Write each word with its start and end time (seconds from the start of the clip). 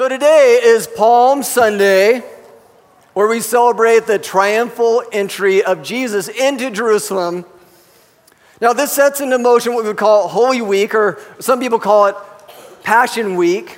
So 0.00 0.08
today 0.08 0.58
is 0.62 0.86
Palm 0.86 1.42
Sunday, 1.42 2.22
where 3.12 3.28
we 3.28 3.40
celebrate 3.40 4.06
the 4.06 4.18
triumphal 4.18 5.02
entry 5.12 5.62
of 5.62 5.82
Jesus 5.82 6.28
into 6.28 6.70
Jerusalem. 6.70 7.44
Now, 8.62 8.72
this 8.72 8.92
sets 8.92 9.20
into 9.20 9.38
motion 9.38 9.74
what 9.74 9.82
we 9.82 9.88
would 9.88 9.98
call 9.98 10.28
Holy 10.28 10.62
Week, 10.62 10.94
or 10.94 11.20
some 11.38 11.60
people 11.60 11.78
call 11.78 12.06
it 12.06 12.14
Passion 12.82 13.36
Week. 13.36 13.76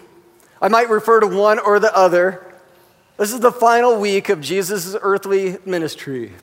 I 0.61 0.69
might 0.69 0.89
refer 0.91 1.19
to 1.19 1.27
one 1.27 1.59
or 1.59 1.81
the 1.81 1.93
other. 1.93 2.47
This 3.17 3.33
is 3.33 3.41
the 3.41 3.51
final 3.51 3.99
week 3.99 4.29
of 4.29 4.41
Jesus' 4.41 4.95
earthly 5.03 5.59
ministry. 5.67 6.35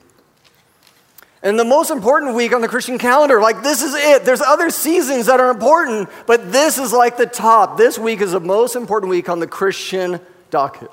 And 1.42 1.58
the 1.58 1.64
most 1.64 1.90
important 1.90 2.34
week 2.34 2.54
on 2.54 2.60
the 2.60 2.68
Christian 2.68 2.98
calendar, 2.98 3.40
like 3.40 3.62
this 3.62 3.82
is 3.82 3.94
it. 3.94 4.24
There's 4.24 4.42
other 4.42 4.68
seasons 4.68 5.26
that 5.26 5.40
are 5.40 5.50
important, 5.50 6.10
but 6.26 6.52
this 6.52 6.76
is 6.76 6.92
like 6.92 7.16
the 7.16 7.26
top. 7.26 7.78
This 7.78 7.98
week 7.98 8.20
is 8.20 8.32
the 8.32 8.40
most 8.40 8.76
important 8.76 9.08
week 9.08 9.28
on 9.30 9.40
the 9.40 9.46
Christian 9.46 10.20
docket. 10.50 10.90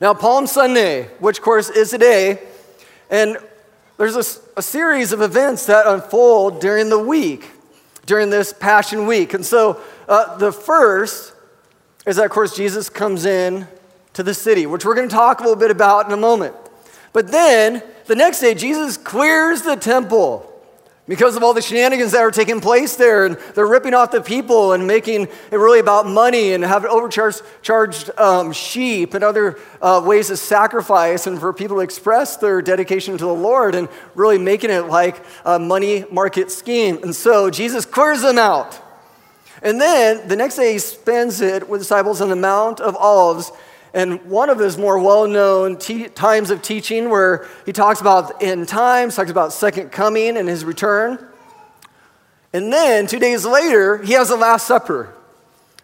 Now, 0.00 0.14
Palm 0.14 0.46
Sunday, 0.46 1.04
which 1.18 1.38
of 1.38 1.44
course 1.44 1.70
is 1.70 1.90
today, 1.90 2.38
and 3.10 3.36
there's 3.96 4.14
a, 4.14 4.58
a 4.58 4.62
series 4.62 5.12
of 5.12 5.22
events 5.22 5.66
that 5.66 5.86
unfold 5.86 6.60
during 6.60 6.88
the 6.88 6.98
week, 6.98 7.50
during 8.04 8.30
this 8.30 8.52
Passion 8.52 9.06
Week. 9.06 9.34
And 9.34 9.44
so 9.44 9.80
uh, 10.08 10.36
the 10.36 10.52
first 10.52 11.32
is 12.06 12.16
that, 12.16 12.26
of 12.26 12.30
course, 12.30 12.54
Jesus 12.54 12.88
comes 12.88 13.24
in 13.24 13.66
to 14.12 14.22
the 14.22 14.34
city, 14.34 14.66
which 14.66 14.84
we're 14.84 14.94
going 14.94 15.08
to 15.08 15.14
talk 15.14 15.40
a 15.40 15.42
little 15.42 15.58
bit 15.58 15.72
about 15.72 16.06
in 16.06 16.12
a 16.12 16.16
moment. 16.16 16.54
But 17.16 17.28
then 17.28 17.82
the 18.04 18.14
next 18.14 18.40
day, 18.40 18.52
Jesus 18.52 18.98
clears 18.98 19.62
the 19.62 19.74
temple 19.74 20.52
because 21.08 21.34
of 21.34 21.42
all 21.42 21.54
the 21.54 21.62
shenanigans 21.62 22.12
that 22.12 22.20
are 22.20 22.30
taking 22.30 22.60
place 22.60 22.96
there. 22.96 23.24
And 23.24 23.38
they're 23.54 23.66
ripping 23.66 23.94
off 23.94 24.10
the 24.10 24.20
people 24.20 24.74
and 24.74 24.86
making 24.86 25.22
it 25.22 25.56
really 25.56 25.80
about 25.80 26.06
money 26.06 26.52
and 26.52 26.62
having 26.62 26.90
overcharged 26.90 27.40
charged, 27.62 28.10
um, 28.18 28.52
sheep 28.52 29.14
and 29.14 29.24
other 29.24 29.58
uh, 29.80 30.02
ways 30.04 30.28
of 30.28 30.38
sacrifice 30.38 31.26
and 31.26 31.40
for 31.40 31.54
people 31.54 31.78
to 31.78 31.80
express 31.80 32.36
their 32.36 32.60
dedication 32.60 33.16
to 33.16 33.24
the 33.24 33.32
Lord 33.32 33.74
and 33.74 33.88
really 34.14 34.36
making 34.36 34.68
it 34.68 34.82
like 34.82 35.24
a 35.46 35.58
money 35.58 36.04
market 36.12 36.50
scheme. 36.50 37.02
And 37.02 37.16
so 37.16 37.48
Jesus 37.48 37.86
clears 37.86 38.20
them 38.20 38.36
out. 38.36 38.78
And 39.62 39.80
then 39.80 40.28
the 40.28 40.36
next 40.36 40.56
day, 40.56 40.74
he 40.74 40.78
spends 40.78 41.40
it 41.40 41.66
with 41.66 41.80
disciples 41.80 42.20
on 42.20 42.28
the 42.28 42.36
Mount 42.36 42.78
of 42.78 42.94
Olives 42.94 43.52
and 43.94 44.24
one 44.26 44.50
of 44.50 44.58
his 44.58 44.76
more 44.76 44.98
well 44.98 45.26
known 45.26 45.78
te- 45.78 46.08
times 46.08 46.50
of 46.50 46.62
teaching, 46.62 47.08
where 47.08 47.46
he 47.64 47.72
talks 47.72 48.00
about 48.00 48.42
end 48.42 48.68
times, 48.68 49.16
talks 49.16 49.30
about 49.30 49.52
second 49.52 49.90
coming 49.90 50.36
and 50.36 50.48
his 50.48 50.64
return. 50.64 51.24
And 52.52 52.72
then 52.72 53.06
two 53.06 53.18
days 53.18 53.44
later, 53.44 53.98
he 53.98 54.12
has 54.14 54.28
the 54.28 54.36
Last 54.36 54.66
Supper 54.66 55.12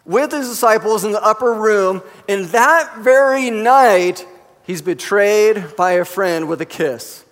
with 0.05 0.31
his 0.31 0.49
disciples 0.49 1.03
in 1.03 1.11
the 1.11 1.23
upper 1.23 1.53
room. 1.53 2.01
And 2.27 2.45
that 2.45 2.97
very 2.99 3.49
night, 3.49 4.25
he's 4.63 4.81
betrayed 4.81 5.75
by 5.75 5.93
a 5.93 6.05
friend 6.05 6.47
with 6.47 6.61
a 6.61 6.65
kiss. 6.65 7.23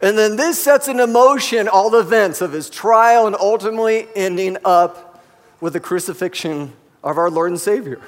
And 0.00 0.18
then 0.18 0.36
this 0.36 0.62
sets 0.62 0.88
into 0.88 1.06
motion 1.06 1.68
all 1.68 1.90
the 1.90 2.00
events 2.00 2.40
of 2.40 2.52
his 2.52 2.68
trial 2.68 3.26
and 3.26 3.36
ultimately 3.36 4.08
ending 4.14 4.58
up 4.64 5.24
with 5.60 5.72
the 5.72 5.80
crucifixion 5.80 6.72
of 7.02 7.16
our 7.16 7.30
Lord 7.30 7.50
and 7.52 7.60
Savior. 7.60 8.00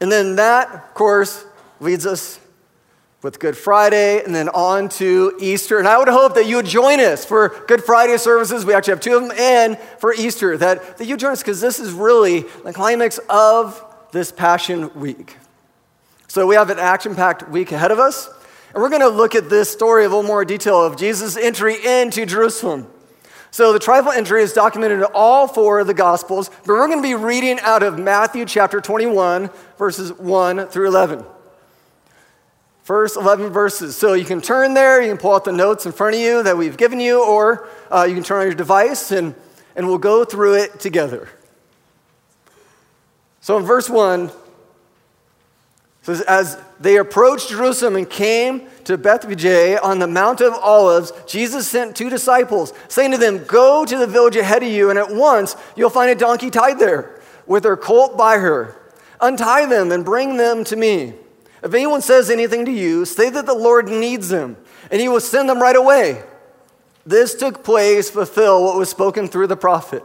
And 0.00 0.12
then 0.12 0.36
that, 0.36 0.70
of 0.70 0.94
course, 0.94 1.44
leads 1.80 2.06
us 2.06 2.38
with 3.22 3.38
Good 3.38 3.56
Friday 3.56 4.22
and 4.22 4.34
then 4.34 4.48
on 4.50 4.88
to 4.90 5.36
Easter. 5.40 5.78
And 5.78 5.88
I 5.88 5.98
would 5.98 6.08
hope 6.08 6.34
that 6.34 6.46
you 6.46 6.56
would 6.56 6.66
join 6.66 7.00
us 7.00 7.24
for 7.24 7.48
Good 7.66 7.82
Friday 7.82 8.16
services. 8.18 8.64
We 8.64 8.74
actually 8.74 8.92
have 8.92 9.00
two 9.00 9.16
of 9.16 9.22
them, 9.22 9.32
and 9.38 9.78
for 9.98 10.14
Easter, 10.14 10.56
that, 10.58 10.98
that 10.98 11.06
you 11.06 11.16
join 11.16 11.32
us 11.32 11.42
because 11.42 11.60
this 11.60 11.80
is 11.80 11.92
really 11.92 12.40
the 12.64 12.72
climax 12.72 13.18
of 13.28 13.82
this 14.12 14.30
Passion 14.30 14.92
Week. 14.94 15.36
So 16.28 16.46
we 16.46 16.54
have 16.54 16.70
an 16.70 16.78
action 16.78 17.14
packed 17.14 17.48
week 17.48 17.72
ahead 17.72 17.90
of 17.90 17.98
us. 17.98 18.28
And 18.74 18.82
we're 18.82 18.90
going 18.90 19.00
to 19.00 19.08
look 19.08 19.34
at 19.34 19.48
this 19.48 19.72
story 19.72 20.04
a 20.04 20.08
little 20.08 20.22
more 20.22 20.44
detail 20.44 20.84
of 20.84 20.96
Jesus' 20.96 21.36
entry 21.36 21.76
into 21.84 22.26
Jerusalem. 22.26 22.86
So 23.56 23.72
the 23.72 23.78
triumphal 23.78 24.12
entry 24.12 24.42
is 24.42 24.52
documented 24.52 24.98
in 24.98 25.04
all 25.14 25.48
four 25.48 25.80
of 25.80 25.86
the 25.86 25.94
Gospels, 25.94 26.50
but 26.66 26.74
we're 26.74 26.88
going 26.88 26.98
to 26.98 27.02
be 27.02 27.14
reading 27.14 27.58
out 27.60 27.82
of 27.82 27.98
Matthew 27.98 28.44
chapter 28.44 28.82
21, 28.82 29.48
verses 29.78 30.12
1 30.12 30.66
through 30.66 30.88
11. 30.88 31.24
First 32.82 33.16
11 33.16 33.48
verses. 33.48 33.96
So 33.96 34.12
you 34.12 34.26
can 34.26 34.42
turn 34.42 34.74
there, 34.74 35.00
you 35.00 35.08
can 35.08 35.16
pull 35.16 35.34
out 35.34 35.46
the 35.46 35.52
notes 35.52 35.86
in 35.86 35.92
front 35.92 36.16
of 36.16 36.20
you 36.20 36.42
that 36.42 36.58
we've 36.58 36.76
given 36.76 37.00
you, 37.00 37.24
or 37.24 37.66
uh, 37.90 38.04
you 38.06 38.12
can 38.12 38.22
turn 38.22 38.40
on 38.40 38.46
your 38.46 38.54
device 38.54 39.10
and, 39.10 39.34
and 39.74 39.86
we'll 39.86 39.96
go 39.96 40.26
through 40.26 40.56
it 40.56 40.78
together. 40.78 41.26
So 43.40 43.56
in 43.56 43.64
verse 43.64 43.88
1, 43.88 44.30
says, 46.06 46.20
As 46.22 46.58
they 46.78 46.96
approached 46.96 47.50
Jerusalem 47.50 47.96
and 47.96 48.08
came 48.08 48.68
to 48.84 48.96
Bethphage 48.96 49.80
on 49.82 49.98
the 49.98 50.06
Mount 50.06 50.40
of 50.40 50.54
Olives, 50.54 51.12
Jesus 51.26 51.68
sent 51.68 51.96
two 51.96 52.08
disciples, 52.08 52.72
saying 52.88 53.10
to 53.10 53.18
them, 53.18 53.44
Go 53.44 53.84
to 53.84 53.98
the 53.98 54.06
village 54.06 54.36
ahead 54.36 54.62
of 54.62 54.68
you, 54.68 54.88
and 54.88 54.98
at 54.98 55.10
once 55.10 55.56
you'll 55.74 55.90
find 55.90 56.10
a 56.10 56.14
donkey 56.14 56.50
tied 56.50 56.78
there, 56.78 57.20
with 57.46 57.64
her 57.64 57.76
colt 57.76 58.16
by 58.16 58.38
her. 58.38 58.76
Untie 59.20 59.66
them 59.66 59.90
and 59.90 60.04
bring 60.04 60.36
them 60.36 60.62
to 60.64 60.76
me. 60.76 61.14
If 61.62 61.74
anyone 61.74 62.02
says 62.02 62.30
anything 62.30 62.66
to 62.66 62.72
you, 62.72 63.04
say 63.04 63.28
that 63.30 63.46
the 63.46 63.54
Lord 63.54 63.88
needs 63.88 64.28
them, 64.28 64.56
and 64.90 65.00
he 65.00 65.08
will 65.08 65.20
send 65.20 65.48
them 65.48 65.60
right 65.60 65.74
away. 65.74 66.22
This 67.04 67.34
took 67.34 67.64
place, 67.64 68.10
fulfill 68.10 68.64
what 68.64 68.76
was 68.76 68.90
spoken 68.90 69.26
through 69.26 69.46
the 69.48 69.56
prophet. 69.56 70.04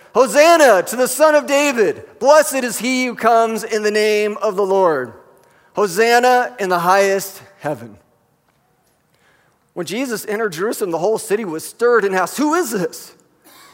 Hosanna 0.13 0.83
to 0.83 0.95
the 0.95 1.07
Son 1.07 1.35
of 1.35 1.47
David! 1.47 2.19
Blessed 2.19 2.55
is 2.55 2.79
he 2.79 3.05
who 3.05 3.15
comes 3.15 3.63
in 3.63 3.83
the 3.83 3.91
name 3.91 4.37
of 4.37 4.55
the 4.55 4.65
Lord. 4.65 5.13
Hosanna 5.75 6.55
in 6.59 6.69
the 6.69 6.79
highest 6.79 7.41
heaven. 7.59 7.97
When 9.73 9.85
Jesus 9.85 10.25
entered 10.25 10.51
Jerusalem, 10.51 10.91
the 10.91 10.97
whole 10.97 11.17
city 11.17 11.45
was 11.45 11.63
stirred 11.63 12.03
and 12.03 12.13
asked, 12.13 12.37
Who 12.37 12.53
is 12.53 12.71
this? 12.71 13.15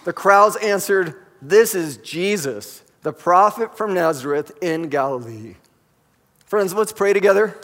The 0.06 0.14
crowds 0.14 0.56
answered, 0.58 1.16
This 1.42 1.74
is 1.74 1.98
Jesus, 1.98 2.84
the 3.02 3.14
prophet 3.14 3.76
from 3.76 3.96
Nazareth 3.96 4.52
in 4.62 4.90
Galilee. 4.90 5.56
Friends, 6.46 6.74
let's 6.74 6.94
pray 6.94 7.14
together. 7.14 7.60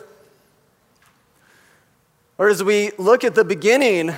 Or 2.40 2.50
as 2.50 2.64
we 2.64 2.92
look 2.98 3.24
at 3.24 3.36
the 3.36 3.46
beginning 3.46 4.12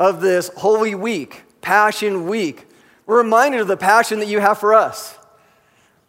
of 0.00 0.20
this 0.20 0.50
Holy 0.56 0.96
Week, 0.96 1.42
Passion 1.60 2.26
Week, 2.26 2.66
we're 3.06 3.18
reminded 3.18 3.60
of 3.60 3.68
the 3.68 3.76
passion 3.76 4.18
that 4.20 4.28
you 4.28 4.40
have 4.40 4.58
for 4.58 4.74
us. 4.74 5.18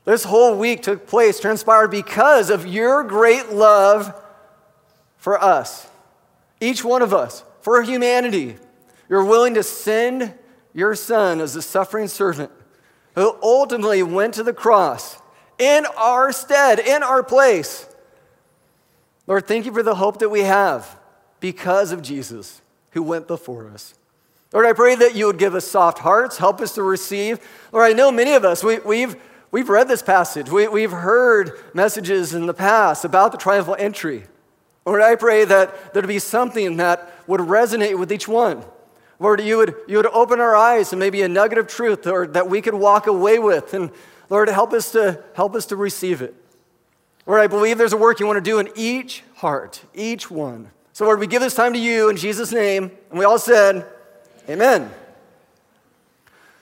This 0.06 0.24
whole 0.24 0.58
week 0.58 0.84
took 0.84 1.08
place, 1.08 1.40
transpired 1.40 1.90
because 1.90 2.50
of 2.50 2.66
your 2.66 3.04
great 3.04 3.52
love 3.52 4.14
for 5.18 5.42
us 5.42 5.88
each 6.60 6.84
one 6.84 7.02
of 7.02 7.14
us, 7.14 7.44
for 7.62 7.82
humanity. 7.82 8.56
You're 9.10 9.26
willing 9.26 9.56
to 9.56 9.64
send 9.64 10.34
your 10.74 10.96
son 10.96 11.42
as 11.42 11.56
a 11.56 11.62
suffering 11.62 12.08
servant 12.08 12.52
who 13.14 13.38
ultimately 13.42 14.04
went 14.04 14.34
to 14.36 14.44
the 14.44 14.54
cross 14.54 15.18
in 15.58 15.86
our 15.98 16.32
stead, 16.32 16.80
in 16.80 17.04
our 17.04 17.24
place. 17.24 17.88
Lord, 19.28 19.48
thank 19.48 19.66
you 19.66 19.74
for 19.74 19.84
the 19.84 19.96
hope 19.96 20.20
that 20.20 20.30
we 20.30 20.42
have 20.42 21.00
because 21.40 21.92
of 21.92 22.02
Jesus 22.02 22.62
who 22.92 23.04
went 23.04 23.28
before 23.28 23.70
us. 23.70 23.94
Lord, 24.56 24.68
I 24.68 24.72
pray 24.72 24.96
that 24.96 25.16
you 25.16 25.26
would 25.26 25.38
give 25.38 25.54
us 25.54 25.68
soft 25.68 26.00
hearts, 26.00 26.38
help 26.38 26.62
us 26.62 26.76
to 26.76 26.82
receive. 26.82 27.46
Lord, 27.74 27.92
I 27.92 27.92
know 27.92 28.10
many 28.10 28.36
of 28.36 28.46
us, 28.46 28.64
we, 28.64 28.80
we've, 28.80 29.18
we've 29.52 29.68
read 29.68 29.90
this 29.90 30.02
passage, 30.02 30.50
we, 30.50 30.70
we've 30.70 30.94
heard 30.94 31.60
messages 31.74 32.34
in 32.34 32.46
the 32.46 32.54
past 32.54 33.04
about 33.04 33.34
the 33.34 33.38
triumphal 33.38 33.76
entry. 33.78 34.24
Lord, 34.86 35.02
I 35.02 35.16
pray 35.16 35.44
that 35.44 35.94
there'd 35.94 36.08
be 36.08 36.20
something 36.20 36.78
that 36.78 37.12
would 37.28 37.42
resonate 37.42 38.00
with 38.00 38.14
each 38.14 38.30
one. 38.30 38.64
Lord, 39.20 39.42
you 39.42 39.58
would, 39.58 39.76
you 39.90 39.98
would 39.98 40.08
open 40.08 40.40
our 40.40 40.56
eyes 40.56 40.90
to 40.92 40.96
maybe 40.96 41.22
a 41.22 41.28
nugget 41.28 41.58
of 41.58 41.68
truth 41.68 42.08
or 42.08 42.26
that 42.28 42.50
we 42.50 42.62
could 42.62 42.76
walk 42.76 43.08
away 43.08 43.40
with. 43.40 43.74
And 43.74 43.92
Lord, 44.30 44.48
help 44.48 44.72
us 44.72 44.90
to 44.94 45.22
help 45.34 45.54
us 45.56 45.66
to 45.66 45.76
receive 45.76 46.22
it. 46.22 46.34
Lord, 47.26 47.42
I 47.42 47.48
believe 47.48 47.78
there's 47.78 47.92
a 47.92 47.98
work 47.98 48.22
you 48.22 48.26
want 48.26 48.38
to 48.38 48.42
do 48.42 48.60
in 48.60 48.70
each 48.74 49.22
heart, 49.36 49.84
each 49.94 50.32
one. 50.32 50.72
So, 50.94 51.04
Lord, 51.04 51.20
we 51.20 51.28
give 51.28 51.42
this 51.42 51.56
time 51.56 51.74
to 51.74 51.80
you 51.80 52.10
in 52.10 52.16
Jesus' 52.16 52.54
name. 52.54 52.90
And 53.10 53.20
we 53.20 53.26
all 53.26 53.38
said, 53.38 53.86
Amen. 54.48 54.92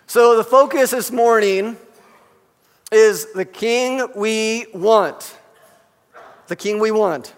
So, 0.08 0.38
the 0.38 0.44
focus 0.44 0.92
this 0.92 1.12
morning 1.12 1.76
is 2.94 3.34
the 3.34 3.44
King 3.44 4.08
we 4.16 4.68
want. 4.74 5.38
the 6.48 6.56
king 6.56 6.80
we 6.80 6.92
want. 6.92 7.34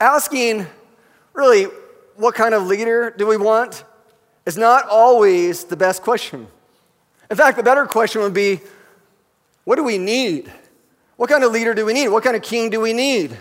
Asking, 0.00 0.66
really, 1.32 1.64
what 2.14 2.36
kind 2.36 2.54
of 2.54 2.66
leader 2.66 3.10
do 3.10 3.26
we 3.26 3.36
want 3.36 3.82
is 4.46 4.56
not 4.56 4.88
always 4.88 5.64
the 5.64 5.76
best 5.76 6.02
question. 6.02 6.46
In 7.30 7.36
fact, 7.36 7.56
the 7.56 7.64
better 7.64 7.86
question 7.86 8.22
would 8.22 8.34
be 8.34 8.60
what 9.64 9.74
do 9.74 9.82
we 9.82 9.98
need? 9.98 10.52
What 11.16 11.30
kind 11.30 11.42
of 11.42 11.50
leader 11.50 11.74
do 11.74 11.84
we 11.84 11.94
need? 11.94 12.08
What 12.08 12.22
kind 12.22 12.36
of 12.36 12.42
king 12.42 12.70
do 12.70 12.80
we 12.80 12.92
need? 12.92 13.36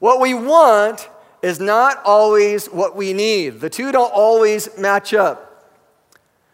What 0.00 0.20
we 0.20 0.34
want 0.34 1.08
is 1.42 1.58
not 1.58 2.00
always 2.04 2.66
what 2.66 2.94
we 2.96 3.12
need. 3.12 3.60
The 3.60 3.68
two 3.68 3.90
don't 3.92 4.12
always 4.12 4.68
match 4.78 5.12
up. 5.12 5.48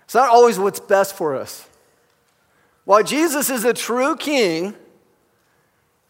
It's 0.04 0.14
not 0.14 0.30
always 0.30 0.58
what's 0.58 0.80
best 0.80 1.14
for 1.14 1.36
us. 1.36 1.68
While 2.86 3.02
Jesus 3.02 3.50
is 3.50 3.64
a 3.64 3.74
true 3.74 4.16
king, 4.16 4.74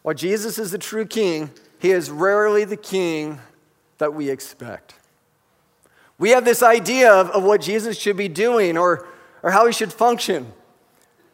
while 0.01 0.15
Jesus 0.15 0.57
is 0.57 0.71
the 0.71 0.77
true 0.77 1.05
king, 1.05 1.51
he 1.79 1.91
is 1.91 2.09
rarely 2.09 2.63
the 2.63 2.77
king 2.77 3.39
that 3.97 4.13
we 4.13 4.29
expect. 4.29 4.95
We 6.17 6.29
have 6.31 6.45
this 6.45 6.63
idea 6.63 7.11
of, 7.11 7.29
of 7.31 7.43
what 7.43 7.61
Jesus 7.61 7.99
should 7.99 8.15
be 8.15 8.29
doing 8.29 8.77
or, 8.77 9.07
or 9.43 9.51
how 9.51 9.65
he 9.65 9.73
should 9.73 9.91
function. 9.91 10.53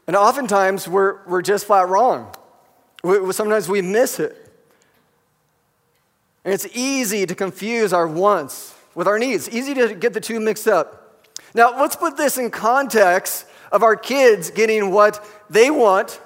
And 0.08 0.16
oftentimes 0.16 0.88
we're, 0.88 1.24
we're 1.26 1.42
just 1.42 1.66
flat 1.66 1.88
wrong. 1.90 2.34
We, 3.04 3.32
sometimes 3.34 3.70
we 3.70 3.84
miss 3.84 4.20
it. 4.20 4.45
And 6.46 6.54
it's 6.54 6.68
easy 6.74 7.26
to 7.26 7.34
confuse 7.34 7.92
our 7.92 8.08
wants 8.08 8.76
with 8.94 9.08
our 9.08 9.18
needs, 9.18 9.50
easy 9.50 9.74
to 9.74 9.96
get 9.96 10.14
the 10.14 10.22
two 10.22 10.40
mixed 10.40 10.68
up. 10.68 11.28
Now, 11.56 11.82
let's 11.82 11.96
put 11.96 12.18
this 12.18 12.38
in 12.38 12.52
context 12.52 13.48
of 13.72 13.82
our 13.82 13.96
kids 13.96 14.52
getting 14.52 14.92
what 14.92 15.26
they 15.50 15.72
want 15.72 16.22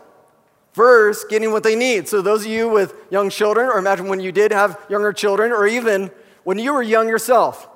versus 0.74 1.26
getting 1.30 1.52
what 1.52 1.64
they 1.64 1.76
need. 1.76 2.10
So, 2.10 2.22
those 2.22 2.46
of 2.46 2.52
you 2.52 2.68
with 2.68 2.94
young 3.10 3.30
children, 3.30 3.68
or 3.68 3.80
imagine 3.80 4.08
when 4.08 4.20
you 4.20 4.32
did 4.34 4.52
have 4.52 4.80
younger 4.90 5.14
children, 5.14 5.52
or 5.52 5.66
even 5.66 6.12
when 6.44 6.60
you 6.60 6.74
were 6.74 6.84
young 6.84 7.08
yourself. 7.08 7.68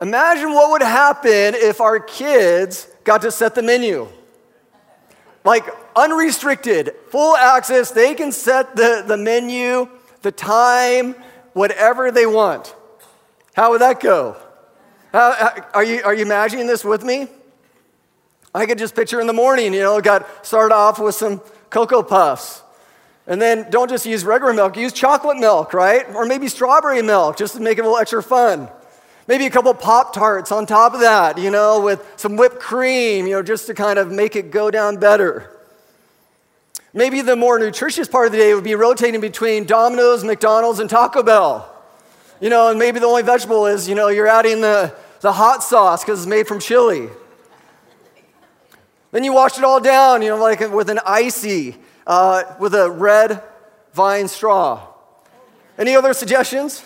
Imagine 0.00 0.52
what 0.52 0.70
would 0.72 0.82
happen 0.82 1.54
if 1.54 1.80
our 1.80 2.00
kids 2.00 2.88
got 3.04 3.22
to 3.22 3.30
set 3.30 3.54
the 3.54 3.62
menu. 3.62 4.08
Like 5.44 5.64
unrestricted, 5.94 6.94
full 7.10 7.36
access, 7.36 7.90
they 7.90 8.14
can 8.14 8.32
set 8.32 8.74
the, 8.74 9.04
the 9.06 9.16
menu, 9.16 9.88
the 10.22 10.32
time, 10.32 11.14
whatever 11.58 12.10
they 12.12 12.24
want. 12.24 12.74
How 13.54 13.72
would 13.72 13.80
that 13.80 14.00
go? 14.00 14.36
How, 15.12 15.64
are, 15.74 15.84
you, 15.84 16.02
are 16.04 16.14
you 16.14 16.22
imagining 16.22 16.68
this 16.68 16.84
with 16.84 17.02
me? 17.02 17.26
I 18.54 18.64
could 18.64 18.78
just 18.78 18.94
picture 18.94 19.20
in 19.20 19.26
the 19.26 19.32
morning, 19.32 19.74
you 19.74 19.80
know, 19.80 20.00
got 20.00 20.46
started 20.46 20.74
off 20.74 20.98
with 20.98 21.14
some 21.14 21.40
Cocoa 21.70 22.02
Puffs. 22.02 22.62
And 23.26 23.42
then 23.42 23.68
don't 23.70 23.90
just 23.90 24.06
use 24.06 24.24
regular 24.24 24.54
milk, 24.54 24.76
use 24.76 24.92
chocolate 24.92 25.36
milk, 25.36 25.74
right? 25.74 26.08
Or 26.14 26.24
maybe 26.24 26.48
strawberry 26.48 27.02
milk 27.02 27.36
just 27.36 27.54
to 27.54 27.60
make 27.60 27.76
it 27.76 27.82
a 27.82 27.84
little 27.84 27.98
extra 27.98 28.22
fun. 28.22 28.68
Maybe 29.26 29.44
a 29.44 29.50
couple 29.50 29.74
Pop 29.74 30.14
Tarts 30.14 30.50
on 30.50 30.64
top 30.64 30.94
of 30.94 31.00
that, 31.00 31.36
you 31.36 31.50
know, 31.50 31.82
with 31.82 32.02
some 32.16 32.36
whipped 32.36 32.60
cream, 32.60 33.26
you 33.26 33.34
know, 33.34 33.42
just 33.42 33.66
to 33.66 33.74
kind 33.74 33.98
of 33.98 34.10
make 34.10 34.34
it 34.36 34.50
go 34.50 34.70
down 34.70 34.96
better. 34.96 35.57
Maybe 36.98 37.22
the 37.22 37.36
more 37.36 37.60
nutritious 37.60 38.08
part 38.08 38.26
of 38.26 38.32
the 38.32 38.38
day 38.38 38.52
would 38.52 38.64
be 38.64 38.74
rotating 38.74 39.20
between 39.20 39.66
Domino's, 39.66 40.24
McDonald's, 40.24 40.80
and 40.80 40.90
Taco 40.90 41.22
Bell. 41.22 41.72
You 42.40 42.50
know, 42.50 42.70
and 42.70 42.76
maybe 42.76 42.98
the 42.98 43.06
only 43.06 43.22
vegetable 43.22 43.66
is, 43.66 43.88
you 43.88 43.94
know, 43.94 44.08
you're 44.08 44.26
adding 44.26 44.62
the, 44.62 44.92
the 45.20 45.30
hot 45.30 45.62
sauce 45.62 46.02
because 46.02 46.18
it's 46.18 46.26
made 46.26 46.48
from 46.48 46.58
chili. 46.58 47.08
Then 49.12 49.22
you 49.22 49.32
wash 49.32 49.56
it 49.58 49.62
all 49.62 49.78
down, 49.78 50.22
you 50.22 50.30
know, 50.30 50.38
like 50.38 50.58
with 50.72 50.90
an 50.90 50.98
ICEE, 51.06 51.76
uh, 52.04 52.42
with 52.58 52.74
a 52.74 52.90
red 52.90 53.44
vine 53.92 54.26
straw. 54.26 54.84
Any 55.78 55.94
other 55.94 56.12
suggestions? 56.12 56.84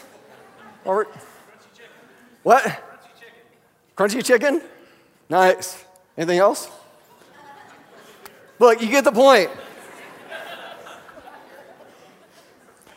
Or, 0.85 1.07
what? 2.43 2.63
Crunchy 3.97 4.21
chicken. 4.21 4.21
Crunchy 4.21 4.25
chicken? 4.27 4.63
Nice. 5.31 5.83
Anything 6.19 6.39
else? 6.39 6.71
Look, 8.59 8.83
you 8.83 8.91
get 8.91 9.05
the 9.05 9.13
point. 9.13 9.51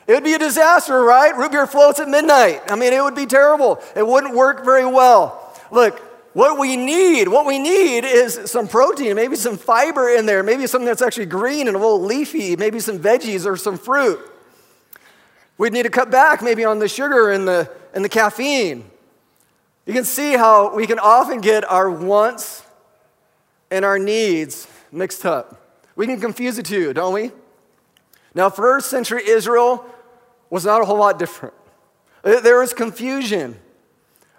It 0.08 0.14
would 0.14 0.24
be 0.24 0.34
a 0.34 0.40
disaster, 0.40 1.02
right? 1.02 1.36
Root 1.36 1.52
beer 1.52 1.66
floats 1.66 2.00
at 2.00 2.08
midnight. 2.08 2.62
I 2.68 2.76
mean, 2.76 2.94
it 2.94 3.02
would 3.02 3.16
be 3.16 3.26
terrible. 3.26 3.82
It 3.96 4.06
wouldn't 4.06 4.36
work 4.36 4.64
very 4.64 4.86
well. 4.86 5.54
Look, 5.72 6.00
what 6.34 6.60
we 6.60 6.76
need, 6.76 7.28
what 7.28 7.46
we 7.46 7.58
need 7.58 8.04
is 8.04 8.52
some 8.52 8.68
protein, 8.68 9.16
maybe 9.16 9.36
some 9.36 9.58
fiber 9.58 10.10
in 10.10 10.26
there, 10.26 10.44
maybe 10.44 10.68
something 10.68 10.86
that's 10.86 11.02
actually 11.02 11.28
green 11.28 11.68
and 11.68 11.76
a 11.76 11.80
little 11.80 12.02
leafy, 12.02 12.56
maybe 12.56 12.80
some 12.80 13.00
veggies 13.00 13.46
or 13.46 13.56
some 13.56 13.78
fruit. 13.78 14.20
We'd 15.58 15.74
need 15.74 15.84
to 15.84 15.90
cut 15.90 16.12
back 16.12 16.44
maybe 16.44 16.66
on 16.66 16.80
the 16.80 16.90
sugar 16.90 17.32
and 17.32 17.48
the, 17.48 17.72
and 17.94 18.04
the 18.04 18.10
caffeine. 18.10 18.84
You 19.86 19.94
can 19.94 20.04
see 20.04 20.34
how 20.34 20.76
we 20.76 20.86
can 20.86 21.00
often 21.00 21.42
get 21.42 21.64
our 21.64 21.90
wants 21.90 22.64
and 23.72 23.86
our 23.86 23.98
needs 23.98 24.68
mixed 24.92 25.26
up. 25.26 25.62
We 25.96 26.06
can 26.06 26.20
confuse 26.20 26.58
the 26.58 26.64
two, 26.64 26.94
don't 26.94 27.14
we? 27.14 27.32
Now, 28.34 28.50
first 28.50 28.90
century 28.90 29.26
Israel 29.26 29.86
was 30.56 30.64
not 30.64 30.82
a 30.82 30.86
whole 30.86 31.00
lot 31.00 31.20
different. 31.20 31.54
There 32.24 32.62
was 32.62 32.74
confusion 32.74 33.60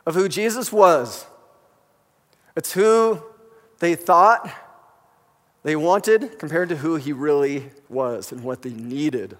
of 0.06 0.14
who 0.14 0.30
Jesus 0.30 0.72
was. 0.72 1.26
It's 2.56 2.72
who 2.72 3.22
they 3.80 3.96
thought 3.96 4.50
they 5.62 5.76
wanted 5.76 6.38
compared 6.38 6.70
to 6.70 6.76
who 6.76 6.96
he 6.96 7.12
really 7.12 7.70
was 7.90 8.32
and 8.32 8.42
what 8.42 8.62
they 8.62 8.70
needed. 8.70 9.36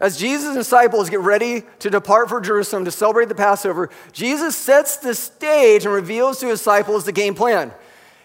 As 0.00 0.18
Jesus' 0.18 0.56
disciples 0.56 1.08
get 1.08 1.20
ready 1.20 1.62
to 1.78 1.88
depart 1.88 2.30
for 2.30 2.40
Jerusalem 2.40 2.84
to 2.84 2.90
celebrate 2.90 3.28
the 3.28 3.36
Passover, 3.36 3.88
Jesus 4.10 4.56
sets 4.56 4.96
the 4.96 5.14
stage 5.14 5.84
and 5.84 5.94
reveals 5.94 6.40
to 6.40 6.48
his 6.48 6.58
disciples 6.58 7.04
the 7.04 7.12
game 7.12 7.36
plan. 7.36 7.70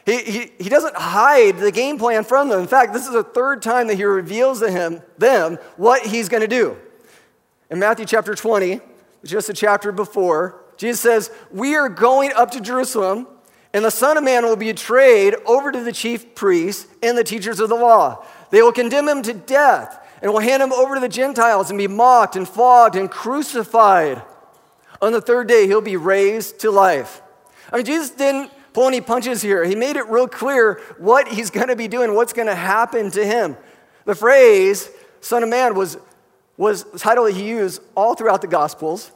He, 0.08 0.18
he, 0.18 0.52
he 0.60 0.68
doesn't 0.68 0.96
hide 0.96 1.60
the 1.60 1.72
game 1.72 2.00
plan 2.00 2.24
from 2.24 2.50
them. 2.50 2.60
In 2.60 2.68
fact, 2.68 2.92
this 2.92 3.06
is 3.06 3.14
the 3.14 3.24
third 3.24 3.62
time 3.62 3.86
that 3.86 3.98
he 3.98 4.04
reveals 4.04 4.62
to 4.62 4.72
him, 4.72 5.04
them 5.20 5.60
what 5.78 6.04
he's 6.08 6.28
going 6.28 6.42
to 6.42 6.48
do. 6.48 6.76
In 7.72 7.80
Matthew 7.80 8.06
chapter 8.06 8.36
20, 8.36 8.82
just 9.24 9.48
a 9.48 9.54
chapter 9.54 9.94
before, 9.94 10.62
Jesus 10.76 11.00
says, 11.00 11.32
We 11.52 11.76
are 11.76 11.88
going 11.88 12.34
up 12.34 12.52
to 12.52 12.60
Jerusalem, 12.60 13.28
and 13.74 13.86
the 13.86 13.90
Son 13.90 14.18
of 14.18 14.26
Man 14.26 14.44
will 14.44 14.58
be 14.58 14.74
betrayed 14.74 15.36
over 15.46 15.72
to 15.72 15.82
the 15.82 15.94
chief 15.94 16.36
priests 16.36 16.86
and 17.02 17.18
the 17.18 17.24
teachers 17.24 17.62
of 17.62 17.70
the 17.70 17.76
law. 17.76 18.26
They 18.50 18.62
will 18.62 18.74
condemn 18.74 19.08
him 19.08 19.22
to 19.24 19.34
death 19.34 20.06
and 20.22 20.34
will 20.34 20.42
hand 20.42 20.62
him 20.62 20.74
over 20.74 20.96
to 20.96 21.00
the 21.00 21.08
Gentiles 21.08 21.70
and 21.70 21.78
be 21.78 21.88
mocked 21.88 22.36
and 22.36 22.46
flogged 22.46 22.98
and 22.98 23.10
crucified. 23.10 24.22
On 25.02 25.14
the 25.14 25.22
third 25.22 25.48
day, 25.48 25.66
he'll 25.66 25.80
be 25.80 25.96
raised 25.96 26.60
to 26.60 26.72
life. 26.72 27.22
I 27.72 27.78
mean, 27.78 27.86
Jesus 27.86 28.10
didn't 28.10 28.52
pull 28.74 28.88
any 28.88 29.00
punches 29.00 29.42
here. 29.42 29.64
He 29.64 29.76
made 29.76 29.96
it 29.96 30.10
real 30.10 30.28
clear 30.28 30.82
what 30.98 31.30
he's 31.30 31.50
going 31.50 31.70
to 31.70 31.78
be 31.78 31.88
doing, 31.88 32.16
what's 32.16 32.34
going 32.34 32.50
to 32.50 32.56
happen 32.56 33.12
to 33.12 33.26
him. 33.26 33.56
The 34.04 34.16
phrase, 34.16 34.90
Son 35.22 35.42
of 35.42 35.48
Man, 35.48 35.74
was, 35.74 35.98
was 36.62 36.84
the 36.84 37.00
title 37.00 37.24
that 37.24 37.34
he 37.34 37.50
used 37.50 37.82
all 37.96 38.14
throughout 38.14 38.40
the 38.40 38.48
Gospels. 38.48 39.12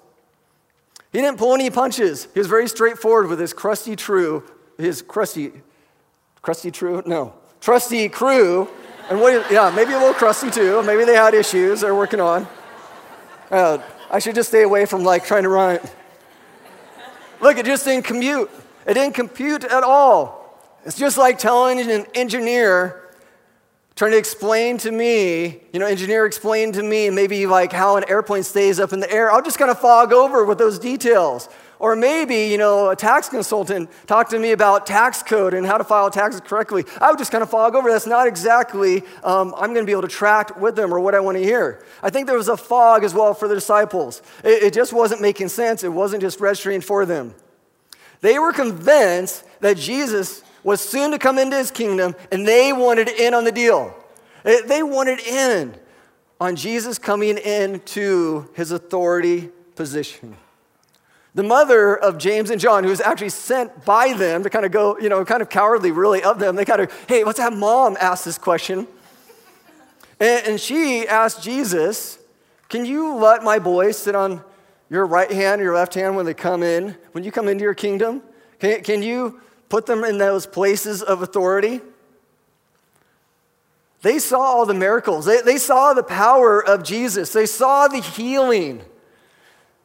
He 1.11 1.21
didn't 1.21 1.37
pull 1.37 1.53
any 1.53 1.69
punches. 1.69 2.27
He 2.33 2.39
was 2.39 2.47
very 2.47 2.67
straightforward 2.67 3.27
with 3.27 3.39
his 3.39 3.53
crusty 3.53 3.95
true, 3.95 4.43
his 4.79 5.03
crusty, 5.03 5.51
crusty 6.41 6.71
true? 6.71 7.03
No, 7.05 7.35
trusty 7.61 8.09
crew 8.09 8.67
and 9.11 9.21
what, 9.21 9.51
yeah, 9.51 9.71
maybe 9.75 9.93
a 9.93 9.97
little 9.99 10.15
crusty 10.15 10.49
too. 10.49 10.81
Maybe 10.81 11.05
they 11.05 11.13
had 11.13 11.35
issues 11.35 11.81
they're 11.81 11.93
working 11.93 12.19
on. 12.19 12.47
Uh, 13.51 13.77
I 14.09 14.17
should 14.17 14.33
just 14.33 14.49
stay 14.49 14.63
away 14.63 14.87
from 14.87 15.03
like 15.03 15.23
trying 15.23 15.43
to 15.43 15.49
run. 15.49 15.79
Look, 17.41 17.59
it 17.59 17.67
just 17.67 17.85
didn't 17.85 18.05
compute. 18.05 18.49
It 18.87 18.95
didn't 18.95 19.13
compute 19.13 19.63
at 19.63 19.83
all. 19.83 20.59
It's 20.83 20.97
just 20.97 21.19
like 21.19 21.37
telling 21.37 21.79
an 21.79 22.07
engineer 22.15 23.04
trying 23.95 24.11
to 24.11 24.17
explain 24.17 24.77
to 24.79 24.91
me, 24.91 25.61
you 25.71 25.79
know, 25.79 25.85
engineer 25.85 26.25
explain 26.25 26.73
to 26.73 26.83
me 26.83 27.09
maybe 27.09 27.47
like 27.47 27.71
how 27.71 27.95
an 27.95 28.03
airplane 28.09 28.43
stays 28.43 28.79
up 28.79 28.91
in 28.91 28.99
the 28.99 29.11
air. 29.11 29.31
I'll 29.31 29.41
just 29.41 29.57
kind 29.57 29.71
of 29.71 29.79
fog 29.79 30.11
over 30.11 30.43
with 30.43 30.57
those 30.57 30.77
details. 30.77 31.47
Or 31.77 31.95
maybe, 31.95 32.47
you 32.47 32.57
know, 32.57 32.89
a 32.89 32.95
tax 32.95 33.27
consultant 33.27 33.89
talked 34.07 34.31
to 34.31 34.39
me 34.39 34.51
about 34.51 34.85
tax 34.85 35.21
code 35.21 35.53
and 35.53 35.67
how 35.67 35.77
to 35.77 35.83
file 35.83 36.09
taxes 36.09 36.39
correctly. 36.41 36.85
I 37.01 37.09
would 37.09 37.17
just 37.17 37.31
kind 37.31 37.41
of 37.41 37.49
fog 37.49 37.75
over. 37.75 37.91
That's 37.91 38.07
not 38.07 38.27
exactly 38.27 39.03
um, 39.23 39.53
I'm 39.57 39.73
going 39.73 39.85
to 39.85 39.85
be 39.85 39.91
able 39.91 40.03
to 40.03 40.07
track 40.07 40.59
with 40.59 40.77
them 40.77 40.93
or 40.93 41.01
what 41.01 41.15
I 41.15 41.19
want 41.19 41.37
to 41.37 41.43
hear. 41.43 41.83
I 42.01 42.09
think 42.09 42.27
there 42.27 42.37
was 42.37 42.47
a 42.47 42.55
fog 42.55 43.03
as 43.03 43.13
well 43.13 43.33
for 43.33 43.49
the 43.49 43.55
disciples. 43.55 44.21
It, 44.43 44.63
it 44.63 44.73
just 44.73 44.93
wasn't 44.93 45.21
making 45.21 45.49
sense. 45.49 45.83
It 45.83 45.91
wasn't 45.91 46.21
just 46.21 46.39
registering 46.39 46.79
for 46.79 47.05
them. 47.05 47.35
They 48.21 48.39
were 48.39 48.53
convinced 48.53 49.43
that 49.59 49.75
Jesus 49.75 50.44
was 50.65 50.81
soon 50.81 51.11
to 51.11 51.19
come 51.19 51.37
into 51.37 51.55
his 51.55 51.69
kingdom 51.69 52.15
and 52.31 52.45
they 52.45 52.73
wanted 52.73 53.07
in 53.07 53.33
on 53.33 53.45
the 53.45 53.51
deal. 53.51 53.95
Eh, 54.43 54.61
they 54.65 54.81
wanted 54.83 55.19
in 55.19 55.75
on 56.41 56.55
Jesus 56.55 56.97
coming 56.97 57.37
into 57.37 58.49
his 58.55 58.71
authority 58.71 59.51
position. 59.75 60.35
The 61.35 61.43
mother 61.43 61.95
of 61.95 62.17
James 62.17 62.49
and 62.49 62.59
John, 62.59 62.83
who 62.83 62.89
was 62.89 62.99
actually 62.99 63.29
sent 63.29 63.85
by 63.85 64.13
them 64.13 64.41
to 64.43 64.49
kind 64.49 64.65
of 64.65 64.71
go, 64.71 64.97
you 64.97 65.07
know, 65.07 65.23
kind 65.23 65.41
of 65.41 65.49
cowardly 65.49 65.91
really 65.91 66.23
of 66.23 66.39
them, 66.39 66.55
they 66.55 66.65
kind 66.65 66.81
of, 66.81 66.91
hey, 67.07 67.23
let's 67.23 67.39
have 67.39 67.55
mom 67.55 67.95
ask 67.99 68.23
this 68.25 68.37
question. 68.37 68.87
And, 70.19 70.59
she 70.59 71.05
asked 71.07 71.43
Jesus, 71.43 72.17
Can 72.69 72.85
you 72.85 73.15
let 73.15 73.43
my 73.43 73.59
boys 73.59 73.97
sit 73.97 74.15
on 74.15 74.41
your 74.89 75.05
right 75.05 75.29
hand 75.29 75.59
or 75.59 75.65
your 75.65 75.75
left 75.75 75.93
hand 75.93 76.15
when 76.15 76.25
they 76.25 76.33
come 76.33 76.63
in, 76.63 76.95
when 77.11 77.25
you 77.25 77.33
come 77.33 77.49
into 77.49 77.63
your 77.63 77.73
kingdom? 77.73 78.23
Can, 78.59 78.81
can 78.81 79.03
you 79.03 79.41
put 79.69 79.85
them 79.85 80.03
in 80.03 80.17
those 80.17 80.45
places 80.45 81.01
of 81.01 81.21
authority? 81.21 81.81
They 84.01 84.19
saw 84.19 84.39
all 84.39 84.65
the 84.65 84.73
miracles. 84.75 85.25
They, 85.25 85.41
they 85.41 85.57
saw 85.57 85.93
the 85.93 86.03
power 86.03 86.63
of 86.63 86.83
Jesus. 86.83 87.33
They 87.33 87.47
saw 87.47 87.87
the 87.87 88.01
healing. 88.01 88.83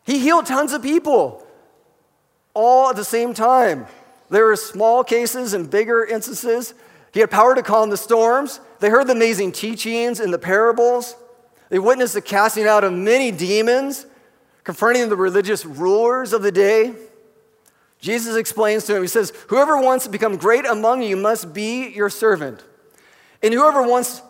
He 0.05 0.19
healed 0.19 0.47
tons 0.47 0.73
of 0.73 0.83
people 0.83 1.47
all 2.53 2.91
at 2.91 2.97
the 2.97 3.05
same 3.05 3.33
time. 3.33 3.87
There 4.29 4.45
were 4.45 4.57
small 4.57 5.05
cases 5.05 5.55
and 5.55 5.71
bigger 5.71 6.05
instances. 6.05 6.75
He 7.13 7.21
had 7.21 7.31
power 7.31 7.55
to 7.55 7.63
calm 7.63 7.91
the 7.91 7.97
storms. 7.97 8.61
They 8.79 8.91
heard 8.91 9.07
the 9.07 9.13
amazing 9.13 9.53
teachings 9.53 10.21
and 10.21 10.33
the 10.33 10.39
parables. 10.39 11.17
They 11.71 11.79
witnessed 11.79 12.15
the 12.15 12.21
casting 12.21 12.67
out 12.67 12.85
of 12.85 12.93
many 12.93 13.31
demons, 13.31 14.07
confronting 14.65 15.09
the 15.09 15.17
religious 15.17 15.65
rulers 15.65 16.33
of 16.33 16.43
the 16.43 16.53
day. 16.53 16.93
Jesus 18.01 18.37
explains 18.37 18.85
to 18.85 18.97
him, 18.97 19.03
He 19.03 19.09
says, 19.09 19.33
Whoever 19.49 19.81
wants 19.81 20.05
to 20.07 20.11
become 20.11 20.37
great 20.37 20.67
among 20.67 21.03
you 21.03 21.17
must 21.17 21.53
be 21.53 21.89
your 21.89 22.11
servant. 22.11 22.65
And 23.43 23.55
whoever 23.55 23.83
wants 23.83 24.23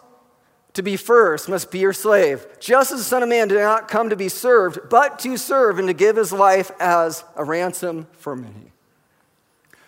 to 0.74 0.82
be 0.82 0.96
first 0.96 1.48
must 1.48 1.70
be 1.70 1.78
your 1.80 1.92
slave. 1.92 2.46
Just 2.60 2.92
as 2.92 2.98
the 2.98 3.04
Son 3.04 3.22
of 3.22 3.28
Man 3.28 3.48
did 3.48 3.58
not 3.58 3.88
come 3.88 4.10
to 4.10 4.16
be 4.16 4.28
served, 4.28 4.88
but 4.88 5.18
to 5.20 5.36
serve 5.36 5.78
and 5.78 5.88
to 5.88 5.94
give 5.94 6.16
his 6.16 6.32
life 6.32 6.70
as 6.80 7.24
a 7.36 7.44
ransom 7.44 8.06
for 8.12 8.36
many. 8.36 8.72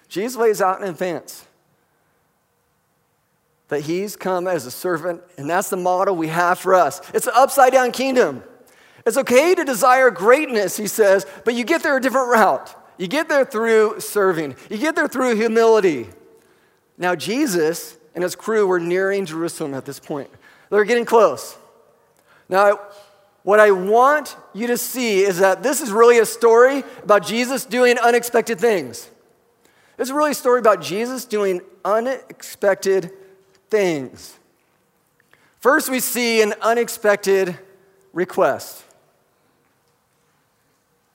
Jesus 0.09 0.37
lays 0.37 0.61
out 0.61 0.81
in 0.81 0.89
advance 0.89 1.47
that 3.69 3.81
he's 3.81 4.17
come 4.17 4.47
as 4.47 4.67
a 4.67 4.71
servant, 4.71 5.23
and 5.39 5.49
that's 5.49 5.71
the 5.71 5.77
model 5.77 6.15
we 6.15 6.29
have 6.29 6.59
for 6.59 6.75
us. 6.75 7.01
It's 7.15 7.27
an 7.27 7.33
upside 7.35 7.73
down 7.73 7.91
kingdom. 7.91 8.43
It's 9.07 9.17
okay 9.17 9.55
to 9.55 9.65
desire 9.65 10.11
greatness, 10.11 10.77
he 10.77 10.87
says, 10.87 11.27
but 11.45 11.55
you 11.55 11.65
get 11.65 11.83
there 11.83 11.97
a 11.97 12.01
different 12.01 12.29
route. 12.29 12.77
You 12.99 13.09
get 13.09 13.29
there 13.29 13.45
through 13.45 14.01
serving, 14.01 14.57
you 14.71 14.79
get 14.79 14.95
there 14.95 15.09
through 15.09 15.37
humility. 15.37 16.09
Now, 16.99 17.15
Jesus 17.15 17.97
and 18.15 18.23
his 18.23 18.35
crew 18.35 18.67
were 18.67 18.81
nearing 18.81 19.27
Jerusalem 19.27 19.75
at 19.75 19.85
this 19.85 19.99
point. 19.99 20.31
They're 20.71 20.85
getting 20.85 21.05
close. 21.05 21.57
Now, 22.49 22.81
what 23.43 23.59
I 23.59 23.71
want 23.73 24.37
you 24.55 24.69
to 24.69 24.79
see 24.79 25.21
is 25.21 25.39
that 25.39 25.63
this 25.63 25.81
is 25.81 25.91
really 25.91 26.19
a 26.19 26.27
story 26.27 26.85
about 27.03 27.27
Jesus 27.27 27.65
doing 27.65 27.99
unexpected 27.99 28.61
things. 28.61 29.09
It's 29.99 30.11
really 30.11 30.31
a 30.31 30.35
story 30.35 30.61
about 30.61 30.81
Jesus 30.81 31.25
doing 31.25 31.61
unexpected 31.85 33.11
things. 33.69 34.39
First, 35.59 35.91
we 35.91 36.01
see 36.01 36.43
an 36.43 36.55
unexpected 36.61 37.59
request. 38.13 38.85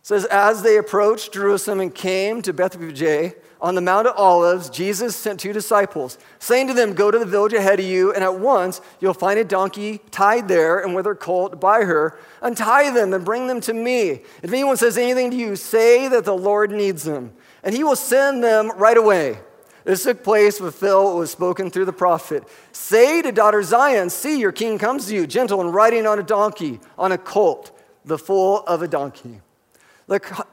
Says, 0.08 0.24
As 0.24 0.62
they 0.62 0.78
approached 0.78 1.34
Jerusalem 1.34 1.82
and 1.82 1.94
came 1.94 2.42
to 2.44 2.54
Bethphage 2.54 3.34
on 3.60 3.76
the 3.76 3.82
Mount 3.82 4.08
of 4.08 4.16
Olives, 4.16 4.70
Jesus 4.70 5.18
sent 5.18 5.38
two 5.38 5.52
disciples, 5.52 6.18
saying 6.40 6.68
to 6.68 6.74
them, 6.74 6.94
Go 6.94 7.12
to 7.12 7.20
the 7.20 7.26
village 7.26 7.52
ahead 7.52 7.82
of 7.82 7.86
you, 7.86 8.14
and 8.14 8.24
at 8.24 8.40
once 8.40 8.80
you'll 9.02 9.14
find 9.14 9.38
a 9.38 9.44
donkey 9.44 10.00
tied 10.10 10.48
there 10.48 10.80
and 10.80 10.96
with 10.96 11.06
her 11.06 11.14
colt 11.14 11.60
by 11.60 11.84
her. 11.84 12.18
Untie 12.42 12.90
them 12.92 13.12
and 13.12 13.26
bring 13.26 13.48
them 13.48 13.60
to 13.60 13.74
me. 13.74 14.22
If 14.42 14.54
anyone 14.54 14.78
says 14.78 14.98
anything 14.98 15.30
to 15.32 15.36
you, 15.36 15.58
say 15.58 16.08
that 16.08 16.24
the 16.24 16.38
Lord 16.38 16.72
needs 16.72 17.04
them, 17.04 17.34
and 17.62 17.76
he 17.76 17.84
will 17.84 17.98
send 17.98 18.42
them 18.42 18.72
right 18.78 18.96
away. 18.96 19.40
This 19.84 20.04
took 20.04 20.24
place 20.24 20.56
to 20.56 20.64
fulfill 20.64 21.04
what 21.04 21.18
was 21.18 21.32
spoken 21.32 21.70
through 21.70 21.84
the 21.84 21.92
prophet. 21.92 22.46
Say 22.72 23.22
to 23.24 23.34
daughter 23.34 23.62
Zion, 23.62 24.10
See, 24.10 24.40
your 24.40 24.54
king 24.54 24.78
comes 24.78 25.08
to 25.08 25.16
you, 25.16 25.28
gentle 25.28 25.60
and 25.60 25.74
riding 25.74 26.08
on 26.08 26.18
a 26.18 26.24
donkey, 26.24 26.80
on 26.98 27.12
a 27.12 27.18
colt, 27.18 27.78
the 28.06 28.18
foal 28.18 28.60
of 28.68 28.82
a 28.82 28.88
donkey. 28.88 29.42
The, 30.08 30.46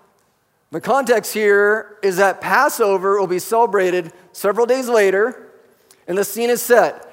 the 0.71 0.81
context 0.81 1.33
here 1.33 1.99
is 2.03 2.17
that 2.17 2.41
Passover 2.41 3.19
will 3.19 3.27
be 3.27 3.39
celebrated 3.39 4.13
several 4.33 4.67
days 4.67 4.89
later, 4.89 5.51
and 6.07 6.19
the 6.19 6.25
scene 6.25 6.51
is 6.51 6.61
set. 6.61 7.11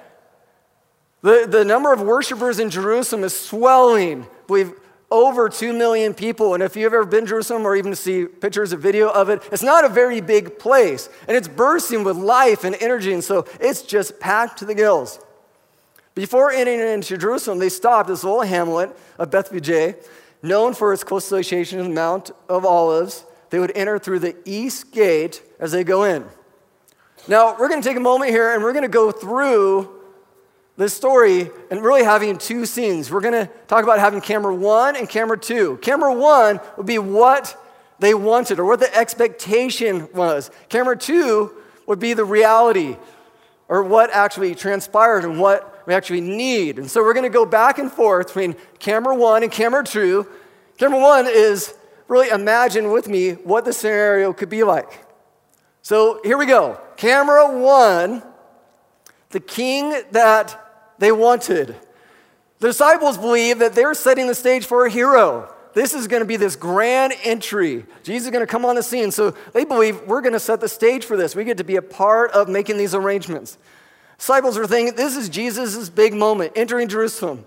The, 1.22 1.46
the 1.48 1.64
number 1.64 1.94
of 1.94 2.02
worshipers 2.02 2.60
in 2.60 2.70
Jerusalem 2.70 3.24
is 3.24 3.40
swelling. 3.40 4.26
We've 4.50 4.74
over 5.12 5.50
2 5.50 5.74
million 5.74 6.14
people. 6.14 6.54
And 6.54 6.64
if 6.64 6.76
you've 6.76 6.94
ever 6.94 7.06
been 7.06 7.26
to 7.26 7.30
Jerusalem 7.30 7.66
or 7.68 7.76
even 7.76 7.94
see 7.96 8.26
pictures 8.26 8.74
or 8.74 8.78
video 8.78 9.10
of 9.10 9.30
it, 9.30 9.44
it's 9.52 9.62
not 9.62 9.84
a 9.84 9.90
very 9.90 10.22
big 10.22 10.58
place. 10.58 11.10
And 11.28 11.36
it's 11.36 11.50
bursting 11.50 12.04
with 12.04 12.16
life 12.16 12.64
and 12.64 12.76
energy. 12.80 13.14
And 13.14 13.24
so 13.24 13.46
it's 13.60 13.82
just 13.82 14.20
packed 14.20 14.60
to 14.60 14.66
the 14.66 14.74
gills. 14.74 15.20
Before 16.16 16.52
entering 16.52 16.80
into 16.80 17.18
Jerusalem, 17.18 17.60
they 17.60 17.70
stopped 17.70 18.08
this 18.08 18.24
little 18.24 18.42
hamlet 18.42 18.98
of 19.18 19.30
Bethphage, 19.30 19.96
known 20.42 20.74
for 20.74 20.94
its 20.94 21.04
close 21.04 21.26
association 21.26 21.78
with 21.78 21.88
the 21.88 21.94
Mount 21.94 22.32
of 22.50 22.66
Olives. 22.66 23.26
They 23.50 23.60
would 23.60 23.72
enter 23.76 24.00
through 24.00 24.20
the 24.20 24.36
east 24.46 24.92
gate 24.92 25.42
as 25.60 25.72
they 25.72 25.84
go 25.84 26.04
in. 26.04 26.26
Now, 27.28 27.56
we're 27.60 27.70
going 27.70 27.82
to 27.82 27.88
take 27.88 27.98
a 27.98 28.02
moment 28.02 28.32
here 28.32 28.54
and 28.54 28.64
we're 28.64 28.74
going 28.74 28.84
to 28.84 28.90
go 28.90 29.12
through 29.12 29.90
this 30.78 30.94
story 30.94 31.52
and 31.70 31.84
really 31.84 32.04
having 32.04 32.38
two 32.38 32.66
scenes. 32.66 33.12
We're 33.12 33.22
going 33.22 33.46
to 33.46 33.52
talk 33.68 33.84
about 33.84 34.00
having 34.00 34.22
camera 34.22 34.56
one 34.56 34.96
and 34.96 35.08
camera 35.08 35.38
two. 35.38 35.78
Camera 35.82 36.14
one 36.14 36.60
would 36.78 36.88
be 36.88 36.98
what 36.98 37.56
they 38.00 38.14
wanted 38.16 38.60
or 38.60 38.66
what 38.66 38.80
the 38.80 38.96
expectation 38.96 40.10
was. 40.14 40.50
Camera 40.70 40.98
two 40.98 41.54
would 41.86 42.00
be 42.00 42.14
the 42.14 42.26
reality 42.26 42.98
or 43.68 43.84
what 43.84 44.10
actually 44.12 44.56
transpired 44.56 45.24
and 45.24 45.40
what 45.40 45.71
we 45.86 45.94
actually 45.94 46.22
need. 46.22 46.78
And 46.80 46.90
so 46.90 47.02
we're 47.02 47.14
going 47.14 47.24
to 47.24 47.30
go 47.30 47.46
back 47.46 47.80
and 47.80 47.92
forth 47.92 48.28
between 48.28 48.56
camera 48.80 49.16
one 49.16 49.44
and 49.44 49.52
camera 49.52 49.84
two. 49.84 50.28
Camera 50.78 51.00
one 51.00 51.28
is 51.28 51.74
really 52.08 52.30
imagine 52.30 52.92
with 52.92 53.08
me 53.08 53.32
what 53.32 53.66
the 53.66 53.74
scenario 53.74 54.34
could 54.34 54.50
be 54.50 54.64
like. 54.64 55.06
So 55.82 56.20
here 56.24 56.38
we 56.38 56.46
go. 56.46 56.80
Camera 56.98 57.58
one, 57.58 58.22
the 59.30 59.40
king 59.40 59.90
that 60.12 60.94
they 61.00 61.12
wanted. 61.12 61.76
The 62.60 62.68
disciples 62.68 63.18
believe 63.18 63.60
that 63.60 63.74
they're 63.74 63.96
setting 63.96 64.28
the 64.28 64.36
stage 64.36 64.66
for 64.66 64.86
a 64.86 64.90
hero. 64.90 65.52
This 65.74 65.94
is 65.94 66.08
going 66.08 66.20
to 66.20 66.28
be 66.28 66.36
this 66.36 66.56
grand 66.56 67.14
entry. 67.24 67.86
Jesus 68.04 68.26
is 68.26 68.32
going 68.32 68.46
to 68.46 68.52
come 68.52 68.66
on 68.66 68.76
the 68.76 68.84
scene. 68.84 69.10
So 69.10 69.32
they 69.54 69.64
believe 69.64 70.02
we're 70.02 70.22
going 70.22 70.34
to 70.34 70.40
set 70.40 70.60
the 70.60 70.68
stage 70.68 71.06
for 71.06 71.16
this. 71.16 71.36
We 71.36 71.44
get 71.44 71.58
to 71.58 71.64
be 71.64 71.78
a 71.78 71.82
part 71.82 72.32
of 72.32 72.50
making 72.50 72.78
these 72.78 72.94
arrangements. 72.94 73.58
Disciples 74.22 74.56
are 74.56 74.68
thinking 74.68 74.96
this 74.96 75.18
is 75.18 75.30
Jesus' 75.30 75.90
big 75.90 76.14
moment, 76.14 76.52
entering 76.56 76.88
Jerusalem. 76.88 77.44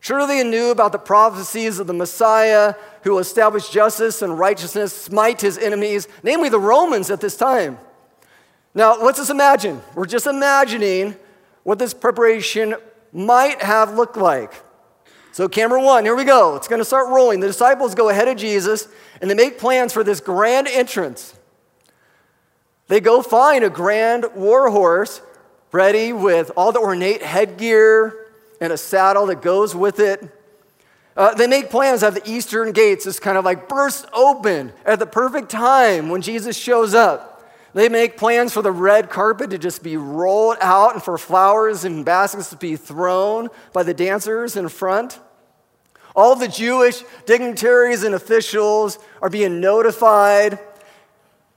Surely 0.00 0.42
they 0.42 0.50
knew 0.50 0.72
about 0.72 0.90
the 0.90 0.98
prophecies 0.98 1.78
of 1.78 1.86
the 1.86 1.92
Messiah 1.92 2.74
who 3.04 3.12
will 3.12 3.20
establish 3.20 3.68
justice 3.68 4.20
and 4.20 4.36
righteousness, 4.36 4.92
smite 4.92 5.40
his 5.40 5.56
enemies, 5.56 6.08
namely 6.24 6.48
the 6.48 6.58
Romans 6.58 7.12
at 7.12 7.20
this 7.20 7.36
time. 7.36 7.78
Now, 8.74 9.00
let's 9.00 9.18
just 9.18 9.30
imagine. 9.30 9.80
We're 9.94 10.04
just 10.04 10.26
imagining 10.26 11.14
what 11.62 11.78
this 11.78 11.94
preparation 11.94 12.74
might 13.12 13.62
have 13.62 13.94
looked 13.94 14.16
like. 14.16 14.52
So, 15.30 15.48
camera 15.48 15.80
one, 15.80 16.04
here 16.04 16.16
we 16.16 16.24
go. 16.24 16.56
It's 16.56 16.66
going 16.66 16.80
to 16.80 16.84
start 16.84 17.06
rolling. 17.10 17.38
The 17.38 17.46
disciples 17.46 17.94
go 17.94 18.08
ahead 18.08 18.26
of 18.26 18.36
Jesus 18.36 18.88
and 19.20 19.30
they 19.30 19.34
make 19.36 19.60
plans 19.60 19.92
for 19.92 20.02
this 20.02 20.18
grand 20.18 20.66
entrance. 20.66 21.38
They 22.88 22.98
go 22.98 23.22
find 23.22 23.62
a 23.62 23.70
grand 23.70 24.26
war 24.34 24.70
horse 24.70 25.22
ready 25.72 26.12
with 26.12 26.50
all 26.56 26.72
the 26.72 26.80
ornate 26.80 27.22
headgear 27.22 28.26
and 28.60 28.72
a 28.72 28.76
saddle 28.76 29.26
that 29.26 29.42
goes 29.42 29.74
with 29.74 30.00
it. 30.00 30.36
Uh, 31.16 31.34
they 31.34 31.46
make 31.46 31.70
plans 31.70 32.02
at 32.02 32.14
the 32.14 32.30
eastern 32.30 32.72
gates, 32.72 33.04
just 33.04 33.20
kind 33.20 33.36
of 33.36 33.44
like 33.44 33.68
burst 33.68 34.06
open 34.12 34.72
at 34.84 34.98
the 34.98 35.06
perfect 35.06 35.50
time 35.50 36.08
when 36.08 36.22
Jesus 36.22 36.56
shows 36.56 36.94
up. 36.94 37.30
They 37.72 37.88
make 37.88 38.16
plans 38.16 38.52
for 38.52 38.62
the 38.62 38.72
red 38.72 39.10
carpet 39.10 39.50
to 39.50 39.58
just 39.58 39.82
be 39.82 39.96
rolled 39.96 40.56
out 40.60 40.94
and 40.94 41.02
for 41.02 41.16
flowers 41.18 41.84
and 41.84 42.04
baskets 42.04 42.50
to 42.50 42.56
be 42.56 42.76
thrown 42.76 43.48
by 43.72 43.82
the 43.82 43.94
dancers 43.94 44.56
in 44.56 44.68
front. 44.68 45.20
All 46.16 46.34
the 46.34 46.48
Jewish 46.48 47.04
dignitaries 47.26 48.02
and 48.02 48.14
officials 48.14 48.98
are 49.22 49.30
being 49.30 49.60
notified. 49.60 50.58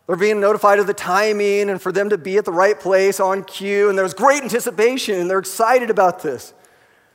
They're 0.06 0.16
being 0.18 0.40
notified 0.40 0.80
of 0.80 0.88
the 0.88 0.94
timing 0.94 1.70
and 1.70 1.82
for 1.82 1.92
them 1.92 2.10
to 2.10 2.18
be 2.18 2.38
at 2.38 2.46
the 2.46 2.52
right 2.52 2.78
place 2.78 3.20
on 3.20 3.44
cue. 3.44 3.90
And 3.90 3.98
there's 3.98 4.14
great 4.14 4.44
anticipation 4.44 5.16
and 5.16 5.30
they're 5.30 5.40
excited 5.40 5.90
about 5.90 6.22
this. 6.22 6.54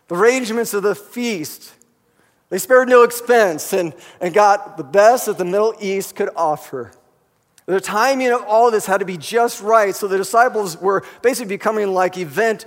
The 0.08 0.14
arrangements 0.14 0.72
of 0.72 0.82
the 0.82 0.94
feast, 0.94 1.74
they 2.48 2.56
spared 2.56 2.88
no 2.88 3.02
expense 3.02 3.74
and, 3.74 3.94
and 4.20 4.32
got 4.32 4.78
the 4.78 4.84
best 4.84 5.26
that 5.26 5.36
the 5.36 5.44
Middle 5.44 5.74
East 5.80 6.16
could 6.16 6.30
offer. 6.34 6.92
The 7.66 7.82
timing 7.82 8.28
of 8.28 8.42
all 8.44 8.68
of 8.68 8.72
this 8.72 8.86
had 8.86 9.00
to 9.00 9.04
be 9.04 9.18
just 9.18 9.60
right. 9.60 9.94
So 9.94 10.08
the 10.08 10.16
disciples 10.16 10.78
were 10.78 11.04
basically 11.20 11.50
becoming 11.50 11.92
like 11.92 12.16
event 12.16 12.64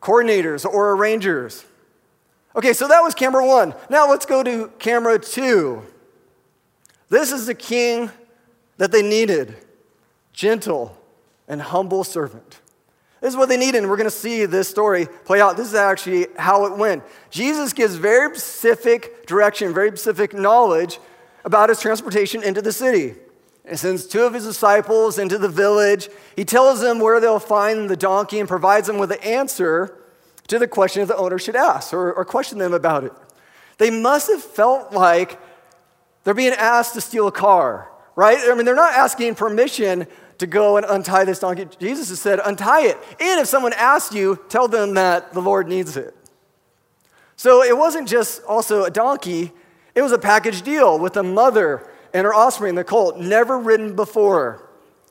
coordinators 0.00 0.64
or 0.64 0.92
arrangers. 0.92 1.66
Okay, 2.56 2.72
so 2.72 2.88
that 2.88 3.00
was 3.00 3.14
camera 3.14 3.46
one. 3.46 3.74
Now 3.90 4.08
let's 4.08 4.24
go 4.24 4.42
to 4.42 4.72
camera 4.78 5.18
two. 5.18 5.82
This 7.10 7.32
is 7.32 7.44
the 7.44 7.54
king 7.54 8.10
that 8.80 8.92
they 8.92 9.02
needed 9.02 9.54
gentle 10.32 10.96
and 11.46 11.60
humble 11.60 12.02
servant. 12.02 12.60
This 13.20 13.34
is 13.34 13.36
what 13.36 13.50
they 13.50 13.58
needed, 13.58 13.76
and 13.76 13.90
we're 13.90 13.98
going 13.98 14.06
to 14.06 14.10
see 14.10 14.46
this 14.46 14.70
story 14.70 15.06
play 15.26 15.38
out. 15.38 15.58
This 15.58 15.68
is 15.68 15.74
actually 15.74 16.28
how 16.38 16.64
it 16.64 16.78
went. 16.78 17.02
Jesus 17.28 17.74
gives 17.74 17.96
very 17.96 18.34
specific 18.34 19.26
direction, 19.26 19.74
very 19.74 19.90
specific 19.90 20.32
knowledge 20.32 20.98
about 21.44 21.68
his 21.68 21.78
transportation 21.78 22.42
into 22.42 22.62
the 22.62 22.72
city. 22.72 23.16
And 23.66 23.78
sends 23.78 24.06
two 24.06 24.22
of 24.22 24.32
his 24.32 24.46
disciples 24.46 25.18
into 25.18 25.36
the 25.36 25.50
village. 25.50 26.08
He 26.34 26.46
tells 26.46 26.80
them 26.80 27.00
where 27.00 27.20
they'll 27.20 27.38
find 27.38 27.90
the 27.90 27.98
donkey 27.98 28.40
and 28.40 28.48
provides 28.48 28.86
them 28.86 28.96
with 28.96 29.10
the 29.10 29.22
answer 29.22 29.94
to 30.48 30.58
the 30.58 30.66
question 30.66 31.00
that 31.00 31.08
the 31.08 31.20
owner 31.20 31.38
should 31.38 31.54
ask 31.54 31.92
or, 31.92 32.14
or 32.14 32.24
question 32.24 32.56
them 32.56 32.72
about 32.72 33.04
it. 33.04 33.12
They 33.76 33.90
must 33.90 34.28
have 34.28 34.42
felt 34.42 34.94
like 34.94 35.38
they're 36.24 36.32
being 36.32 36.54
asked 36.54 36.94
to 36.94 37.02
steal 37.02 37.26
a 37.26 37.32
car, 37.32 37.89
right? 38.16 38.38
I 38.38 38.54
mean, 38.54 38.64
they're 38.64 38.74
not 38.74 38.92
asking 38.92 39.34
permission 39.34 40.06
to 40.38 40.46
go 40.46 40.76
and 40.76 40.86
untie 40.86 41.24
this 41.24 41.38
donkey. 41.38 41.66
Jesus 41.78 42.08
has 42.08 42.20
said, 42.20 42.40
untie 42.44 42.86
it. 42.86 42.98
And 43.20 43.40
if 43.40 43.46
someone 43.46 43.72
asks 43.74 44.14
you, 44.14 44.38
tell 44.48 44.68
them 44.68 44.94
that 44.94 45.32
the 45.32 45.40
Lord 45.40 45.68
needs 45.68 45.96
it. 45.96 46.14
So 47.36 47.62
it 47.62 47.76
wasn't 47.76 48.08
just 48.08 48.42
also 48.44 48.84
a 48.84 48.90
donkey, 48.90 49.52
it 49.94 50.02
was 50.02 50.12
a 50.12 50.18
package 50.18 50.62
deal 50.62 50.98
with 50.98 51.16
a 51.16 51.22
mother 51.22 51.88
and 52.12 52.24
her 52.24 52.34
offspring, 52.34 52.74
the 52.74 52.84
colt, 52.84 53.18
never 53.18 53.58
ridden 53.58 53.94
before. 53.94 54.68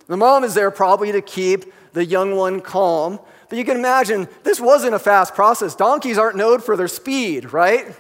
The 0.08 0.18
mom 0.18 0.44
is 0.44 0.54
there 0.54 0.72
probably 0.72 1.12
to 1.12 1.22
keep 1.22 1.72
the 1.94 2.06
young 2.06 2.36
one 2.36 2.62
calm. 2.62 3.20
But 3.48 3.58
you 3.58 3.66
can 3.66 3.78
imagine 3.78 4.28
this 4.44 4.60
wasn't 4.60 4.94
a 4.94 5.00
fast 5.00 5.34
process. 5.34 5.76
Donkeys 5.76 6.18
aren't 6.18 6.38
known 6.38 6.62
for 6.62 6.78
their 6.78 6.88
speed, 6.88 7.52
right? 7.52 7.96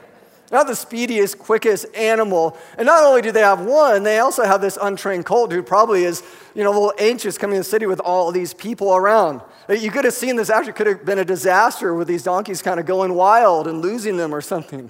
Not 0.51 0.65
the 0.65 0.75
speediest, 0.75 1.37
quickest 1.37 1.85
animal. 1.95 2.57
And 2.77 2.87
not 2.87 3.03
only 3.03 3.21
do 3.21 3.31
they 3.31 3.41
have 3.41 3.61
one, 3.61 4.03
they 4.03 4.17
also 4.19 4.43
have 4.43 4.61
this 4.61 4.77
untrained 4.81 5.25
colt 5.25 5.51
who 5.51 5.61
probably 5.61 6.05
is, 6.05 6.23
you 6.55 6.63
know, 6.63 6.71
a 6.71 6.73
little 6.73 6.93
anxious 6.97 7.37
coming 7.37 7.55
to 7.55 7.59
the 7.59 7.63
city 7.63 7.85
with 7.85 7.99
all 7.99 8.31
these 8.31 8.53
people 8.53 8.95
around. 8.95 9.41
Uh, 9.69 9.73
you 9.73 9.91
could 9.91 10.05
have 10.05 10.13
seen 10.13 10.35
this 10.35 10.49
actually 10.49 10.73
could 10.73 10.87
have 10.87 11.05
been 11.05 11.19
a 11.19 11.25
disaster 11.25 11.93
with 11.93 12.07
these 12.07 12.23
donkeys 12.23 12.63
kind 12.63 12.79
of 12.79 12.87
going 12.87 13.13
wild 13.13 13.67
and 13.67 13.81
losing 13.81 14.17
them 14.17 14.33
or 14.33 14.41
something. 14.41 14.89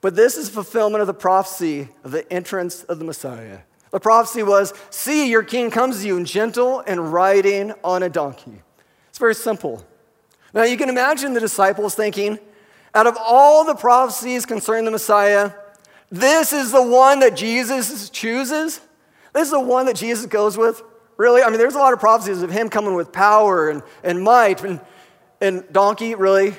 But 0.00 0.16
this 0.16 0.36
is 0.36 0.50
fulfillment 0.50 1.00
of 1.00 1.06
the 1.06 1.14
prophecy 1.14 1.88
of 2.02 2.10
the 2.10 2.30
entrance 2.32 2.82
of 2.84 2.98
the 2.98 3.04
Messiah. 3.04 3.60
The 3.92 4.00
prophecy 4.00 4.42
was 4.42 4.74
see, 4.90 5.30
your 5.30 5.42
king 5.42 5.70
comes 5.70 6.00
to 6.00 6.06
you 6.06 6.22
gentle 6.24 6.80
and 6.80 7.12
riding 7.12 7.72
on 7.84 8.02
a 8.02 8.08
donkey. 8.08 8.62
It's 9.08 9.18
very 9.18 9.34
simple. 9.34 9.86
Now 10.52 10.64
you 10.64 10.76
can 10.76 10.88
imagine 10.88 11.32
the 11.32 11.40
disciples 11.40 11.94
thinking, 11.94 12.38
out 12.96 13.06
of 13.06 13.18
all 13.20 13.64
the 13.64 13.74
prophecies 13.74 14.46
concerning 14.46 14.86
the 14.86 14.90
Messiah, 14.90 15.52
this 16.10 16.54
is 16.54 16.72
the 16.72 16.82
one 16.82 17.20
that 17.20 17.36
Jesus 17.36 18.08
chooses. 18.08 18.80
This 19.34 19.44
is 19.44 19.50
the 19.50 19.60
one 19.60 19.84
that 19.86 19.96
Jesus 19.96 20.24
goes 20.24 20.56
with. 20.56 20.82
Really? 21.18 21.42
I 21.42 21.50
mean, 21.50 21.58
there's 21.58 21.74
a 21.74 21.78
lot 21.78 21.92
of 21.92 22.00
prophecies 22.00 22.40
of 22.42 22.50
him 22.50 22.70
coming 22.70 22.94
with 22.94 23.12
power 23.12 23.68
and, 23.68 23.82
and 24.02 24.22
might 24.22 24.64
and, 24.64 24.80
and 25.42 25.64
donkey. 25.72 26.14
Really? 26.14 26.54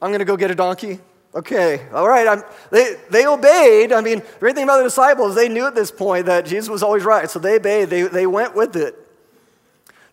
I'm 0.00 0.10
going 0.10 0.20
to 0.20 0.24
go 0.24 0.38
get 0.38 0.50
a 0.50 0.54
donkey? 0.54 1.00
Okay, 1.34 1.86
all 1.92 2.08
right. 2.08 2.26
I'm, 2.26 2.42
they, 2.70 2.96
they 3.10 3.26
obeyed. 3.26 3.92
I 3.92 4.00
mean, 4.00 4.20
the 4.20 4.38
great 4.40 4.54
thing 4.54 4.64
about 4.64 4.78
the 4.78 4.84
disciples, 4.84 5.34
they 5.34 5.50
knew 5.50 5.66
at 5.66 5.74
this 5.74 5.90
point 5.90 6.26
that 6.26 6.46
Jesus 6.46 6.70
was 6.70 6.82
always 6.82 7.04
right. 7.04 7.28
So 7.28 7.38
they 7.38 7.56
obeyed, 7.56 7.90
they, 7.90 8.02
they 8.02 8.26
went 8.26 8.54
with 8.54 8.74
it. 8.74 8.96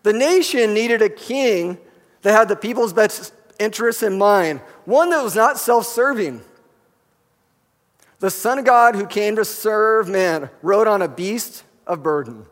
The 0.02 0.12
nation 0.12 0.74
needed 0.74 1.00
a 1.00 1.08
king 1.08 1.78
that 2.20 2.32
had 2.32 2.48
the 2.48 2.56
people's 2.56 2.92
best 2.92 3.32
interests 3.58 4.02
in 4.02 4.18
mind, 4.18 4.60
one 4.84 5.10
that 5.10 5.22
was 5.22 5.34
not 5.34 5.58
self 5.58 5.86
serving. 5.86 6.42
The 8.20 8.30
Son 8.30 8.58
of 8.58 8.64
God 8.64 8.94
who 8.94 9.06
came 9.06 9.36
to 9.36 9.44
serve 9.44 10.08
man 10.08 10.48
rode 10.62 10.88
on 10.88 11.02
a 11.02 11.08
beast 11.08 11.64
of 11.86 12.02
burden. 12.02 12.46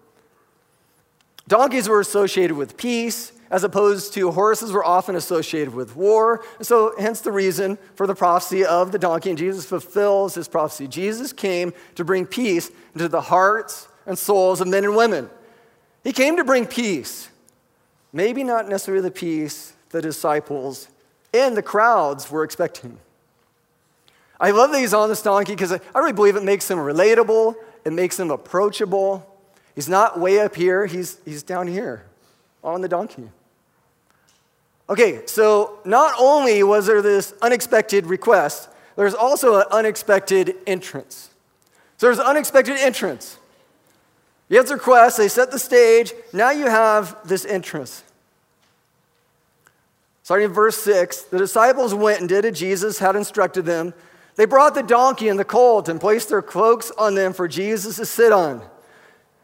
Donkeys 1.48 1.88
were 1.88 2.00
associated 2.00 2.56
with 2.56 2.76
peace, 2.76 3.32
as 3.50 3.64
opposed 3.64 4.14
to 4.14 4.30
horses 4.30 4.72
were 4.72 4.84
often 4.84 5.16
associated 5.16 5.74
with 5.74 5.94
war. 5.96 6.42
So, 6.60 6.94
hence 6.98 7.20
the 7.20 7.32
reason 7.32 7.78
for 7.94 8.06
the 8.06 8.14
prophecy 8.14 8.64
of 8.64 8.92
the 8.92 8.98
donkey, 8.98 9.30
and 9.30 9.38
Jesus 9.38 9.66
fulfills 9.66 10.34
his 10.34 10.48
prophecy. 10.48 10.88
Jesus 10.88 11.32
came 11.32 11.72
to 11.94 12.04
bring 12.04 12.26
peace 12.26 12.70
into 12.94 13.08
the 13.08 13.20
hearts 13.20 13.88
and 14.06 14.18
souls 14.18 14.60
of 14.60 14.68
men 14.68 14.84
and 14.84 14.97
women. 14.97 15.28
He 16.04 16.12
came 16.12 16.36
to 16.36 16.45
bring 16.45 16.66
peace, 16.66 17.28
maybe 18.12 18.42
not 18.45 18.68
necessarily 18.68 19.02
the 19.02 19.10
peace 19.10 19.75
the 19.90 20.02
disciples 20.02 20.88
and 21.32 21.56
the 21.56 21.62
crowds 21.62 22.30
were 22.30 22.45
expecting. 22.45 22.99
I 24.40 24.50
love 24.50 24.73
that 24.73 24.80
he's 24.80 24.92
on 24.92 25.08
this 25.08 25.23
donkey 25.23 25.52
because 25.52 25.73
I 25.73 25.80
really 25.95 26.12
believe 26.12 26.36
it 26.36 26.42
makes 26.42 26.71
him 26.71 26.78
relatable, 26.78 27.54
it 27.84 27.92
makes 27.92 28.18
him 28.18 28.30
approachable. 28.30 29.28
He's 29.75 29.88
not 29.88 30.18
way 30.18 30.40
up 30.40 30.54
here, 30.54 30.86
he's, 30.86 31.18
he's 31.25 31.42
down 31.42 31.68
here 31.68 32.04
on 32.62 32.80
the 32.80 32.88
donkey. 32.88 33.28
Okay, 34.90 35.23
so 35.26 35.78
not 35.84 36.14
only 36.18 36.62
was 36.62 36.86
there 36.86 37.00
this 37.00 37.32
unexpected 37.40 38.06
request, 38.06 38.68
there's 38.97 39.14
also 39.14 39.60
an 39.60 39.64
unexpected 39.71 40.56
entrance. 40.66 41.30
So 41.97 42.08
there's 42.08 42.18
unexpected 42.18 42.76
entrance. 42.78 43.38
You 44.49 44.58
have 44.58 44.66
the 44.66 44.75
request, 44.75 45.16
they 45.16 45.28
set 45.28 45.50
the 45.50 45.58
stage, 45.58 46.12
now 46.32 46.50
you 46.50 46.66
have 46.66 47.16
this 47.26 47.47
entrance. 47.47 48.02
Starting 50.23 50.47
in 50.47 50.52
verse 50.52 50.76
6, 50.78 51.23
the 51.23 51.39
disciples 51.39 51.95
went 51.95 52.21
and 52.21 52.28
did 52.28 52.45
as 52.45 52.58
Jesus 52.58 52.99
had 52.99 53.17
instructed 53.17 53.65
them. 53.65 53.93
They 54.37 54.45
brought 54.45 54.75
the 54.75 54.82
donkey 54.82 55.28
and 55.28 55.39
the 55.39 55.45
colt 55.45 55.89
and 55.89 56.00
placed 56.00 56.28
their 56.28 56.43
cloaks 56.43 56.91
on 56.97 57.15
them 57.15 57.32
for 57.32 57.49
Jesus 57.49 57.97
to 57.97 58.06
sit 58.06 58.32
on. 58.32 58.63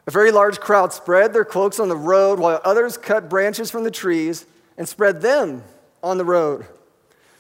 A 0.07 0.11
very 0.11 0.31
large 0.31 0.61
crowd 0.61 0.93
spread 0.93 1.35
their 1.35 1.45
cloaks 1.45 1.79
on 1.79 1.91
the 1.91 1.97
road, 1.97 2.39
while 2.39 2.61
others 2.65 2.97
cut 2.97 3.29
branches 3.29 3.71
from 3.71 3.85
the 3.85 3.91
trees 3.91 4.47
and 4.79 4.89
spread 4.89 5.21
them 5.21 5.63
on 6.03 6.17
the 6.17 6.25
road. 6.25 6.65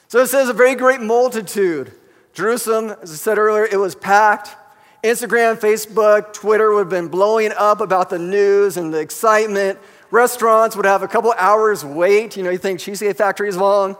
So 0.08 0.20
it 0.20 0.26
says 0.26 0.48
a 0.48 0.52
very 0.52 0.74
great 0.74 1.00
multitude. 1.00 1.92
Jerusalem, 2.34 2.94
as 3.02 3.10
I 3.12 3.14
said 3.14 3.38
earlier, 3.38 3.64
it 3.64 3.78
was 3.78 3.94
packed. 3.94 4.54
Instagram, 5.02 5.56
Facebook, 5.56 6.32
Twitter 6.32 6.72
would 6.72 6.80
have 6.80 6.88
been 6.90 7.08
blowing 7.08 7.52
up 7.56 7.80
about 7.80 8.10
the 8.10 8.18
news 8.18 8.76
and 8.76 8.92
the 8.92 9.00
excitement. 9.00 9.78
Restaurants 10.10 10.74
would 10.76 10.86
have 10.86 11.02
a 11.02 11.08
couple 11.08 11.32
hours 11.36 11.84
wait. 11.84 12.36
You 12.36 12.42
know, 12.42 12.50
you 12.50 12.58
think 12.58 12.80
Cheesecake 12.80 13.16
Factory 13.16 13.48
is 13.48 13.56
long. 13.56 13.96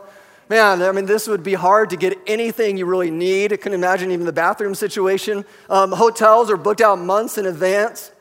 Man, 0.49 0.81
I 0.81 0.91
mean, 0.91 1.05
this 1.05 1.27
would 1.27 1.43
be 1.43 1.53
hard 1.53 1.91
to 1.91 1.97
get 1.97 2.17
anything 2.25 2.77
you 2.77 2.87
really 2.87 3.11
need. 3.11 3.53
I 3.53 3.57
couldn't 3.57 3.77
imagine 3.77 4.09
even 4.09 4.25
the 4.25 4.33
bathroom 4.33 4.73
situation. 4.73 5.45
Um, 5.69 5.91
hotels 5.91 6.49
are 6.49 6.57
booked 6.57 6.81
out 6.81 6.97
months 6.97 7.37
in 7.37 7.45
advance. 7.45 8.11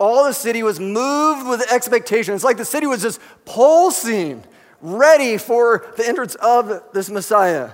All 0.00 0.24
the 0.24 0.32
city 0.32 0.64
was 0.64 0.80
moved 0.80 1.48
with 1.48 1.60
expectation. 1.72 2.34
It's 2.34 2.42
like 2.42 2.56
the 2.56 2.64
city 2.64 2.88
was 2.88 3.02
just 3.02 3.20
pulsing, 3.44 4.42
ready 4.80 5.38
for 5.38 5.86
the 5.96 6.06
entrance 6.06 6.34
of 6.36 6.82
this 6.92 7.08
Messiah. 7.08 7.70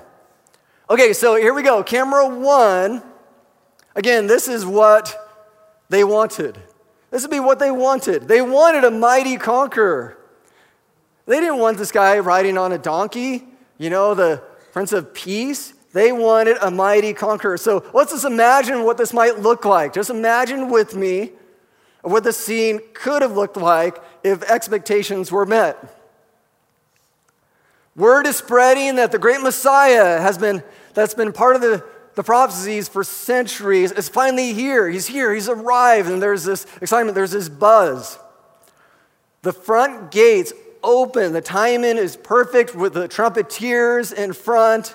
Okay, 0.90 1.14
so 1.14 1.36
here 1.36 1.54
we 1.54 1.62
go. 1.62 1.82
Camera 1.82 2.28
one. 2.28 3.02
Again, 3.96 4.26
this 4.26 4.48
is 4.48 4.66
what 4.66 5.16
they 5.88 6.04
wanted. 6.04 6.58
This 7.14 7.22
would 7.22 7.30
be 7.30 7.38
what 7.38 7.60
they 7.60 7.70
wanted. 7.70 8.26
They 8.26 8.42
wanted 8.42 8.82
a 8.82 8.90
mighty 8.90 9.36
conqueror. 9.36 10.18
They 11.26 11.38
didn't 11.38 11.60
want 11.60 11.78
this 11.78 11.92
guy 11.92 12.18
riding 12.18 12.58
on 12.58 12.72
a 12.72 12.76
donkey, 12.76 13.44
you 13.78 13.88
know, 13.88 14.14
the 14.14 14.42
Prince 14.72 14.92
of 14.92 15.14
Peace. 15.14 15.74
They 15.92 16.10
wanted 16.10 16.56
a 16.60 16.72
mighty 16.72 17.12
conqueror. 17.12 17.56
So 17.56 17.84
let's 17.94 18.10
just 18.10 18.24
imagine 18.24 18.82
what 18.82 18.96
this 18.96 19.12
might 19.12 19.38
look 19.38 19.64
like. 19.64 19.92
Just 19.92 20.10
imagine 20.10 20.70
with 20.70 20.96
me 20.96 21.30
what 22.02 22.24
the 22.24 22.32
scene 22.32 22.80
could 22.94 23.22
have 23.22 23.36
looked 23.36 23.56
like 23.56 24.02
if 24.24 24.42
expectations 24.50 25.30
were 25.30 25.46
met. 25.46 25.78
Word 27.94 28.26
is 28.26 28.38
spreading 28.38 28.96
that 28.96 29.12
the 29.12 29.20
great 29.20 29.40
Messiah 29.40 30.20
has 30.20 30.36
been, 30.36 30.64
that's 30.94 31.14
been 31.14 31.32
part 31.32 31.54
of 31.54 31.62
the 31.62 31.84
the 32.14 32.22
prophecies 32.22 32.88
for 32.88 33.04
centuries 33.04 33.92
is 33.92 34.08
finally 34.08 34.52
here. 34.52 34.88
He's 34.88 35.06
here, 35.06 35.32
he's 35.34 35.48
arrived, 35.48 36.08
and 36.08 36.22
there's 36.22 36.44
this 36.44 36.66
excitement, 36.80 37.14
there's 37.14 37.32
this 37.32 37.48
buzz. 37.48 38.18
The 39.42 39.52
front 39.52 40.10
gates 40.10 40.52
open, 40.82 41.32
the 41.32 41.40
timing 41.40 41.96
is 41.96 42.16
perfect 42.16 42.74
with 42.74 42.94
the 42.94 43.08
trumpeters 43.08 44.12
in 44.12 44.32
front, 44.32 44.94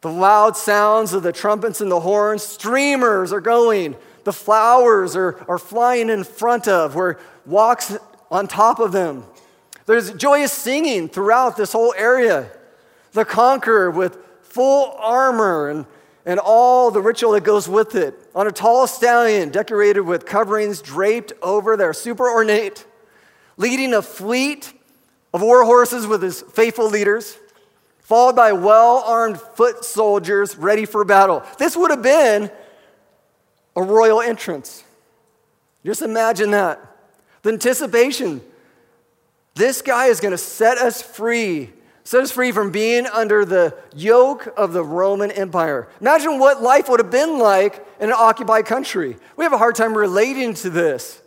the 0.00 0.10
loud 0.10 0.56
sounds 0.56 1.12
of 1.12 1.22
the 1.22 1.32
trumpets 1.32 1.80
and 1.80 1.90
the 1.90 2.00
horns, 2.00 2.42
streamers 2.42 3.32
are 3.32 3.40
going, 3.40 3.96
the 4.24 4.32
flowers 4.32 5.14
are, 5.14 5.44
are 5.48 5.58
flying 5.58 6.08
in 6.08 6.24
front 6.24 6.66
of, 6.66 6.94
where 6.94 7.18
walks 7.46 7.96
on 8.30 8.48
top 8.48 8.80
of 8.80 8.92
them. 8.92 9.24
There's 9.86 10.12
joyous 10.12 10.52
singing 10.52 11.08
throughout 11.08 11.56
this 11.56 11.72
whole 11.72 11.94
area. 11.96 12.50
The 13.12 13.24
conqueror 13.24 13.90
with 13.90 14.16
full 14.52 14.94
armor 14.98 15.68
and, 15.68 15.86
and 16.26 16.38
all 16.38 16.90
the 16.90 17.00
ritual 17.00 17.32
that 17.32 17.42
goes 17.42 17.68
with 17.68 17.94
it, 17.94 18.14
on 18.34 18.46
a 18.46 18.52
tall 18.52 18.86
stallion 18.86 19.48
decorated 19.48 20.02
with 20.02 20.26
coverings 20.26 20.82
draped 20.82 21.32
over 21.42 21.76
there, 21.76 21.92
super 21.92 22.28
ornate, 22.28 22.84
leading 23.56 23.94
a 23.94 24.02
fleet 24.02 24.72
of 25.32 25.40
war 25.40 25.64
horses 25.64 26.06
with 26.06 26.22
his 26.22 26.42
faithful 26.42 26.88
leaders, 26.88 27.38
followed 28.00 28.36
by 28.36 28.52
well 28.52 29.02
armed 29.06 29.40
foot 29.40 29.84
soldiers 29.84 30.56
ready 30.56 30.84
for 30.84 31.04
battle. 31.04 31.42
This 31.58 31.76
would 31.76 31.90
have 31.90 32.02
been 32.02 32.50
a 33.74 33.82
royal 33.82 34.20
entrance. 34.20 34.84
Just 35.84 36.02
imagine 36.02 36.50
that. 36.50 36.78
The 37.42 37.50
anticipation 37.50 38.42
This 39.54 39.82
guy 39.82 40.06
is 40.06 40.20
going 40.20 40.32
to 40.32 40.38
set 40.38 40.78
us 40.78 41.02
free, 41.02 41.70
set 42.04 42.22
us 42.22 42.30
free 42.30 42.52
from 42.52 42.70
being 42.70 43.06
under 43.06 43.44
the 43.44 43.76
yoke 43.94 44.52
of 44.56 44.72
the 44.72 44.84
Roman 44.84 45.30
Empire. 45.30 45.88
Imagine 46.00 46.38
what 46.38 46.62
life 46.62 46.88
would 46.88 47.00
have 47.00 47.10
been 47.10 47.38
like 47.38 47.84
in 48.00 48.08
an 48.10 48.16
occupied 48.16 48.66
country. 48.66 49.16
We 49.36 49.44
have 49.44 49.52
a 49.52 49.58
hard 49.58 49.74
time 49.74 49.96
relating 49.96 50.54
to 50.54 50.70
this. 50.70 51.20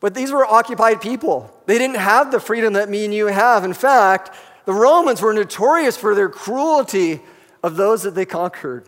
But 0.00 0.14
these 0.14 0.30
were 0.30 0.44
occupied 0.44 1.00
people. 1.00 1.50
They 1.66 1.78
didn't 1.78 1.96
have 1.96 2.30
the 2.30 2.38
freedom 2.38 2.74
that 2.74 2.88
me 2.88 3.04
and 3.04 3.14
you 3.14 3.26
have. 3.26 3.64
In 3.64 3.72
fact, 3.72 4.30
the 4.66 4.74
Romans 4.74 5.22
were 5.22 5.32
notorious 5.32 5.96
for 5.96 6.14
their 6.14 6.28
cruelty 6.28 7.20
of 7.62 7.76
those 7.76 8.02
that 8.02 8.14
they 8.14 8.26
conquered. 8.26 8.86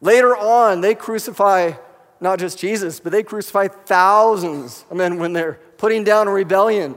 Later 0.00 0.36
on, 0.36 0.80
they 0.80 0.94
crucify 0.94 1.72
not 2.20 2.38
just 2.38 2.58
Jesus, 2.58 3.00
but 3.00 3.12
they 3.12 3.22
crucify 3.22 3.68
thousands 3.68 4.84
of 4.90 4.96
men 4.96 5.18
when 5.18 5.32
they're 5.32 5.58
putting 5.76 6.04
down 6.04 6.28
a 6.28 6.30
rebellion. 6.30 6.96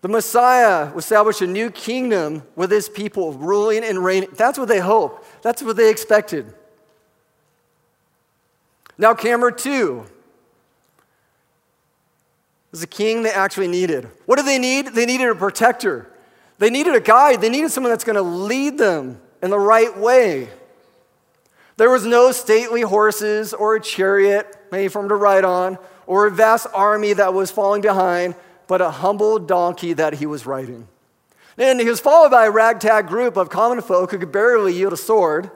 The 0.00 0.08
Messiah 0.08 0.94
established 0.96 1.40
a 1.40 1.46
new 1.46 1.70
kingdom 1.70 2.44
with 2.54 2.70
his 2.70 2.88
people 2.88 3.32
ruling 3.32 3.82
and 3.82 4.04
reigning. 4.04 4.30
That's 4.36 4.58
what 4.58 4.68
they 4.68 4.78
hoped. 4.78 5.42
That's 5.42 5.62
what 5.62 5.76
they 5.76 5.90
expected. 5.90 6.54
Now, 8.96 9.14
camera 9.14 9.52
two 9.54 10.04
is 12.72 12.82
a 12.82 12.86
king 12.86 13.22
they 13.22 13.30
actually 13.30 13.68
needed. 13.68 14.08
What 14.26 14.36
did 14.36 14.46
they 14.46 14.58
need? 14.58 14.88
They 14.88 15.06
needed 15.06 15.28
a 15.30 15.34
protector. 15.34 16.10
They 16.58 16.70
needed 16.70 16.94
a 16.94 17.00
guide. 17.00 17.40
They 17.40 17.48
needed 17.48 17.70
someone 17.70 17.92
that's 17.92 18.04
going 18.04 18.16
to 18.16 18.22
lead 18.22 18.78
them 18.78 19.20
in 19.42 19.50
the 19.50 19.58
right 19.58 19.96
way. 19.96 20.48
There 21.76 21.90
was 21.90 22.04
no 22.04 22.32
stately 22.32 22.82
horses 22.82 23.54
or 23.54 23.76
a 23.76 23.80
chariot 23.80 24.56
made 24.72 24.92
for 24.92 25.00
him 25.00 25.08
to 25.08 25.14
ride 25.14 25.44
on 25.44 25.78
or 26.06 26.26
a 26.26 26.30
vast 26.30 26.66
army 26.74 27.12
that 27.12 27.32
was 27.34 27.52
falling 27.52 27.82
behind, 27.82 28.34
but 28.68 28.80
a 28.80 28.90
humble 28.90 29.40
donkey 29.40 29.94
that 29.94 30.14
he 30.14 30.26
was 30.26 30.46
riding. 30.46 30.86
And 31.56 31.80
he 31.80 31.88
was 31.88 31.98
followed 31.98 32.30
by 32.30 32.46
a 32.46 32.50
ragtag 32.50 33.08
group 33.08 33.36
of 33.36 33.50
common 33.50 33.82
folk 33.82 34.12
who 34.12 34.18
could 34.18 34.30
barely 34.30 34.74
yield 34.74 34.92
a 34.92 34.96
sword. 34.96 35.50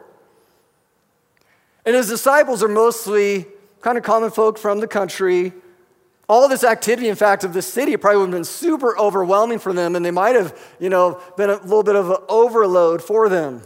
And 1.86 1.94
his 1.94 2.08
disciples 2.08 2.62
are 2.62 2.68
mostly 2.68 3.46
kind 3.80 3.96
of 3.96 4.02
common 4.02 4.30
folk 4.30 4.58
from 4.58 4.80
the 4.80 4.88
country. 4.88 5.52
All 6.28 6.48
this 6.48 6.64
activity, 6.64 7.08
in 7.08 7.14
fact, 7.14 7.44
of 7.44 7.52
the 7.52 7.62
city 7.62 7.96
probably 7.96 8.18
would 8.18 8.28
have 8.28 8.34
been 8.34 8.44
super 8.44 8.98
overwhelming 8.98 9.58
for 9.58 9.72
them, 9.72 9.94
and 9.94 10.04
they 10.04 10.10
might 10.10 10.34
have, 10.34 10.58
you 10.80 10.88
know, 10.88 11.20
been 11.36 11.50
a 11.50 11.56
little 11.56 11.82
bit 11.82 11.96
of 11.96 12.10
an 12.10 12.16
overload 12.28 13.02
for 13.02 13.28
them. 13.28 13.62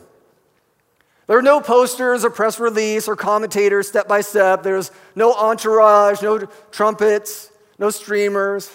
There 1.26 1.36
were 1.36 1.42
no 1.42 1.60
posters 1.60 2.24
or 2.24 2.30
press 2.30 2.60
release 2.60 3.08
or 3.08 3.16
commentators 3.16 3.88
step 3.88 4.08
by 4.08 4.20
step. 4.20 4.62
There 4.62 4.76
was 4.76 4.90
no 5.14 5.32
entourage, 5.34 6.22
no 6.22 6.38
trumpets, 6.70 7.50
no 7.78 7.90
streamers. 7.90 8.74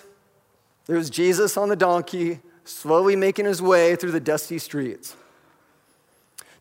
There 0.88 0.98
was 0.98 1.10
Jesus 1.10 1.58
on 1.58 1.70
the 1.70 1.76
donkey, 1.76 2.39
slowly 2.65 3.15
making 3.15 3.46
his 3.46 3.62
way 3.62 3.96
through 3.96 4.12
the 4.12 4.20
dusty 4.20 4.58
streets. 4.58 5.15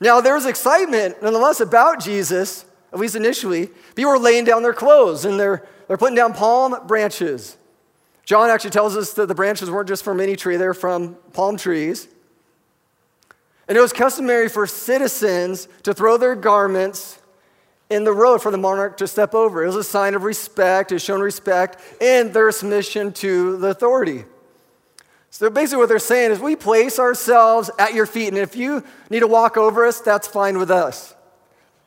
Now, 0.00 0.20
there 0.20 0.34
was 0.34 0.46
excitement, 0.46 1.22
nonetheless, 1.22 1.60
about 1.60 2.00
Jesus, 2.00 2.64
at 2.92 2.98
least 2.98 3.16
initially. 3.16 3.68
People 3.94 4.12
were 4.12 4.18
laying 4.18 4.44
down 4.44 4.62
their 4.62 4.72
clothes 4.72 5.24
and 5.24 5.38
they're, 5.38 5.66
they're 5.88 5.98
putting 5.98 6.16
down 6.16 6.32
palm 6.32 6.86
branches. 6.86 7.56
John 8.24 8.48
actually 8.48 8.70
tells 8.70 8.96
us 8.96 9.12
that 9.14 9.26
the 9.26 9.34
branches 9.34 9.70
weren't 9.70 9.88
just 9.88 10.04
from 10.04 10.20
any 10.20 10.36
tree, 10.36 10.56
they're 10.56 10.74
from 10.74 11.16
palm 11.32 11.56
trees. 11.56 12.08
And 13.68 13.76
it 13.76 13.80
was 13.80 13.92
customary 13.92 14.48
for 14.48 14.66
citizens 14.66 15.68
to 15.84 15.94
throw 15.94 16.16
their 16.16 16.34
garments 16.34 17.19
in 17.90 18.04
the 18.04 18.12
road 18.12 18.40
for 18.40 18.50
the 18.50 18.58
monarch 18.58 18.96
to 18.98 19.08
step 19.08 19.34
over. 19.34 19.62
It 19.62 19.66
was 19.66 19.76
a 19.76 19.84
sign 19.84 20.14
of 20.14 20.22
respect, 20.22 20.92
it 20.92 21.00
shown 21.00 21.20
respect 21.20 21.78
and 22.00 22.32
their 22.32 22.50
submission 22.52 23.12
to 23.14 23.56
the 23.58 23.68
authority. 23.68 24.24
So 25.30 25.50
basically, 25.50 25.78
what 25.78 25.88
they're 25.88 25.98
saying 25.98 26.32
is, 26.32 26.40
we 26.40 26.56
place 26.56 26.98
ourselves 26.98 27.70
at 27.78 27.94
your 27.94 28.06
feet, 28.06 28.28
and 28.28 28.38
if 28.38 28.56
you 28.56 28.82
need 29.10 29.20
to 29.20 29.28
walk 29.28 29.56
over 29.56 29.86
us, 29.86 30.00
that's 30.00 30.26
fine 30.26 30.58
with 30.58 30.70
us. 30.70 31.14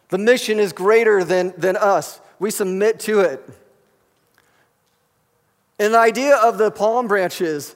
The 0.10 0.18
mission 0.18 0.60
is 0.60 0.72
greater 0.72 1.24
than, 1.24 1.54
than 1.58 1.76
us, 1.76 2.22
we 2.40 2.52
submit 2.52 3.00
to 3.02 3.20
it. 3.20 3.48
And 5.78 5.94
the 5.94 6.00
idea 6.00 6.38
of 6.38 6.58
the 6.58 6.72
palm 6.72 7.08
branches 7.08 7.76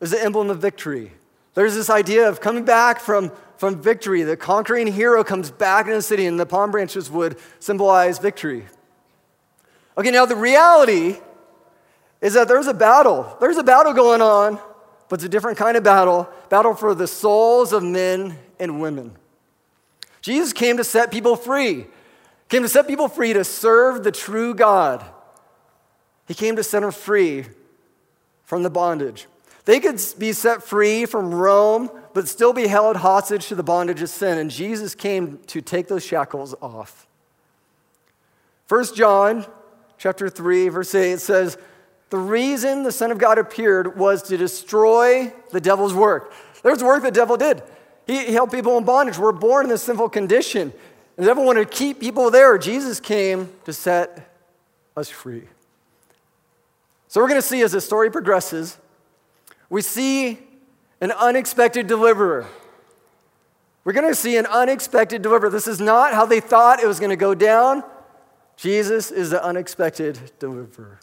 is 0.00 0.10
the 0.10 0.22
emblem 0.22 0.50
of 0.50 0.58
victory. 0.58 1.12
There's 1.54 1.74
this 1.74 1.88
idea 1.88 2.28
of 2.28 2.40
coming 2.40 2.64
back 2.64 3.00
from, 3.00 3.32
from 3.58 3.82
victory. 3.82 4.22
The 4.22 4.36
conquering 4.36 4.86
hero 4.86 5.22
comes 5.22 5.50
back 5.50 5.86
into 5.86 5.98
the 5.98 6.02
city, 6.02 6.24
and 6.26 6.40
the 6.40 6.46
palm 6.46 6.70
branches 6.70 7.10
would 7.10 7.38
symbolize 7.60 8.18
victory. 8.18 8.64
Okay, 9.98 10.12
now 10.12 10.24
the 10.24 10.36
reality 10.36 11.16
is 12.20 12.34
that 12.34 12.48
there's 12.48 12.68
a 12.68 12.74
battle. 12.74 13.36
There's 13.40 13.56
a 13.56 13.64
battle 13.64 13.92
going 13.92 14.22
on, 14.22 14.58
but 15.08 15.16
it's 15.16 15.24
a 15.24 15.28
different 15.28 15.58
kind 15.58 15.76
of 15.76 15.82
battle 15.82 16.28
battle 16.48 16.74
for 16.74 16.94
the 16.94 17.06
souls 17.06 17.72
of 17.72 17.82
men 17.82 18.38
and 18.58 18.80
women. 18.80 19.12
Jesus 20.22 20.52
came 20.52 20.76
to 20.78 20.84
set 20.84 21.10
people 21.10 21.36
free, 21.36 21.86
came 22.48 22.62
to 22.62 22.68
set 22.68 22.86
people 22.86 23.08
free 23.08 23.32
to 23.32 23.44
serve 23.44 24.04
the 24.04 24.12
true 24.12 24.54
God. 24.54 25.04
He 26.26 26.34
came 26.34 26.56
to 26.56 26.62
set 26.62 26.80
them 26.80 26.92
free 26.92 27.46
from 28.44 28.62
the 28.62 28.70
bondage. 28.70 29.26
They 29.64 29.80
could 29.80 30.00
be 30.18 30.32
set 30.32 30.62
free 30.62 31.04
from 31.06 31.34
Rome, 31.34 31.90
but 32.18 32.26
still 32.26 32.52
be 32.52 32.66
held 32.66 32.96
hostage 32.96 33.46
to 33.46 33.54
the 33.54 33.62
bondage 33.62 34.02
of 34.02 34.10
sin. 34.10 34.38
And 34.38 34.50
Jesus 34.50 34.92
came 34.96 35.38
to 35.46 35.60
take 35.60 35.86
those 35.86 36.04
shackles 36.04 36.52
off. 36.60 37.06
1 38.66 38.96
John 38.96 39.46
chapter 39.98 40.28
3, 40.28 40.68
verse 40.68 40.96
8 40.96 41.12
it 41.12 41.20
says, 41.20 41.56
The 42.10 42.16
reason 42.16 42.82
the 42.82 42.90
Son 42.90 43.12
of 43.12 43.18
God 43.18 43.38
appeared 43.38 43.96
was 43.96 44.24
to 44.24 44.36
destroy 44.36 45.32
the 45.52 45.60
devil's 45.60 45.94
work. 45.94 46.32
There's 46.64 46.82
work 46.82 47.04
the 47.04 47.12
devil 47.12 47.36
did. 47.36 47.62
He, 48.04 48.26
he 48.26 48.32
held 48.32 48.50
people 48.50 48.76
in 48.78 48.84
bondage. 48.84 49.16
We're 49.16 49.30
born 49.30 49.66
in 49.66 49.70
this 49.70 49.84
sinful 49.84 50.08
condition. 50.08 50.72
And 51.16 51.24
the 51.24 51.24
devil 51.24 51.44
wanted 51.44 51.70
to 51.70 51.76
keep 51.76 52.00
people 52.00 52.32
there. 52.32 52.58
Jesus 52.58 52.98
came 52.98 53.48
to 53.64 53.72
set 53.72 54.28
us 54.96 55.08
free. 55.08 55.44
So 57.06 57.20
we're 57.20 57.28
going 57.28 57.40
to 57.40 57.46
see 57.46 57.62
as 57.62 57.70
the 57.70 57.80
story 57.80 58.10
progresses 58.10 58.76
we 59.70 59.82
see 59.82 60.38
an 61.00 61.12
unexpected 61.12 61.86
deliverer. 61.86 62.46
We're 63.84 63.92
going 63.92 64.08
to 64.08 64.14
see 64.14 64.36
an 64.36 64.46
unexpected 64.46 65.22
deliverer. 65.22 65.50
This 65.50 65.68
is 65.68 65.80
not 65.80 66.12
how 66.12 66.26
they 66.26 66.40
thought 66.40 66.82
it 66.82 66.86
was 66.86 67.00
going 67.00 67.10
to 67.10 67.16
go 67.16 67.34
down. 67.34 67.82
Jesus 68.56 69.10
is 69.10 69.30
the 69.30 69.42
unexpected 69.42 70.32
deliverer. 70.38 71.00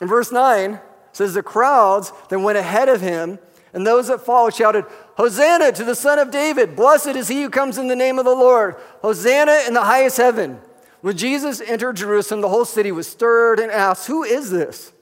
In 0.00 0.08
verse 0.08 0.32
9 0.32 0.80
says 1.12 1.34
the 1.34 1.42
crowds 1.42 2.12
that 2.28 2.38
went 2.38 2.58
ahead 2.58 2.88
of 2.88 3.00
him 3.00 3.38
and 3.72 3.86
those 3.86 4.08
that 4.08 4.22
followed 4.22 4.54
shouted, 4.54 4.84
Hosanna 5.16 5.72
to 5.72 5.84
the 5.84 5.94
Son 5.94 6.18
of 6.18 6.30
David! 6.30 6.74
Blessed 6.74 7.08
is 7.08 7.28
he 7.28 7.42
who 7.42 7.50
comes 7.50 7.76
in 7.76 7.88
the 7.88 7.96
name 7.96 8.18
of 8.18 8.24
the 8.24 8.34
Lord! 8.34 8.76
Hosanna 9.02 9.64
in 9.66 9.74
the 9.74 9.82
highest 9.82 10.16
heaven! 10.16 10.60
When 11.00 11.16
Jesus 11.16 11.60
entered 11.60 11.96
Jerusalem, 11.96 12.40
the 12.40 12.48
whole 12.48 12.64
city 12.64 12.90
was 12.90 13.06
stirred 13.06 13.60
and 13.60 13.70
asked, 13.70 14.06
Who 14.06 14.24
is 14.24 14.50
this? 14.50 14.92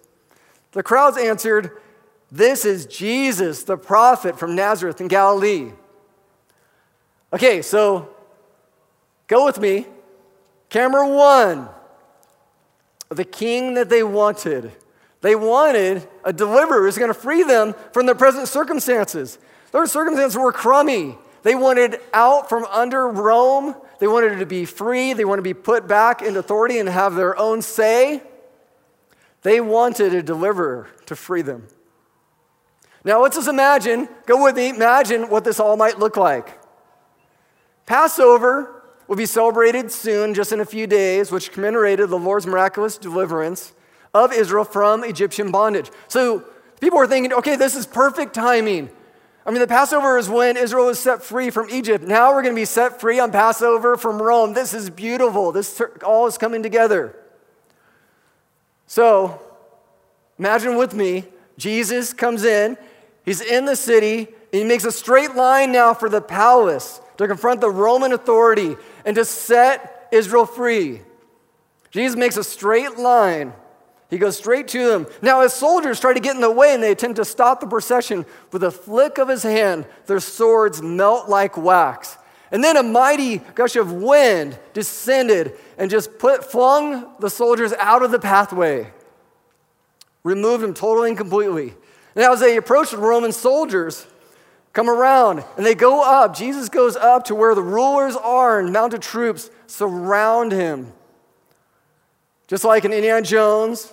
The 0.73 0.83
crowds 0.83 1.17
answered, 1.17 1.79
this 2.31 2.65
is 2.65 2.87
Jesus, 2.87 3.63
the 3.63 3.77
prophet 3.77 4.39
from 4.39 4.55
Nazareth 4.55 5.01
in 5.01 5.09
Galilee. 5.09 5.73
Okay, 7.33 7.63
so 7.63 8.09
go 9.27 9.45
with 9.45 9.59
me. 9.59 9.87
Camera 10.69 11.09
one 11.09 11.69
the 13.09 13.25
king 13.25 13.75
that 13.75 13.89
they 13.89 14.03
wanted. 14.03 14.73
They 15.21 15.35
wanted 15.35 16.07
a 16.25 16.33
deliverer 16.33 16.83
who's 16.83 16.99
going 16.99 17.13
to 17.13 17.19
free 17.19 17.43
them 17.43 17.75
from 17.93 18.07
their 18.07 18.15
present 18.15 18.49
circumstances. 18.49 19.39
Their 19.73 19.87
circumstances 19.87 20.37
were 20.37 20.53
crummy. 20.53 21.17
They 21.43 21.55
wanted 21.55 22.01
out 22.13 22.49
from 22.49 22.65
under 22.65 23.09
Rome. 23.09 23.77
They 24.01 24.09
wanted 24.09 24.39
to 24.39 24.47
be 24.47 24.65
free. 24.65 25.13
They 25.13 25.25
wanted 25.25 25.43
to 25.43 25.43
be 25.43 25.55
put 25.55 25.87
back 25.87 26.23
into 26.23 26.41
authority 26.41 26.79
and 26.79 26.89
have 26.89 27.15
their 27.15 27.39
own 27.39 27.63
say. 27.63 28.23
They 29.43 29.61
wanted 29.61 30.13
a 30.13 30.23
deliverer 30.23 30.89
to 31.07 31.15
free 31.15 31.43
them. 31.43 31.69
Now, 33.07 33.23
let's 33.23 33.37
just 33.37 33.47
imagine, 33.47 34.09
go 34.27 34.43
with 34.43 34.57
me, 34.57 34.71
imagine 34.71 35.31
what 35.31 35.45
this 35.45 35.61
all 35.61 35.77
might 35.77 36.01
look 36.01 36.17
like. 36.17 36.59
Passover 37.87 38.83
will 39.07 39.15
be 39.15 39.27
celebrated 39.27 39.93
soon, 39.93 40.35
just 40.35 40.51
in 40.51 40.59
a 40.59 40.65
few 40.65 40.89
days, 40.89 41.31
which 41.31 41.53
commemorated 41.53 42.11
the 42.11 42.19
Lord's 42.19 42.49
miraculous 42.49 42.99
deliverance 42.99 43.73
of 44.13 44.33
Israel 44.33 44.65
from 44.65 45.05
Egyptian 45.05 45.53
bondage. 45.53 45.89
So 46.09 46.43
people 46.81 46.99
were 46.99 47.07
thinking, 47.07 47.33
okay, 47.33 47.55
this 47.55 47.77
is 47.77 47.87
perfect 47.87 48.35
timing. 48.35 48.91
I 49.47 49.53
mean, 49.53 49.61
the 49.61 49.69
Passover 49.69 50.19
is 50.19 50.29
when 50.29 50.57
Israel 50.57 50.87
was 50.87 50.99
set 50.99 51.23
free 51.23 51.51
from 51.51 51.71
Egypt. 51.71 52.03
Now 52.03 52.35
we're 52.35 52.43
going 52.43 52.57
to 52.57 52.61
be 52.61 52.65
set 52.65 53.01
free 53.01 53.21
on 53.21 53.31
Passover 53.31 53.97
from 53.97 54.21
Rome. 54.21 54.53
This 54.53 54.75
is 54.75 54.91
beautiful. 54.91 55.53
This 55.53 55.81
all 56.05 56.27
is 56.27 56.37
coming 56.37 56.61
together. 56.61 57.15
So, 58.89 59.41
imagine 60.41 60.77
with 60.77 60.93
me, 60.93 61.27
Jesus 61.57 62.13
comes 62.13 62.43
in 62.43 62.77
He's 63.27 63.43
in 63.43 63.67
the 63.67 63.77
city, 63.77 64.19
and 64.19 64.63
he 64.63 64.65
makes 64.65 64.85
a 64.85 64.93
straight 64.93 65.35
line 65.35 65.73
now 65.73 65.93
for 65.93 66.09
the 66.09 66.23
palace 66.23 67.01
to 67.19 67.27
confront 67.27 67.61
the 67.61 67.71
Roman 67.71 68.13
authority 68.13 68.77
and 69.05 69.17
to 69.17 69.25
set 69.25 70.09
Israel 70.13 70.47
free. 70.47 71.03
Jesus 71.91 72.17
makes 72.17 72.37
a 72.37 72.45
straight 72.45 72.97
line. 72.97 73.53
He 74.09 74.19
goes 74.19 74.37
straight 74.37 74.69
to 74.69 74.89
them. 74.89 75.07
Now, 75.21 75.41
his 75.41 75.53
soldiers 75.53 75.99
try 75.99 76.15
to 76.15 76.21
get 76.21 76.37
in 76.37 76.41
the 76.41 76.51
way 76.51 76.73
and 76.73 76.83
they 76.83 76.93
attempt 76.93 77.17
to 77.17 77.25
stop 77.25 77.61
the 77.61 77.67
procession. 77.67 78.25
With 78.53 78.63
a 78.63 78.71
flick 78.71 79.19
of 79.19 79.29
his 79.29 79.43
hand, 79.43 79.87
their 80.07 80.21
swords 80.21 80.81
melt 80.81 81.29
like 81.29 81.57
wax. 81.57 82.17
And 82.53 82.63
then 82.63 82.77
a 82.77 82.83
mighty 82.85 83.39
gush 83.57 83.75
of 83.75 83.93
wind 83.93 84.57
descended 84.73 85.57
and 85.77 85.91
just 85.91 86.19
put, 86.19 86.45
flung 86.45 87.17
the 87.19 87.31
soldiers 87.31 87.73
out 87.73 88.05
of 88.05 88.13
the 88.13 88.21
pathway, 88.21 88.93
removed 90.23 90.63
them 90.63 90.75
totally 90.75 91.09
and 91.09 91.19
completely. 91.19 91.75
Now, 92.17 92.33
as 92.33 92.41
they 92.41 92.57
approach 92.57 92.93
the 92.93 92.97
Roman 92.97 93.31
soldiers, 93.31 94.07
come 94.73 94.89
around 94.89 95.45
and 95.57 95.67
they 95.67 95.75
go 95.75 96.03
up. 96.03 96.35
Jesus 96.35 96.71
goes 96.71 96.97
up 96.97 97.25
to 97.25 97.35
where 97.35 97.55
the 97.55 97.63
rulers 97.63 98.17
are 98.17 98.59
and 98.59 98.73
mounted 98.73 99.03
troops 99.03 99.51
surround 99.67 100.51
him. 100.51 100.93
Just 102.47 102.65
like 102.65 102.87
in 102.87 102.93
Indiana 102.93 103.21
Jones, 103.21 103.93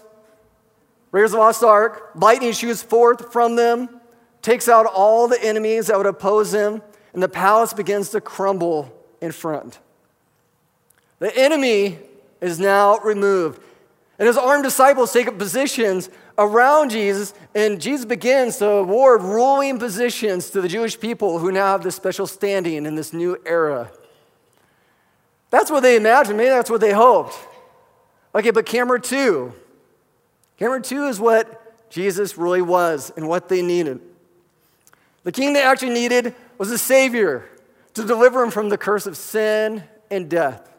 Raiders 1.12 1.32
of 1.32 1.38
the 1.38 1.40
Lost 1.40 1.64
Ark, 1.64 2.12
lightning 2.16 2.54
shoots 2.54 2.82
forth 2.82 3.34
from 3.34 3.58
them, 3.58 3.90
takes 4.42 4.70
out 4.70 4.86
all 4.86 5.28
the 5.28 5.44
enemies 5.44 5.88
that 5.88 5.98
would 5.98 6.06
oppose 6.06 6.54
him, 6.54 6.82
and 7.14 7.22
the 7.22 7.30
palace 7.30 7.74
begins 7.74 8.10
to 8.10 8.22
crumble 8.22 8.92
in 9.22 9.32
front. 9.32 9.80
The 11.20 11.36
enemy 11.38 12.00
is 12.42 12.60
now 12.60 13.00
removed. 13.00 13.62
And 14.24 14.28
his 14.30 14.38
armed 14.38 14.64
disciples 14.64 15.12
take 15.12 15.28
up 15.28 15.38
positions 15.38 16.10
around 16.38 16.92
Jesus, 16.92 17.34
and 17.54 17.82
Jesus 17.82 18.06
begins 18.06 18.56
to 18.60 18.70
award 18.70 19.22
ruling 19.22 19.80
positions 19.80 20.50
to 20.52 20.62
the 20.62 20.70
Jewish 20.70 20.98
people 20.98 21.40
who 21.40 21.52
now 21.52 21.66
have 21.74 21.84
this 21.84 21.98
special 21.98 22.26
standing 22.26 22.86
in 22.86 22.96
this 22.96 23.12
new 23.12 23.38
era. 23.46 23.92
That's 25.50 25.70
what 25.70 25.82
they 25.82 25.98
imagined. 25.98 26.38
Maybe 26.38 26.52
that's 26.52 26.70
what 26.70 26.80
they 26.80 26.94
hoped. 26.94 27.38
Okay, 28.34 28.52
but 28.52 28.66
camera 28.66 28.98
two. 28.98 29.52
Camera 30.58 30.82
two 30.82 31.08
is 31.08 31.20
what 31.20 31.90
Jesus 31.90 32.38
really 32.38 32.62
was 32.62 33.12
and 33.18 33.28
what 33.28 33.50
they 33.50 33.62
needed. 33.62 34.00
The 35.26 35.34
king 35.34 35.52
they 35.52 35.64
actually 35.64 35.96
needed 35.96 36.34
was 36.58 36.72
a 36.72 36.78
savior 36.78 37.44
to 37.94 38.06
deliver 38.06 38.40
them 38.40 38.52
from 38.52 38.70
the 38.70 38.78
curse 38.78 39.06
of 39.06 39.18
sin 39.18 39.84
and 40.10 40.30
death. 40.30 40.73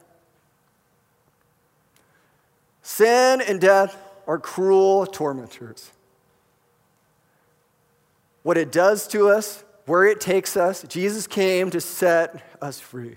Sin 2.85 3.41
and 3.41 3.61
death 3.61 3.97
are 4.27 4.39
cruel 4.39 5.07
tormentors. 5.07 5.91
What 8.43 8.59
it 8.59 8.71
does 8.71 9.09
to 9.09 9.31
us, 9.31 9.65
where 9.87 10.05
it 10.05 10.21
takes 10.21 10.55
us, 10.55 10.85
Jesus 10.87 11.27
came 11.27 11.71
to 11.71 11.81
set 11.81 12.45
us 12.61 12.79
free. 12.79 13.17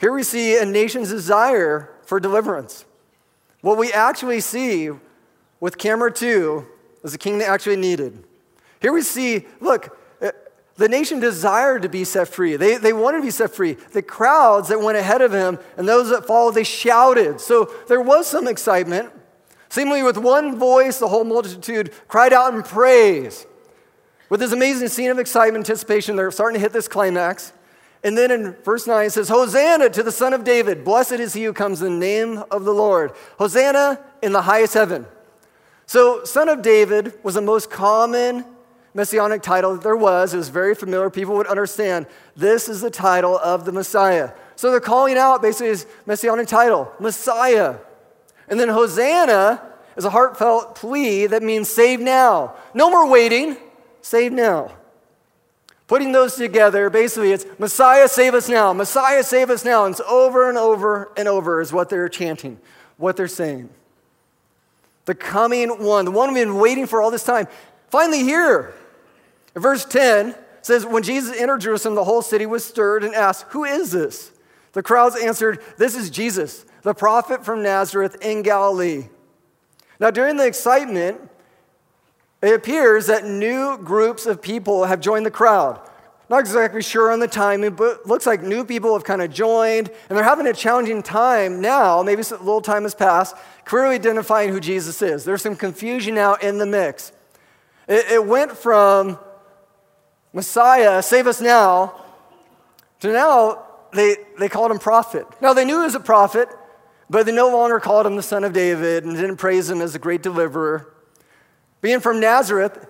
Here 0.00 0.12
we 0.12 0.22
see 0.22 0.56
a 0.56 0.64
nation's 0.64 1.10
desire 1.10 1.90
for 2.06 2.18
deliverance. 2.18 2.86
What 3.60 3.76
we 3.76 3.92
actually 3.92 4.40
see 4.40 4.90
with 5.60 5.76
camera 5.76 6.10
two 6.10 6.66
is 7.04 7.12
the 7.12 7.18
king 7.18 7.36
they 7.36 7.44
actually 7.44 7.76
needed. 7.76 8.24
Here 8.80 8.94
we 8.94 9.02
see, 9.02 9.46
look, 9.60 9.96
the 10.76 10.88
nation 10.88 11.20
desired 11.20 11.82
to 11.82 11.88
be 11.88 12.04
set 12.04 12.28
free. 12.28 12.56
They, 12.56 12.76
they 12.76 12.92
wanted 12.92 13.18
to 13.18 13.22
be 13.24 13.30
set 13.30 13.54
free. 13.54 13.74
The 13.74 14.02
crowds 14.02 14.68
that 14.68 14.80
went 14.80 14.96
ahead 14.96 15.20
of 15.20 15.32
him 15.32 15.58
and 15.76 15.86
those 15.86 16.08
that 16.10 16.26
followed, 16.26 16.54
they 16.54 16.64
shouted. 16.64 17.40
So 17.40 17.70
there 17.88 18.00
was 18.00 18.26
some 18.26 18.48
excitement. 18.48 19.10
Seemingly, 19.68 20.02
with 20.02 20.16
one 20.16 20.58
voice, 20.58 20.98
the 20.98 21.08
whole 21.08 21.24
multitude 21.24 21.92
cried 22.08 22.32
out 22.32 22.54
in 22.54 22.62
praise. 22.62 23.46
With 24.28 24.40
this 24.40 24.52
amazing 24.52 24.88
scene 24.88 25.10
of 25.10 25.18
excitement, 25.18 25.68
anticipation, 25.68 26.16
they're 26.16 26.30
starting 26.30 26.54
to 26.54 26.60
hit 26.60 26.72
this 26.72 26.88
climax. 26.88 27.52
And 28.04 28.16
then 28.18 28.30
in 28.30 28.52
verse 28.64 28.86
9 28.86 29.06
it 29.06 29.10
says, 29.10 29.28
Hosanna 29.28 29.90
to 29.90 30.02
the 30.02 30.10
Son 30.10 30.32
of 30.32 30.42
David. 30.42 30.84
Blessed 30.84 31.12
is 31.12 31.34
he 31.34 31.44
who 31.44 31.52
comes 31.52 31.82
in 31.82 32.00
the 32.00 32.06
name 32.06 32.42
of 32.50 32.64
the 32.64 32.72
Lord. 32.72 33.12
Hosanna 33.38 34.02
in 34.22 34.32
the 34.32 34.42
highest 34.42 34.74
heaven. 34.74 35.06
So, 35.86 36.24
Son 36.24 36.48
of 36.48 36.62
David 36.62 37.12
was 37.22 37.34
the 37.34 37.42
most 37.42 37.70
common 37.70 38.44
messianic 38.94 39.42
title 39.42 39.74
that 39.74 39.82
there 39.82 39.96
was. 39.96 40.34
It 40.34 40.36
was 40.36 40.48
very 40.48 40.74
familiar. 40.74 41.10
People 41.10 41.34
would 41.36 41.46
understand 41.46 42.06
this 42.36 42.68
is 42.68 42.80
the 42.80 42.90
title 42.90 43.38
of 43.38 43.64
the 43.64 43.72
Messiah. 43.72 44.32
So 44.56 44.70
they're 44.70 44.80
calling 44.80 45.16
out 45.16 45.42
basically 45.42 45.68
his 45.68 45.86
messianic 46.06 46.46
title, 46.46 46.92
Messiah. 47.00 47.76
And 48.48 48.60
then 48.60 48.68
Hosanna 48.68 49.62
is 49.96 50.04
a 50.04 50.10
heartfelt 50.10 50.74
plea 50.74 51.26
that 51.26 51.42
means 51.42 51.68
save 51.68 52.00
now. 52.00 52.54
No 52.74 52.90
more 52.90 53.08
waiting, 53.08 53.56
save 54.00 54.32
now. 54.32 54.72
Putting 55.86 56.12
those 56.12 56.36
together, 56.36 56.88
basically, 56.88 57.32
it's 57.32 57.44
Messiah, 57.58 58.08
save 58.08 58.34
us 58.34 58.48
now. 58.48 58.72
Messiah, 58.72 59.22
save 59.22 59.50
us 59.50 59.64
now. 59.64 59.84
And 59.84 59.92
it's 59.92 60.00
over 60.08 60.48
and 60.48 60.56
over 60.56 61.12
and 61.16 61.28
over 61.28 61.60
is 61.60 61.72
what 61.72 61.90
they're 61.90 62.08
chanting, 62.08 62.58
what 62.96 63.16
they're 63.16 63.28
saying. 63.28 63.68
The 65.04 65.14
coming 65.14 65.82
one, 65.82 66.04
the 66.04 66.10
one 66.10 66.32
we've 66.32 66.46
been 66.46 66.56
waiting 66.58 66.86
for 66.86 67.02
all 67.02 67.10
this 67.10 67.24
time, 67.24 67.48
finally 67.90 68.20
here. 68.20 68.72
Verse 69.54 69.84
10 69.84 70.34
says, 70.62 70.86
When 70.86 71.02
Jesus 71.02 71.36
entered 71.36 71.60
Jerusalem, 71.60 71.94
the 71.94 72.04
whole 72.04 72.22
city 72.22 72.46
was 72.46 72.64
stirred 72.64 73.04
and 73.04 73.14
asked, 73.14 73.46
Who 73.50 73.64
is 73.64 73.90
this? 73.90 74.32
The 74.72 74.82
crowds 74.82 75.16
answered, 75.16 75.60
This 75.76 75.94
is 75.94 76.10
Jesus, 76.10 76.64
the 76.82 76.94
prophet 76.94 77.44
from 77.44 77.62
Nazareth 77.62 78.16
in 78.22 78.42
Galilee. 78.42 79.08
Now, 80.00 80.10
during 80.10 80.36
the 80.36 80.46
excitement, 80.46 81.20
it 82.42 82.54
appears 82.54 83.06
that 83.06 83.24
new 83.24 83.78
groups 83.78 84.26
of 84.26 84.42
people 84.42 84.84
have 84.84 85.00
joined 85.00 85.26
the 85.26 85.30
crowd. 85.30 85.80
Not 86.28 86.40
exactly 86.40 86.82
sure 86.82 87.12
on 87.12 87.20
the 87.20 87.28
timing, 87.28 87.74
but 87.74 88.06
looks 88.06 88.24
like 88.24 88.42
new 88.42 88.64
people 88.64 88.94
have 88.94 89.04
kind 89.04 89.20
of 89.20 89.30
joined, 89.30 89.90
and 90.08 90.16
they're 90.16 90.24
having 90.24 90.46
a 90.46 90.54
challenging 90.54 91.02
time 91.02 91.60
now. 91.60 92.02
Maybe 92.02 92.22
a 92.22 92.36
little 92.36 92.62
time 92.62 92.84
has 92.84 92.94
passed, 92.94 93.36
clearly 93.64 93.96
identifying 93.96 94.48
who 94.48 94.58
Jesus 94.58 95.02
is. 95.02 95.24
There's 95.24 95.42
some 95.42 95.56
confusion 95.56 96.14
now 96.14 96.34
in 96.36 96.56
the 96.56 96.64
mix. 96.64 97.12
It, 97.86 98.12
it 98.12 98.26
went 98.26 98.52
from 98.52 99.18
Messiah, 100.32 101.02
save 101.02 101.26
us 101.26 101.40
now, 101.40 101.94
to 103.00 103.12
now 103.12 103.64
they, 103.92 104.16
they 104.38 104.48
called 104.48 104.70
him 104.70 104.78
prophet. 104.78 105.26
Now 105.40 105.52
they 105.52 105.64
knew 105.64 105.78
he 105.78 105.84
was 105.84 105.94
a 105.94 106.00
prophet, 106.00 106.48
but 107.10 107.26
they 107.26 107.32
no 107.32 107.50
longer 107.50 107.78
called 107.78 108.06
him 108.06 108.16
the 108.16 108.22
son 108.22 108.44
of 108.44 108.52
David 108.52 109.04
and 109.04 109.14
didn't 109.14 109.36
praise 109.36 109.68
him 109.68 109.80
as 109.80 109.94
a 109.94 109.98
great 109.98 110.22
deliverer. 110.22 110.94
Being 111.80 112.00
from 112.00 112.20
Nazareth, 112.20 112.86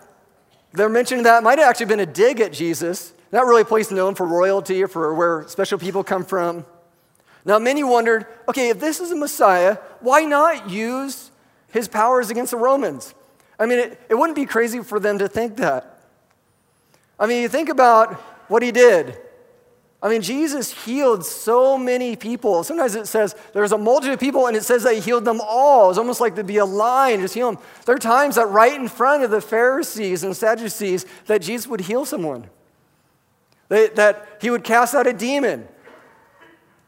they're 0.72 0.88
mentioning 0.88 1.24
that 1.24 1.42
might 1.42 1.58
have 1.58 1.68
actually 1.68 1.86
been 1.86 2.00
a 2.00 2.06
dig 2.06 2.40
at 2.40 2.52
Jesus, 2.52 3.12
not 3.32 3.46
really 3.46 3.62
a 3.62 3.66
place 3.66 3.90
known 3.90 4.14
for 4.14 4.26
royalty 4.26 4.82
or 4.82 4.88
for 4.88 5.12
where 5.14 5.48
special 5.48 5.78
people 5.78 6.04
come 6.04 6.24
from. 6.24 6.64
Now, 7.44 7.58
many 7.58 7.82
wondered 7.82 8.26
okay, 8.48 8.68
if 8.68 8.78
this 8.78 9.00
is 9.00 9.10
a 9.10 9.16
Messiah, 9.16 9.78
why 10.00 10.24
not 10.24 10.70
use 10.70 11.30
his 11.72 11.88
powers 11.88 12.30
against 12.30 12.52
the 12.52 12.56
Romans? 12.56 13.14
I 13.58 13.66
mean, 13.66 13.78
it, 13.78 14.00
it 14.08 14.14
wouldn't 14.14 14.36
be 14.36 14.46
crazy 14.46 14.80
for 14.80 15.00
them 15.00 15.18
to 15.18 15.28
think 15.28 15.56
that. 15.56 15.91
I 17.22 17.26
mean, 17.26 17.40
you 17.40 17.48
think 17.48 17.68
about 17.68 18.14
what 18.48 18.64
he 18.64 18.72
did. 18.72 19.16
I 20.02 20.08
mean, 20.08 20.22
Jesus 20.22 20.72
healed 20.84 21.24
so 21.24 21.78
many 21.78 22.16
people. 22.16 22.64
Sometimes 22.64 22.96
it 22.96 23.06
says 23.06 23.36
there's 23.52 23.70
a 23.70 23.78
multitude 23.78 24.14
of 24.14 24.18
people, 24.18 24.48
and 24.48 24.56
it 24.56 24.64
says 24.64 24.82
that 24.82 24.94
he 24.94 25.00
healed 25.00 25.24
them 25.24 25.40
all. 25.40 25.88
It's 25.88 26.00
almost 26.00 26.20
like 26.20 26.34
to 26.34 26.42
be 26.42 26.56
a 26.56 26.64
line, 26.64 27.20
just 27.20 27.34
heal 27.34 27.52
them. 27.52 27.62
There 27.86 27.94
are 27.94 28.00
times 28.00 28.34
that 28.34 28.46
right 28.46 28.74
in 28.74 28.88
front 28.88 29.22
of 29.22 29.30
the 29.30 29.40
Pharisees 29.40 30.24
and 30.24 30.36
Sadducees 30.36 31.06
that 31.26 31.42
Jesus 31.42 31.68
would 31.68 31.82
heal 31.82 32.04
someone, 32.04 32.50
that 33.68 34.38
he 34.40 34.50
would 34.50 34.64
cast 34.64 34.92
out 34.92 35.06
a 35.06 35.12
demon. 35.12 35.68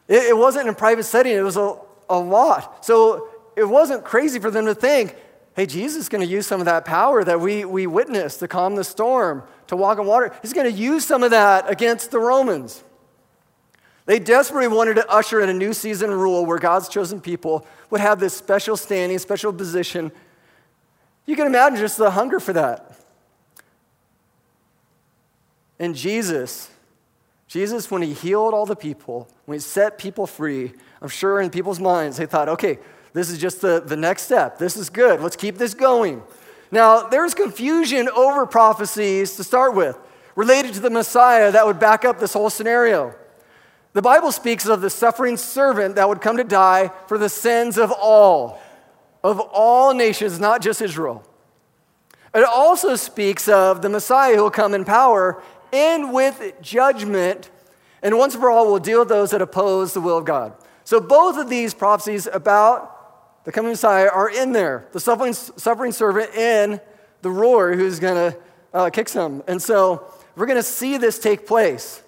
It, 0.09 0.31
it 0.31 0.37
wasn't 0.37 0.67
in 0.67 0.73
a 0.73 0.77
private 0.77 1.03
setting, 1.03 1.31
it 1.31 1.43
was 1.43 1.55
a, 1.55 1.77
a 2.09 2.19
lot. 2.19 2.83
So 2.85 3.29
it 3.55 3.63
wasn't 3.63 4.03
crazy 4.03 4.39
for 4.39 4.51
them 4.51 4.65
to 4.65 4.75
think, 4.75 5.15
hey, 5.55 5.65
Jesus 5.65 6.03
is 6.03 6.09
going 6.09 6.25
to 6.25 6.31
use 6.31 6.45
some 6.45 6.59
of 6.59 6.65
that 6.65 6.85
power 6.85 7.23
that 7.23 7.39
we, 7.39 7.65
we 7.65 7.87
witnessed 7.87 8.39
to 8.39 8.47
calm 8.47 8.75
the 8.75 8.83
storm 8.83 9.43
to 9.67 9.75
walk 9.75 9.97
on 9.97 10.05
water. 10.05 10.33
He's 10.41 10.53
going 10.53 10.71
to 10.71 10.77
use 10.77 11.05
some 11.05 11.23
of 11.23 11.31
that 11.31 11.69
against 11.69 12.11
the 12.11 12.19
Romans. 12.19 12.83
They 14.05 14.19
desperately 14.19 14.67
wanted 14.67 14.95
to 14.95 15.09
usher 15.09 15.41
in 15.41 15.49
a 15.49 15.53
new 15.53 15.73
season 15.73 16.11
rule 16.11 16.45
where 16.45 16.59
God's 16.59 16.89
chosen 16.89 17.19
people 17.19 17.65
would 17.89 18.01
have 18.01 18.19
this 18.19 18.35
special 18.35 18.77
standing, 18.77 19.17
special 19.17 19.51
position. 19.51 20.11
You 21.25 21.35
can 21.35 21.47
imagine 21.47 21.79
just 21.79 21.97
the 21.97 22.11
hunger 22.11 22.39
for 22.39 22.53
that. 22.53 22.99
And 25.79 25.95
Jesus, 25.95 26.69
Jesus, 27.47 27.89
when 27.89 28.01
he 28.01 28.13
healed 28.13 28.53
all 28.53 28.65
the 28.65 28.75
people, 28.75 29.27
when 29.45 29.55
he 29.55 29.59
set 29.59 29.97
people 29.97 30.27
free, 30.27 30.73
I'm 31.01 31.09
sure 31.09 31.41
in 31.41 31.49
people's 31.49 31.79
minds 31.79 32.17
they 32.17 32.25
thought, 32.25 32.47
okay, 32.49 32.77
this 33.15 33.29
is 33.29 33.37
just 33.37 33.61
the, 33.61 33.79
the 33.79 33.95
next 33.95 34.23
step. 34.23 34.59
This 34.59 34.75
is 34.75 34.89
good. 34.89 35.21
Let's 35.21 35.37
keep 35.37 35.57
this 35.57 35.73
going. 35.73 36.21
Now, 36.69 37.07
there's 37.07 37.33
confusion 37.33 38.09
over 38.09 38.45
prophecies 38.45 39.37
to 39.37 39.43
start 39.45 39.73
with, 39.73 39.97
related 40.35 40.73
to 40.73 40.81
the 40.81 40.89
Messiah 40.89 41.49
that 41.49 41.65
would 41.65 41.79
back 41.79 42.03
up 42.03 42.19
this 42.19 42.33
whole 42.33 42.49
scenario. 42.49 43.15
The 43.93 44.01
Bible 44.01 44.33
speaks 44.33 44.65
of 44.65 44.81
the 44.81 44.89
suffering 44.89 45.37
servant 45.37 45.95
that 45.95 46.09
would 46.09 46.19
come 46.19 46.35
to 46.35 46.43
die 46.43 46.91
for 47.07 47.17
the 47.17 47.29
sins 47.29 47.77
of 47.77 47.89
all, 47.89 48.59
of 49.23 49.39
all 49.39 49.93
nations, 49.93 50.37
not 50.37 50.61
just 50.61 50.81
Israel. 50.81 51.23
It 52.33 52.43
also 52.43 52.97
speaks 52.97 53.47
of 53.47 53.81
the 53.81 53.87
Messiah 53.87 54.35
who 54.35 54.43
will 54.43 54.51
come 54.51 54.73
in 54.73 54.83
power 54.83 55.41
and 55.71 56.11
with 56.11 56.53
judgment, 56.61 57.49
and 58.03 58.17
once 58.17 58.35
for 58.35 58.51
all 58.51 58.67
will 58.69 58.79
deal 58.79 58.99
with 58.99 59.07
those 59.07 59.31
that 59.31 59.41
oppose 59.41 59.93
the 59.93 60.01
will 60.01 60.17
of 60.17 60.25
God. 60.25 60.53
So 60.83 60.99
both 60.99 61.37
of 61.37 61.49
these 61.49 61.73
prophecies 61.73 62.27
about 62.27 62.91
the 63.45 63.51
coming 63.51 63.71
Messiah 63.71 64.09
are 64.09 64.29
in 64.29 64.51
there 64.51 64.87
the 64.91 64.99
suffering, 64.99 65.33
suffering 65.33 65.91
servant 65.91 66.29
and 66.35 66.81
the 67.21 67.29
ruler 67.31 67.75
who's 67.75 67.99
going 67.99 68.31
to 68.31 68.37
uh, 68.73 68.89
kick 68.89 69.07
some. 69.07 69.41
And 69.47 69.61
so 69.61 70.05
we're 70.35 70.45
going 70.45 70.57
to 70.57 70.63
see 70.63 70.97
this 70.97 71.17
take 71.17 71.47
place. 71.47 72.03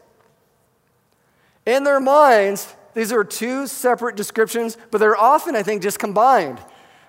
In 1.65 1.84
their 1.84 2.00
minds, 2.00 2.76
these 2.93 3.12
are 3.12 3.23
two 3.23 3.67
separate 3.67 4.15
descriptions, 4.15 4.78
but 4.91 4.97
they're 4.97 5.17
often, 5.17 5.56
I 5.56 5.63
think, 5.63 5.82
just 5.82 6.00
combined. 6.00 6.60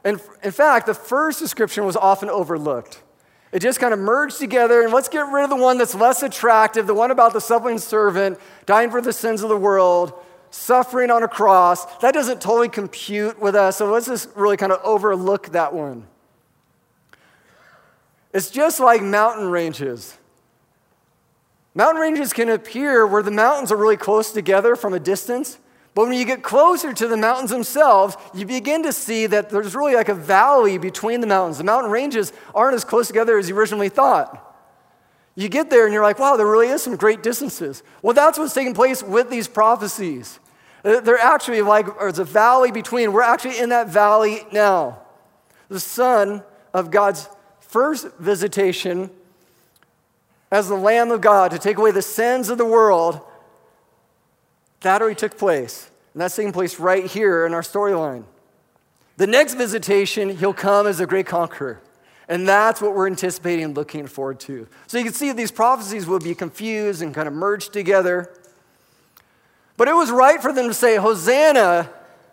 And 0.04 0.20
in 0.42 0.52
fact, 0.52 0.86
the 0.86 0.94
first 0.94 1.38
description 1.38 1.84
was 1.84 1.96
often 1.96 2.28
overlooked. 2.28 3.02
It 3.50 3.60
just 3.60 3.80
kind 3.80 3.94
of 3.94 4.00
merged 4.00 4.38
together, 4.38 4.82
and 4.82 4.92
let's 4.92 5.08
get 5.08 5.20
rid 5.20 5.44
of 5.44 5.50
the 5.50 5.56
one 5.56 5.78
that's 5.78 5.94
less 5.94 6.22
attractive, 6.22 6.86
the 6.86 6.94
one 6.94 7.10
about 7.10 7.32
the 7.32 7.40
suffering 7.40 7.78
servant 7.78 8.38
dying 8.66 8.90
for 8.90 9.00
the 9.00 9.12
sins 9.12 9.42
of 9.42 9.48
the 9.48 9.56
world, 9.56 10.12
suffering 10.50 11.11
on 11.11 11.22
a 11.22 11.28
cross. 11.28 11.84
That 11.98 12.14
doesn't 12.14 12.40
totally 12.40 12.68
compute 12.68 13.40
with 13.40 13.54
us, 13.54 13.76
so 13.76 13.90
let's 13.90 14.06
just 14.06 14.28
really 14.34 14.56
kind 14.56 14.72
of 14.72 14.80
overlook 14.82 15.50
that 15.50 15.72
one. 15.72 16.06
It's 18.32 18.50
just 18.50 18.80
like 18.80 19.02
mountain 19.02 19.48
ranges. 19.50 20.16
Mountain 21.74 22.00
ranges 22.00 22.32
can 22.32 22.48
appear 22.48 23.06
where 23.06 23.22
the 23.22 23.30
mountains 23.30 23.70
are 23.70 23.76
really 23.76 23.96
close 23.96 24.32
together 24.32 24.76
from 24.76 24.94
a 24.94 25.00
distance, 25.00 25.58
but 25.94 26.06
when 26.06 26.16
you 26.16 26.24
get 26.24 26.42
closer 26.42 26.92
to 26.92 27.08
the 27.08 27.16
mountains 27.16 27.50
themselves, 27.50 28.16
you 28.34 28.46
begin 28.46 28.82
to 28.84 28.92
see 28.92 29.26
that 29.26 29.50
there's 29.50 29.74
really 29.74 29.94
like 29.94 30.08
a 30.08 30.14
valley 30.14 30.78
between 30.78 31.20
the 31.20 31.26
mountains. 31.26 31.58
The 31.58 31.64
mountain 31.64 31.90
ranges 31.90 32.32
aren't 32.54 32.74
as 32.74 32.84
close 32.84 33.08
together 33.08 33.37
as 33.38 33.48
you 33.48 33.58
originally 33.58 33.88
thought. 33.88 34.47
You 35.38 35.48
get 35.48 35.70
there 35.70 35.85
and 35.85 35.94
you're 35.94 36.03
like, 36.03 36.18
wow, 36.18 36.37
there 36.37 36.48
really 36.48 36.66
is 36.66 36.83
some 36.83 36.96
great 36.96 37.22
distances. 37.22 37.85
Well, 38.03 38.12
that's 38.12 38.40
what's 38.40 38.55
taking 38.55 38.74
place 38.74 39.05
with 39.05 39.31
these 39.31 39.46
prophecies. 39.46 40.40
Uh, 40.85 40.98
they're 40.98 41.16
actually 41.16 41.62
like, 41.62 41.87
there's 42.01 42.18
a 42.18 42.24
valley 42.24 42.72
between. 42.72 43.12
We're 43.12 43.22
actually 43.22 43.61
in 43.61 43.68
that 43.68 43.87
valley 43.87 44.40
now. 44.51 44.98
The 45.68 45.79
Son 45.79 46.42
of 46.74 46.90
God's 46.90 47.29
first 47.61 48.09
visitation 48.18 49.11
as 50.51 50.68
the 50.68 50.74
Lamb 50.74 51.12
of 51.12 51.20
God 51.20 51.53
to 51.53 51.59
take 51.61 51.79
away 51.79 51.92
the 51.92 52.03
sins 52.03 52.48
of 52.48 52.59
the 52.59 52.64
world 52.64 53.20
that 54.81 55.01
already 55.01 55.14
took 55.14 55.38
place. 55.38 55.88
And 56.14 56.20
that's 56.20 56.35
taking 56.35 56.53
place 56.53 56.81
right 56.81 57.07
here 57.07 57.46
in 57.46 57.55
our 57.55 57.62
storyline. 57.62 58.24
The 59.18 59.29
next 59.29 59.55
visitation, 59.55 60.31
he'll 60.31 60.53
come 60.53 60.88
as 60.88 60.98
a 60.98 61.07
great 61.07 61.27
conqueror. 61.27 61.81
And 62.28 62.46
that's 62.46 62.80
what 62.82 62.94
we're 62.94 63.06
anticipating 63.06 63.64
and 63.64 63.76
looking 63.76 64.06
forward 64.06 64.38
to. 64.40 64.68
So 64.86 64.98
you 64.98 65.04
can 65.04 65.14
see 65.14 65.32
these 65.32 65.50
prophecies 65.50 66.06
will 66.06 66.18
be 66.18 66.34
confused 66.34 67.00
and 67.00 67.14
kind 67.14 67.26
of 67.26 67.34
merged 67.34 67.72
together. 67.72 68.34
But 69.76 69.88
it 69.88 69.94
was 69.94 70.10
right 70.10 70.40
for 70.40 70.52
them 70.52 70.68
to 70.68 70.74
say, 70.74 70.96
Hosanna 70.96 71.90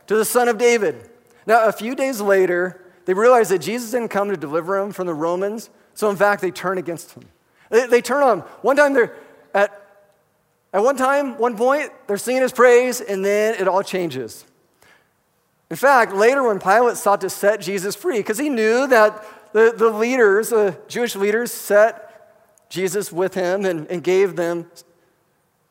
to 0.08 0.16
the 0.16 0.26
Son 0.26 0.50
of 0.50 0.58
David. 0.58 1.10
Now, 1.48 1.66
a 1.66 1.72
few 1.72 1.96
days 1.96 2.20
later, 2.20 2.82
they 3.06 3.14
realized 3.14 3.52
that 3.52 3.60
Jesus 3.60 3.92
didn't 3.92 4.10
come 4.10 4.30
to 4.30 4.38
deliver 4.38 4.80
them 4.80 4.92
from 4.92 5.08
the 5.08 5.14
Romans. 5.14 5.70
So, 5.94 6.10
in 6.10 6.18
fact, 6.18 6.42
they 6.42 6.52
turn 6.52 6.78
against 6.78 7.12
him. 7.12 7.24
They, 7.70 7.88
they 7.88 8.02
turn 8.02 8.24
on 8.24 8.40
him. 8.40 8.46
One 8.62 8.76
time 8.76 8.94
they're 8.94 9.16
at 9.54 9.86
at 10.76 10.84
one 10.84 10.98
time, 10.98 11.38
one 11.38 11.56
point, 11.56 11.90
they're 12.06 12.18
singing 12.18 12.42
his 12.42 12.52
praise, 12.52 13.00
and 13.00 13.24
then 13.24 13.56
it 13.56 13.66
all 13.66 13.82
changes. 13.82 14.46
In 15.70 15.76
fact, 15.76 16.14
later 16.14 16.44
when 16.44 16.60
Pilate 16.60 16.98
sought 16.98 17.22
to 17.22 17.30
set 17.30 17.62
Jesus 17.62 17.96
free, 17.96 18.18
because 18.18 18.38
he 18.38 18.50
knew 18.50 18.88
that 18.88 19.26
the, 19.54 19.74
the 19.76 19.90
leaders, 19.90 20.50
the 20.50 20.78
Jewish 20.88 21.16
leaders, 21.16 21.52
set 21.52 22.70
Jesus 22.70 23.12
with 23.12 23.34
him 23.34 23.66
and, 23.66 23.88
and 23.88 24.04
gave 24.04 24.36
them 24.36 24.70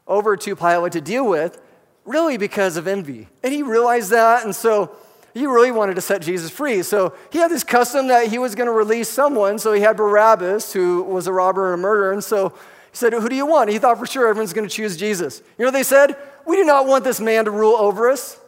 over 0.07 0.37
to 0.37 0.57
Pilate 0.57 0.93
to 0.93 1.01
deal 1.01 1.29
with, 1.29 1.61
really 2.05 2.37
because 2.37 2.77
of 2.77 2.87
envy. 2.87 3.29
And 3.43 3.53
he 3.53 3.63
realized 3.63 4.11
that, 4.11 4.45
and 4.45 4.55
so 4.55 4.95
he 5.33 5.47
really 5.47 5.71
wanted 5.71 5.97
to 5.97 6.01
set 6.01 6.23
Jesus 6.23 6.51
free. 6.51 6.83
So 6.83 7.13
he 7.31 7.39
had 7.39 7.51
this 7.51 7.65
custom 7.65 8.07
that 8.09 8.29
he 8.29 8.39
was 8.39 8.55
going 8.55 8.69
to 8.69 8.73
release 8.73 9.09
someone. 9.09 9.59
So 9.59 9.73
he 9.73 9.81
had 9.81 9.97
Barabbas, 9.97 10.73
who 10.73 11.03
was 11.03 11.27
a 11.27 11.33
robber 11.33 11.73
and 11.73 11.81
a 11.81 11.83
murderer. 11.83 12.13
And 12.13 12.23
so 12.23 12.51
he 12.51 12.97
said, 12.97 13.13
Who 13.13 13.29
do 13.29 13.35
you 13.35 13.45
want? 13.45 13.71
He 13.71 13.79
thought 13.79 13.99
for 13.99 14.07
sure 14.07 14.29
everyone's 14.29 14.53
going 14.53 14.69
to 14.69 14.75
choose 14.75 14.97
Jesus. 14.97 15.43
You 15.59 15.65
know 15.65 15.67
what 15.67 15.73
they 15.73 15.83
said? 15.83 16.17
We 16.47 16.57
do 16.57 16.65
not 16.65 16.87
want 16.87 17.03
this 17.03 17.21
man 17.21 17.47
to 17.47 17.51
rule 17.51 17.75
over 17.75 18.09
us. 18.11 18.39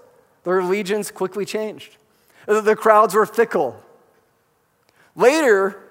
Their 0.46 0.60
allegiance 0.60 1.10
quickly 1.10 1.44
changed. 1.44 1.96
The 2.46 2.74
crowds 2.74 3.14
were 3.14 3.26
fickle. 3.26 3.82
Later, 5.14 5.82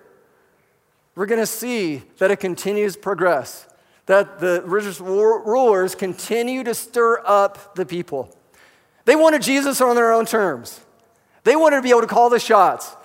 we're 1.13 1.25
going 1.25 1.41
to 1.41 1.45
see 1.45 2.03
that 2.19 2.31
it 2.31 2.37
continues 2.39 2.95
to 2.95 3.01
progress, 3.01 3.67
that 4.05 4.39
the 4.39 4.63
religious 4.65 4.99
rulers 5.01 5.93
continue 5.93 6.63
to 6.63 6.73
stir 6.73 7.21
up 7.25 7.75
the 7.75 7.85
people. 7.85 8.35
They 9.03 9.15
wanted 9.15 9.41
Jesus 9.41 9.81
on 9.81 9.95
their 9.95 10.13
own 10.13 10.25
terms. 10.25 10.79
They 11.43 11.55
wanted 11.55 11.75
to 11.75 11.81
be 11.81 11.89
able 11.89 12.01
to 12.01 12.07
call 12.07 12.29
the 12.29 12.39
shots 12.39 12.95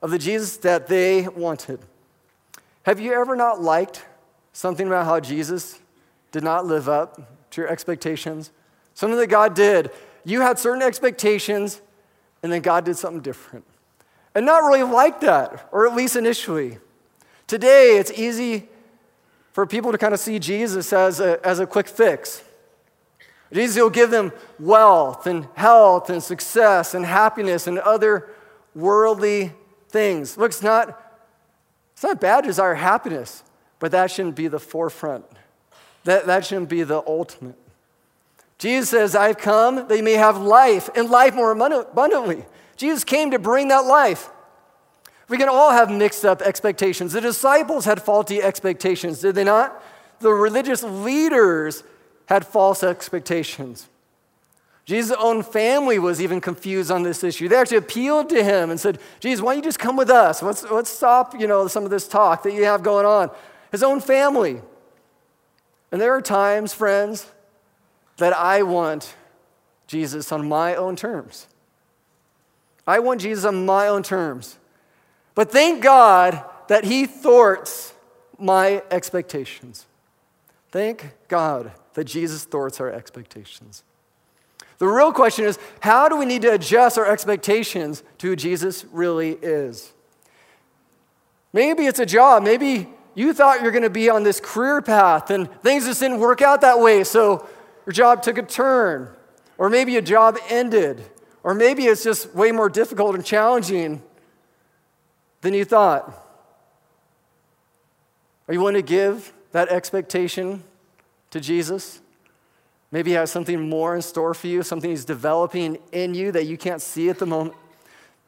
of 0.00 0.10
the 0.10 0.18
Jesus 0.18 0.56
that 0.58 0.86
they 0.86 1.26
wanted. 1.28 1.80
Have 2.84 3.00
you 3.00 3.12
ever 3.12 3.36
not 3.36 3.60
liked 3.60 4.04
Something 4.52 4.86
about 4.86 5.06
how 5.06 5.18
Jesus 5.18 5.78
did 6.30 6.44
not 6.44 6.66
live 6.66 6.88
up 6.88 7.50
to 7.50 7.60
your 7.60 7.70
expectations. 7.70 8.50
Something 8.94 9.18
that 9.18 9.28
God 9.28 9.54
did. 9.54 9.90
You 10.24 10.40
had 10.40 10.58
certain 10.58 10.82
expectations, 10.82 11.80
and 12.42 12.52
then 12.52 12.62
God 12.62 12.84
did 12.84 12.96
something 12.96 13.22
different. 13.22 13.64
And 14.34 14.46
not 14.46 14.58
really 14.58 14.82
like 14.82 15.20
that, 15.20 15.68
or 15.72 15.86
at 15.86 15.94
least 15.94 16.16
initially. 16.16 16.78
Today, 17.46 17.98
it's 17.98 18.10
easy 18.12 18.68
for 19.52 19.66
people 19.66 19.92
to 19.92 19.98
kind 19.98 20.14
of 20.14 20.20
see 20.20 20.38
Jesus 20.38 20.92
as 20.92 21.20
a, 21.20 21.44
as 21.46 21.60
a 21.60 21.66
quick 21.66 21.88
fix. 21.88 22.42
Jesus 23.52 23.80
will 23.80 23.90
give 23.90 24.10
them 24.10 24.32
wealth 24.58 25.26
and 25.26 25.46
health 25.54 26.08
and 26.08 26.22
success 26.22 26.94
and 26.94 27.04
happiness 27.04 27.66
and 27.66 27.78
other 27.78 28.30
worldly 28.74 29.52
things. 29.90 30.38
Look, 30.38 30.52
it's 30.52 30.62
not, 30.62 30.98
it's 31.92 32.02
not 32.02 32.18
bad 32.18 32.42
to 32.42 32.46
desire 32.46 32.74
happiness. 32.74 33.42
But 33.82 33.90
that 33.90 34.12
shouldn't 34.12 34.36
be 34.36 34.46
the 34.46 34.60
forefront. 34.60 35.24
That, 36.04 36.26
that 36.26 36.46
shouldn't 36.46 36.68
be 36.68 36.84
the 36.84 37.02
ultimate. 37.04 37.56
Jesus 38.62 38.90
says, 38.90 39.16
I've 39.16 39.38
come 39.38 39.88
that 39.88 39.96
you 39.96 40.04
may 40.04 40.12
have 40.12 40.38
life 40.38 40.88
and 40.94 41.10
life 41.10 41.34
more 41.34 41.50
abundantly. 41.50 42.44
Jesus 42.76 43.02
came 43.02 43.32
to 43.32 43.38
bring 43.40 43.66
that 43.68 43.86
life. 43.86 44.30
We 45.28 45.36
can 45.36 45.48
all 45.48 45.72
have 45.72 45.90
mixed 45.90 46.24
up 46.24 46.40
expectations. 46.40 47.12
The 47.12 47.20
disciples 47.20 47.86
had 47.86 48.00
faulty 48.00 48.40
expectations, 48.40 49.18
did 49.18 49.34
they 49.34 49.42
not? 49.42 49.82
The 50.20 50.30
religious 50.30 50.84
leaders 50.84 51.82
had 52.26 52.46
false 52.46 52.84
expectations. 52.84 53.88
Jesus' 54.84 55.16
own 55.18 55.42
family 55.42 55.98
was 55.98 56.22
even 56.22 56.40
confused 56.40 56.92
on 56.92 57.02
this 57.02 57.24
issue. 57.24 57.48
They 57.48 57.56
actually 57.56 57.78
appealed 57.78 58.28
to 58.28 58.44
him 58.44 58.70
and 58.70 58.78
said, 58.78 59.00
Jesus, 59.18 59.42
why 59.42 59.54
don't 59.54 59.64
you 59.64 59.68
just 59.68 59.80
come 59.80 59.96
with 59.96 60.08
us? 60.08 60.40
Let's, 60.40 60.62
let's 60.70 60.88
stop, 60.90 61.40
you 61.40 61.48
know, 61.48 61.66
some 61.66 61.82
of 61.82 61.90
this 61.90 62.06
talk 62.06 62.44
that 62.44 62.52
you 62.52 62.62
have 62.62 62.84
going 62.84 63.06
on 63.06 63.28
his 63.72 63.82
own 63.82 64.00
family. 64.00 64.60
And 65.90 66.00
there 66.00 66.14
are 66.14 66.22
times, 66.22 66.72
friends, 66.72 67.26
that 68.18 68.36
I 68.36 68.62
want 68.62 69.14
Jesus 69.86 70.32
on 70.32 70.48
my 70.48 70.74
own 70.74 70.96
terms. 70.96 71.46
I 72.86 72.98
want 72.98 73.20
Jesus 73.20 73.44
on 73.44 73.66
my 73.66 73.88
own 73.88 74.02
terms. 74.02 74.58
But 75.34 75.50
thank 75.50 75.82
God 75.82 76.42
that 76.68 76.84
He 76.84 77.06
thwarts 77.06 77.94
my 78.38 78.82
expectations. 78.90 79.86
Thank 80.70 81.12
God 81.28 81.72
that 81.94 82.04
Jesus 82.04 82.44
thwarts 82.44 82.80
our 82.80 82.90
expectations. 82.90 83.84
The 84.78 84.88
real 84.88 85.12
question 85.12 85.44
is 85.44 85.58
how 85.80 86.08
do 86.08 86.16
we 86.16 86.24
need 86.24 86.42
to 86.42 86.52
adjust 86.52 86.98
our 86.98 87.06
expectations 87.06 88.02
to 88.18 88.28
who 88.28 88.36
Jesus 88.36 88.84
really 88.90 89.38
is? 89.42 89.92
Maybe 91.52 91.86
it's 91.86 92.00
a 92.00 92.06
job. 92.06 92.42
Maybe 92.42 92.88
you 93.14 93.32
thought 93.34 93.62
you're 93.62 93.70
going 93.70 93.82
to 93.82 93.90
be 93.90 94.08
on 94.08 94.22
this 94.22 94.40
career 94.40 94.80
path 94.80 95.30
and 95.30 95.50
things 95.62 95.84
just 95.84 96.00
didn't 96.00 96.18
work 96.18 96.40
out 96.40 96.62
that 96.62 96.80
way, 96.80 97.04
so 97.04 97.46
your 97.86 97.92
job 97.92 98.22
took 98.22 98.38
a 98.38 98.42
turn. 98.42 99.08
Or 99.58 99.68
maybe 99.68 99.96
a 99.96 100.02
job 100.02 100.38
ended. 100.48 101.02
Or 101.42 101.54
maybe 101.54 101.84
it's 101.84 102.02
just 102.02 102.34
way 102.34 102.52
more 102.52 102.68
difficult 102.68 103.14
and 103.14 103.24
challenging 103.24 104.02
than 105.40 105.54
you 105.54 105.64
thought. 105.64 106.18
Are 108.48 108.54
you 108.54 108.60
willing 108.60 108.74
to 108.74 108.82
give 108.82 109.32
that 109.52 109.68
expectation 109.68 110.62
to 111.30 111.40
Jesus? 111.40 112.00
Maybe 112.90 113.10
he 113.10 113.16
has 113.16 113.30
something 113.30 113.68
more 113.68 113.94
in 113.94 114.02
store 114.02 114.34
for 114.34 114.46
you, 114.46 114.62
something 114.62 114.90
he's 114.90 115.04
developing 115.04 115.78
in 115.92 116.14
you 116.14 116.32
that 116.32 116.44
you 116.44 116.58
can't 116.58 116.82
see 116.82 117.08
at 117.08 117.18
the 117.18 117.26
moment. 117.26 117.56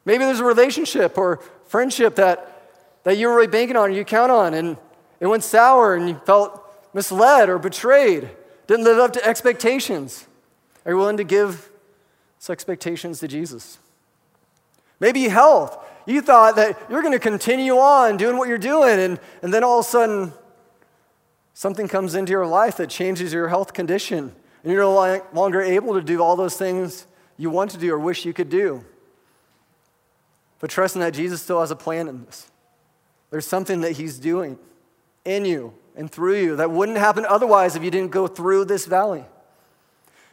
Maybe 0.04 0.24
there's 0.24 0.40
a 0.40 0.44
relationship 0.44 1.18
or 1.18 1.40
friendship 1.66 2.16
that 2.16 2.54
that 3.04 3.18
you 3.18 3.28
were 3.28 3.36
really 3.36 3.46
banking 3.46 3.76
on 3.76 3.92
you 3.94 4.04
count 4.04 4.32
on, 4.32 4.54
and 4.54 4.76
it 5.20 5.26
went 5.26 5.44
sour 5.44 5.94
and 5.94 6.08
you 6.08 6.20
felt 6.26 6.60
misled 6.94 7.48
or 7.48 7.58
betrayed, 7.58 8.28
didn't 8.66 8.84
live 8.84 8.98
up 8.98 9.12
to 9.12 9.26
expectations. 9.26 10.26
Are 10.84 10.92
you 10.92 10.98
willing 10.98 11.16
to 11.16 11.24
give 11.24 11.70
expectations 12.48 13.20
to 13.20 13.28
Jesus? 13.28 13.78
Maybe 15.00 15.28
health. 15.28 15.78
You 16.06 16.20
thought 16.20 16.56
that 16.56 16.78
you're 16.90 17.00
going 17.02 17.12
to 17.12 17.18
continue 17.18 17.74
on 17.74 18.16
doing 18.16 18.36
what 18.36 18.48
you're 18.48 18.58
doing, 18.58 18.98
and, 18.98 19.20
and 19.42 19.54
then 19.54 19.64
all 19.64 19.80
of 19.80 19.86
a 19.86 19.88
sudden, 19.88 20.32
something 21.54 21.88
comes 21.88 22.14
into 22.14 22.30
your 22.30 22.46
life 22.46 22.76
that 22.76 22.90
changes 22.90 23.32
your 23.32 23.48
health 23.48 23.72
condition. 23.72 24.34
and 24.62 24.72
you're 24.72 24.82
no 24.82 25.22
longer 25.32 25.62
able 25.62 25.94
to 25.94 26.02
do 26.02 26.22
all 26.22 26.36
those 26.36 26.56
things 26.56 27.06
you 27.36 27.48
want 27.48 27.70
to 27.70 27.78
do 27.78 27.92
or 27.92 27.98
wish 27.98 28.24
you 28.24 28.32
could 28.32 28.50
do. 28.50 28.84
But 30.60 30.70
trusting 30.70 31.00
that 31.00 31.14
Jesus 31.14 31.42
still 31.42 31.60
has 31.60 31.70
a 31.70 31.76
plan 31.76 32.08
in 32.08 32.24
this. 32.24 32.50
There's 33.30 33.46
something 33.46 33.80
that 33.80 33.92
He's 33.92 34.18
doing 34.18 34.58
in 35.24 35.44
you 35.44 35.74
and 35.96 36.10
through 36.10 36.40
you 36.40 36.56
that 36.56 36.70
wouldn't 36.70 36.98
happen 36.98 37.24
otherwise 37.24 37.76
if 37.76 37.82
you 37.82 37.90
didn't 37.90 38.10
go 38.10 38.26
through 38.26 38.64
this 38.64 38.86
valley. 38.86 39.24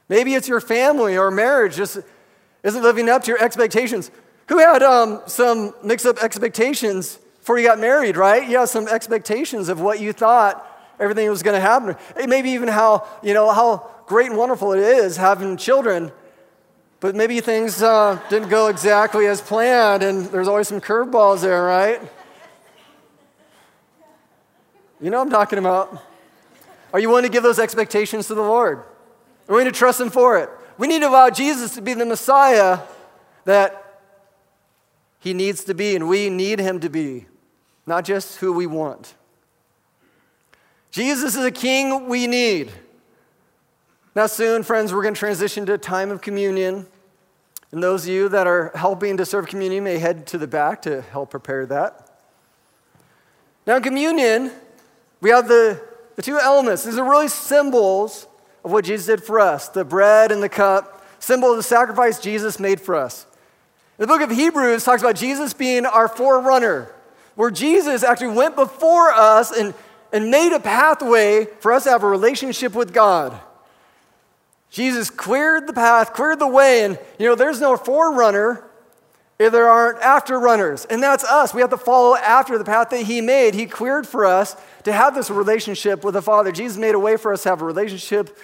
Maybe 0.09 0.33
it's 0.33 0.47
your 0.47 0.61
family 0.61 1.17
or 1.17 1.31
marriage 1.31 1.75
just 1.75 1.99
isn't 2.63 2.81
living 2.81 3.09
up 3.09 3.23
to 3.23 3.31
your 3.31 3.41
expectations. 3.41 4.11
Who 4.47 4.57
had 4.57 4.83
um, 4.83 5.21
some 5.27 5.73
mix 5.83 6.05
up 6.05 6.21
expectations 6.21 7.17
before 7.39 7.57
you 7.57 7.65
got 7.65 7.79
married, 7.79 8.17
right? 8.17 8.47
You 8.47 8.59
had 8.59 8.69
some 8.69 8.87
expectations 8.87 9.69
of 9.69 9.79
what 9.79 9.99
you 9.99 10.13
thought 10.13 10.67
everything 10.99 11.29
was 11.29 11.41
going 11.41 11.55
to 11.55 11.61
happen. 11.61 11.95
Maybe 12.27 12.51
even 12.51 12.67
how, 12.67 13.07
you 13.23 13.33
know, 13.33 13.51
how 13.51 13.89
great 14.05 14.27
and 14.27 14.37
wonderful 14.37 14.73
it 14.73 14.79
is 14.79 15.17
having 15.17 15.57
children, 15.57 16.11
but 16.99 17.15
maybe 17.15 17.39
things 17.39 17.81
uh, 17.81 18.19
didn't 18.29 18.49
go 18.49 18.67
exactly 18.67 19.25
as 19.25 19.41
planned, 19.41 20.03
and 20.03 20.25
there's 20.27 20.47
always 20.47 20.67
some 20.67 20.81
curveballs 20.81 21.41
there, 21.41 21.63
right? 21.63 21.99
You 25.01 25.09
know 25.09 25.19
I'm 25.19 25.31
talking 25.31 25.57
about. 25.57 25.99
Are 26.93 26.99
you 26.99 27.09
willing 27.09 27.23
to 27.23 27.29
give 27.29 27.41
those 27.41 27.57
expectations 27.57 28.27
to 28.27 28.35
the 28.35 28.41
Lord? 28.41 28.77
Are 28.77 29.55
we 29.55 29.61
going 29.61 29.65
to 29.65 29.71
trust 29.71 29.99
Him 29.99 30.11
for 30.11 30.37
it? 30.37 30.49
We 30.77 30.87
need 30.87 30.99
to 30.99 31.09
allow 31.09 31.29
Jesus 31.31 31.73
to 31.75 31.81
be 31.81 31.95
the 31.95 32.05
Messiah 32.05 32.79
that 33.45 34.01
He 35.19 35.33
needs 35.33 35.63
to 35.63 35.73
be, 35.73 35.95
and 35.95 36.07
we 36.07 36.29
need 36.29 36.59
Him 36.59 36.79
to 36.81 36.89
be, 36.89 37.25
not 37.87 38.05
just 38.05 38.37
who 38.37 38.53
we 38.53 38.67
want. 38.67 39.15
Jesus 40.91 41.35
is 41.35 41.43
a 41.43 41.51
king 41.51 42.07
we 42.07 42.27
need. 42.27 42.71
Now, 44.13 44.27
soon, 44.27 44.61
friends, 44.61 44.93
we're 44.93 45.01
going 45.01 45.13
to 45.15 45.19
transition 45.19 45.65
to 45.65 45.73
a 45.73 45.77
time 45.77 46.11
of 46.11 46.21
communion. 46.21 46.85
And 47.71 47.81
those 47.81 48.03
of 48.03 48.09
you 48.09 48.29
that 48.29 48.45
are 48.45 48.71
helping 48.75 49.17
to 49.17 49.25
serve 49.25 49.47
communion 49.47 49.85
may 49.85 49.97
head 49.97 50.27
to 50.27 50.37
the 50.37 50.47
back 50.47 50.81
to 50.83 51.01
help 51.01 51.31
prepare 51.31 51.65
that. 51.67 52.09
Now, 53.65 53.79
communion, 53.79 54.51
we 55.21 55.29
have 55.29 55.47
the, 55.47 55.81
the 56.15 56.21
two 56.21 56.37
elements. 56.37 56.83
These 56.83 56.97
are 56.97 57.09
really 57.09 57.27
symbols 57.27 58.27
of 58.63 58.71
what 58.71 58.85
Jesus 58.85 59.05
did 59.05 59.23
for 59.23 59.39
us 59.39 59.69
the 59.69 59.85
bread 59.85 60.31
and 60.31 60.43
the 60.43 60.49
cup, 60.49 61.05
symbol 61.19 61.51
of 61.51 61.57
the 61.57 61.63
sacrifice 61.63 62.19
Jesus 62.19 62.59
made 62.59 62.81
for 62.81 62.95
us. 62.95 63.25
The 63.97 64.07
book 64.07 64.21
of 64.21 64.31
Hebrews 64.31 64.83
talks 64.83 65.01
about 65.01 65.15
Jesus 65.15 65.53
being 65.53 65.85
our 65.85 66.07
forerunner, 66.07 66.91
where 67.35 67.51
Jesus 67.51 68.03
actually 68.03 68.35
went 68.35 68.55
before 68.55 69.11
us 69.11 69.51
and 69.51 69.73
and 70.11 70.29
made 70.29 70.53
a 70.53 70.59
pathway 70.59 71.45
for 71.59 71.71
us 71.71 71.85
to 71.85 71.91
have 71.91 72.03
a 72.03 72.07
relationship 72.07 72.73
with 72.73 72.93
God. 72.93 73.39
Jesus 74.69 75.09
cleared 75.09 75.67
the 75.67 75.73
path, 75.73 76.13
cleared 76.13 76.39
the 76.39 76.47
way, 76.47 76.83
and 76.83 76.97
you 77.19 77.27
know, 77.27 77.35
there's 77.35 77.59
no 77.59 77.77
forerunner 77.77 78.63
if 79.41 79.51
there 79.51 79.67
aren't 79.67 79.99
after 79.99 80.39
runners. 80.39 80.85
And 80.85 81.01
that's 81.01 81.23
us. 81.23 81.53
We 81.53 81.61
have 81.61 81.71
to 81.71 81.77
follow 81.77 82.15
after 82.15 82.57
the 82.57 82.63
path 82.63 82.89
that 82.91 83.03
He 83.03 83.21
made. 83.21 83.55
He 83.55 83.65
cleared 83.65 84.07
for 84.07 84.25
us 84.25 84.55
to 84.83 84.93
have 84.93 85.15
this 85.15 85.31
relationship 85.31 86.03
with 86.03 86.13
the 86.13 86.21
Father. 86.21 86.51
Jesus 86.51 86.77
made 86.77 86.93
a 86.93 86.99
way 86.99 87.17
for 87.17 87.33
us 87.33 87.43
to 87.43 87.49
have 87.49 87.61
a 87.61 87.65
relationship 87.65 88.37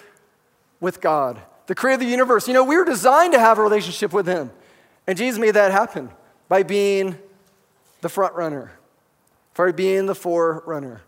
with 0.79 0.99
God, 0.99 1.39
the 1.67 1.75
creator 1.75 1.95
of 1.95 1.99
the 2.01 2.11
universe. 2.11 2.47
You 2.47 2.53
know, 2.55 2.63
we 2.63 2.77
were 2.77 2.85
designed 2.85 3.33
to 3.33 3.39
have 3.39 3.59
a 3.59 3.61
relationship 3.61 4.11
with 4.11 4.27
Him. 4.27 4.49
And 5.05 5.17
Jesus 5.17 5.39
made 5.39 5.51
that 5.51 5.71
happen 5.71 6.09
by 6.49 6.63
being 6.63 7.17
the 8.01 8.09
front 8.09 8.33
runner, 8.33 8.71
by 9.55 9.71
being 9.71 10.07
the 10.07 10.15
forerunner. 10.15 11.01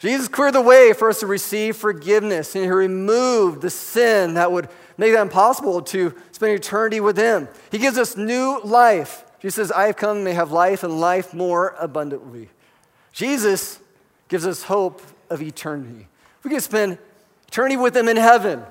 Jesus 0.00 0.28
cleared 0.28 0.54
the 0.54 0.60
way 0.60 0.92
for 0.92 1.08
us 1.08 1.20
to 1.20 1.26
receive 1.26 1.76
forgiveness, 1.76 2.54
and 2.54 2.64
He 2.64 2.70
removed 2.70 3.62
the 3.62 3.70
sin 3.70 4.34
that 4.34 4.52
would 4.52 4.68
make 4.96 5.12
that 5.12 5.22
impossible 5.22 5.82
to 5.82 6.14
spend 6.32 6.52
eternity 6.52 7.00
with 7.00 7.16
Him. 7.16 7.48
He 7.70 7.78
gives 7.78 7.98
us 7.98 8.16
new 8.16 8.60
life. 8.62 9.24
Jesus 9.40 9.56
says, 9.56 9.72
I 9.72 9.86
have 9.86 9.96
come 9.96 10.24
may 10.24 10.32
have 10.32 10.52
life 10.52 10.82
and 10.82 11.00
life 11.00 11.34
more 11.34 11.74
abundantly. 11.78 12.48
Jesus 13.12 13.78
gives 14.28 14.46
us 14.46 14.64
hope 14.64 15.02
of 15.30 15.42
eternity. 15.42 16.08
We 16.42 16.50
can 16.50 16.60
spend 16.60 16.98
eternity 17.48 17.76
with 17.76 17.96
Him 17.96 18.08
in 18.08 18.16
heaven, 18.16 18.62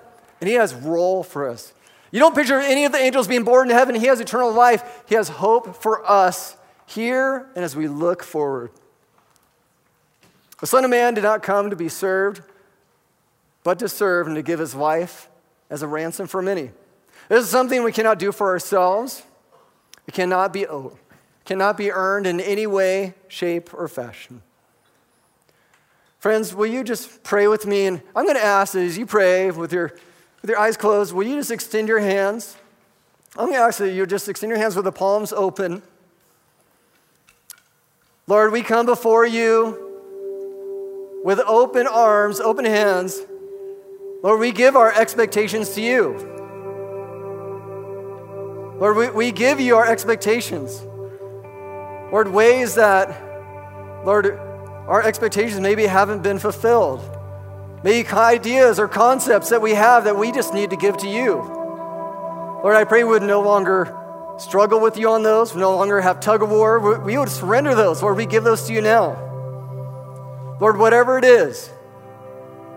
and 0.42 0.48
He 0.48 0.56
has 0.56 0.74
role 0.74 1.24
for 1.24 1.48
us. 1.50 1.74
You 2.12 2.20
don't 2.20 2.36
picture 2.36 2.60
any 2.60 2.86
of 2.86 2.92
the 2.92 3.00
angels 3.00 3.28
being 3.28 3.44
born 3.44 3.70
in 3.72 3.76
heaven. 3.76 3.96
He 3.96 4.06
has 4.06 4.20
eternal 4.20 4.52
life. 4.52 5.04
He 5.08 5.16
has 5.16 5.30
hope 5.30 5.76
for 5.82 6.08
us 6.10 6.56
here 6.86 7.48
and 7.56 7.66
as 7.66 7.76
we 7.76 7.88
look 7.88 8.24
forward. 8.24 8.72
The 10.60 10.68
Son 10.68 10.86
of 10.86 10.92
Man 10.92 11.16
did 11.16 11.24
not 11.24 11.42
come 11.42 11.72
to 11.72 11.76
be 11.76 11.90
served, 11.90 12.42
but 13.64 13.80
to 13.80 13.90
serve 13.90 14.28
and 14.28 14.36
to 14.36 14.44
give 14.44 14.60
his 14.60 14.76
life 14.76 15.28
as 15.70 15.82
a 15.82 15.88
ransom 15.88 16.28
for 16.28 16.42
many. 16.42 16.72
This 17.30 17.44
is 17.44 17.50
something 17.50 17.84
we 17.84 17.92
cannot 17.92 18.20
do 18.20 18.32
for 18.32 18.50
ourselves. 18.50 19.24
It 20.08 20.14
cannot 20.14 20.52
be 20.52 20.68
owed, 20.68 20.98
cannot 21.46 21.78
be 21.78 21.92
earned 21.92 22.28
in 22.28 22.40
any 22.40 22.68
way, 22.68 23.14
shape, 23.28 23.74
or 23.74 23.88
fashion. 23.88 24.42
Friends, 26.20 26.54
will 26.54 26.68
you 26.68 26.84
just 26.84 27.24
pray 27.24 27.48
with 27.48 27.66
me? 27.66 27.86
And 27.86 28.02
I'm 28.16 28.26
going 28.26 28.38
to 28.38 28.44
ask 28.44 28.76
as 28.76 28.98
you 28.98 29.06
pray 29.06 29.52
with 29.52 29.74
your, 29.74 29.94
with 30.42 30.50
your 30.50 30.60
eyes 30.60 30.78
closed, 30.78 31.14
will 31.14 31.26
you 31.26 31.36
just 31.36 31.52
extend 31.52 31.88
your 31.88 32.00
hands? 32.00 32.56
I'm 33.36 33.48
going 33.48 33.58
to 33.58 33.66
ask 33.66 33.80
that 33.80 33.92
you 33.92 34.06
just 34.06 34.30
extend 34.30 34.50
your 34.50 34.60
hands 34.60 34.76
with 34.76 34.86
the 34.86 34.92
palms 34.92 35.34
open. 35.34 35.82
Lord, 38.28 38.52
we 38.52 38.62
come 38.62 38.86
before 38.86 39.26
you 39.26 41.20
with 41.26 41.40
open 41.40 41.88
arms, 41.88 42.40
open 42.40 42.66
hands, 42.66 43.20
Lord, 44.24 44.40
we 44.40 44.54
give 44.54 44.78
our 44.78 44.90
expectations 44.90 45.72
to 45.76 45.82
you. 45.82 46.14
Lord, 48.80 48.96
we, 48.96 49.10
we 49.10 49.32
give 49.34 49.60
you 49.60 49.76
our 49.76 49.86
expectations. 49.86 50.82
Lord, 50.82 52.30
ways 52.30 52.76
that, 52.76 53.10
Lord, 54.06 54.28
our 54.88 55.04
expectations 55.04 55.60
maybe 55.60 55.86
haven't 55.86 56.24
been 56.24 56.40
fulfilled. 56.40 57.02
Maybe 57.84 58.08
ideas 58.08 58.80
or 58.80 58.88
concepts 58.88 59.50
that 59.50 59.62
we 59.62 59.72
have 59.72 60.06
that 60.06 60.18
we 60.18 60.32
just 60.32 60.54
need 60.54 60.70
to 60.70 60.78
give 60.78 60.96
to 61.00 61.10
you. 61.10 61.34
Lord, 62.64 62.78
I 62.78 62.86
pray 62.86 63.04
we 63.04 63.10
would 63.10 63.24
no 63.24 63.42
longer 63.42 63.94
struggle 64.38 64.80
with 64.80 64.98
you 64.98 65.10
on 65.10 65.24
those, 65.24 65.54
we 65.54 65.60
no 65.60 65.76
longer 65.76 66.00
have 66.00 66.22
tug 66.22 66.42
of 66.42 66.50
war. 66.50 66.80
We 67.02 67.18
would 67.18 67.28
surrender 67.28 67.76
those. 67.76 68.02
Lord, 68.02 68.16
we 68.16 68.26
give 68.26 68.46
those 68.46 68.68
to 68.68 68.74
you 68.74 68.80
now. 68.80 69.18
Lord, 70.62 70.78
whatever 70.78 71.18
it 71.18 71.26
is, 71.26 71.70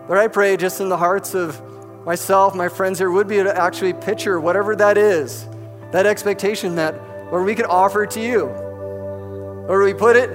Lord, 0.07 0.19
I 0.19 0.27
pray 0.27 0.55
just 0.55 0.79
in 0.79 0.89
the 0.89 0.97
hearts 0.97 1.35
of 1.35 1.61
myself, 2.05 2.55
my 2.55 2.69
friends 2.69 2.97
here, 2.99 3.11
would 3.11 3.27
be 3.27 3.37
to 3.37 3.57
actually 3.57 3.93
picture 3.93 4.39
whatever 4.39 4.75
that 4.75 4.97
is, 4.97 5.45
that 5.91 6.05
expectation 6.05 6.75
that, 6.75 6.95
Lord, 7.31 7.45
we 7.45 7.55
could 7.55 7.65
offer 7.65 8.05
to 8.05 8.21
you. 8.21 8.45
Lord, 9.67 9.83
we 9.83 9.93
put 9.93 10.15
it 10.15 10.29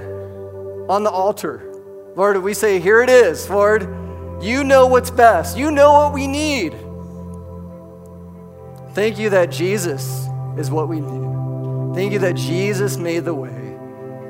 on 0.90 1.04
the 1.04 1.10
altar. 1.10 1.62
Lord, 2.14 2.36
we 2.42 2.52
say, 2.52 2.80
here 2.80 3.02
it 3.02 3.08
is, 3.08 3.48
Lord. 3.48 3.82
You 4.42 4.62
know 4.62 4.86
what's 4.86 5.10
best. 5.10 5.56
You 5.56 5.70
know 5.70 5.92
what 5.94 6.12
we 6.12 6.26
need. 6.26 6.74
Thank 8.94 9.18
you 9.18 9.30
that 9.30 9.50
Jesus 9.50 10.26
is 10.58 10.70
what 10.70 10.88
we 10.90 11.00
need. 11.00 11.94
Thank 11.94 12.12
you 12.12 12.18
that 12.18 12.34
Jesus 12.34 12.98
made 12.98 13.24
the 13.24 13.32
way, 13.32 13.78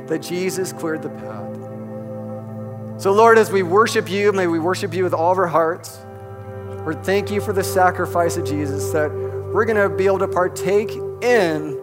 that 0.07 0.21
Jesus 0.21 0.73
cleared 0.73 1.03
the 1.03 1.09
path. 1.09 1.42
So, 2.99 3.13
Lord, 3.13 3.39
as 3.39 3.51
we 3.51 3.63
worship 3.63 4.09
you, 4.09 4.33
may 4.33 4.47
we 4.47 4.59
worship 4.59 4.95
you 4.95 5.03
with 5.03 5.15
all 5.15 5.33
of 5.33 5.39
our 5.39 5.47
hearts. 5.47 5.99
Lord, 6.83 7.05
thank 7.05 7.31
you 7.31 7.41
for 7.41 7.53
the 7.53 7.65
sacrifice 7.65 8.37
of 8.37 8.45
Jesus 8.45 8.91
that 8.93 9.11
we're 9.53 9.65
going 9.65 9.77
to 9.77 9.89
be 9.89 10.07
able 10.07 10.21
to 10.21 10.29
partake 10.29 10.91
in 11.23 11.81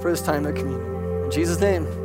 for 0.00 0.10
this 0.10 0.22
time 0.22 0.46
of 0.46 0.54
communion. 0.54 1.24
In 1.24 1.30
Jesus' 1.30 1.60
name. 1.60 2.01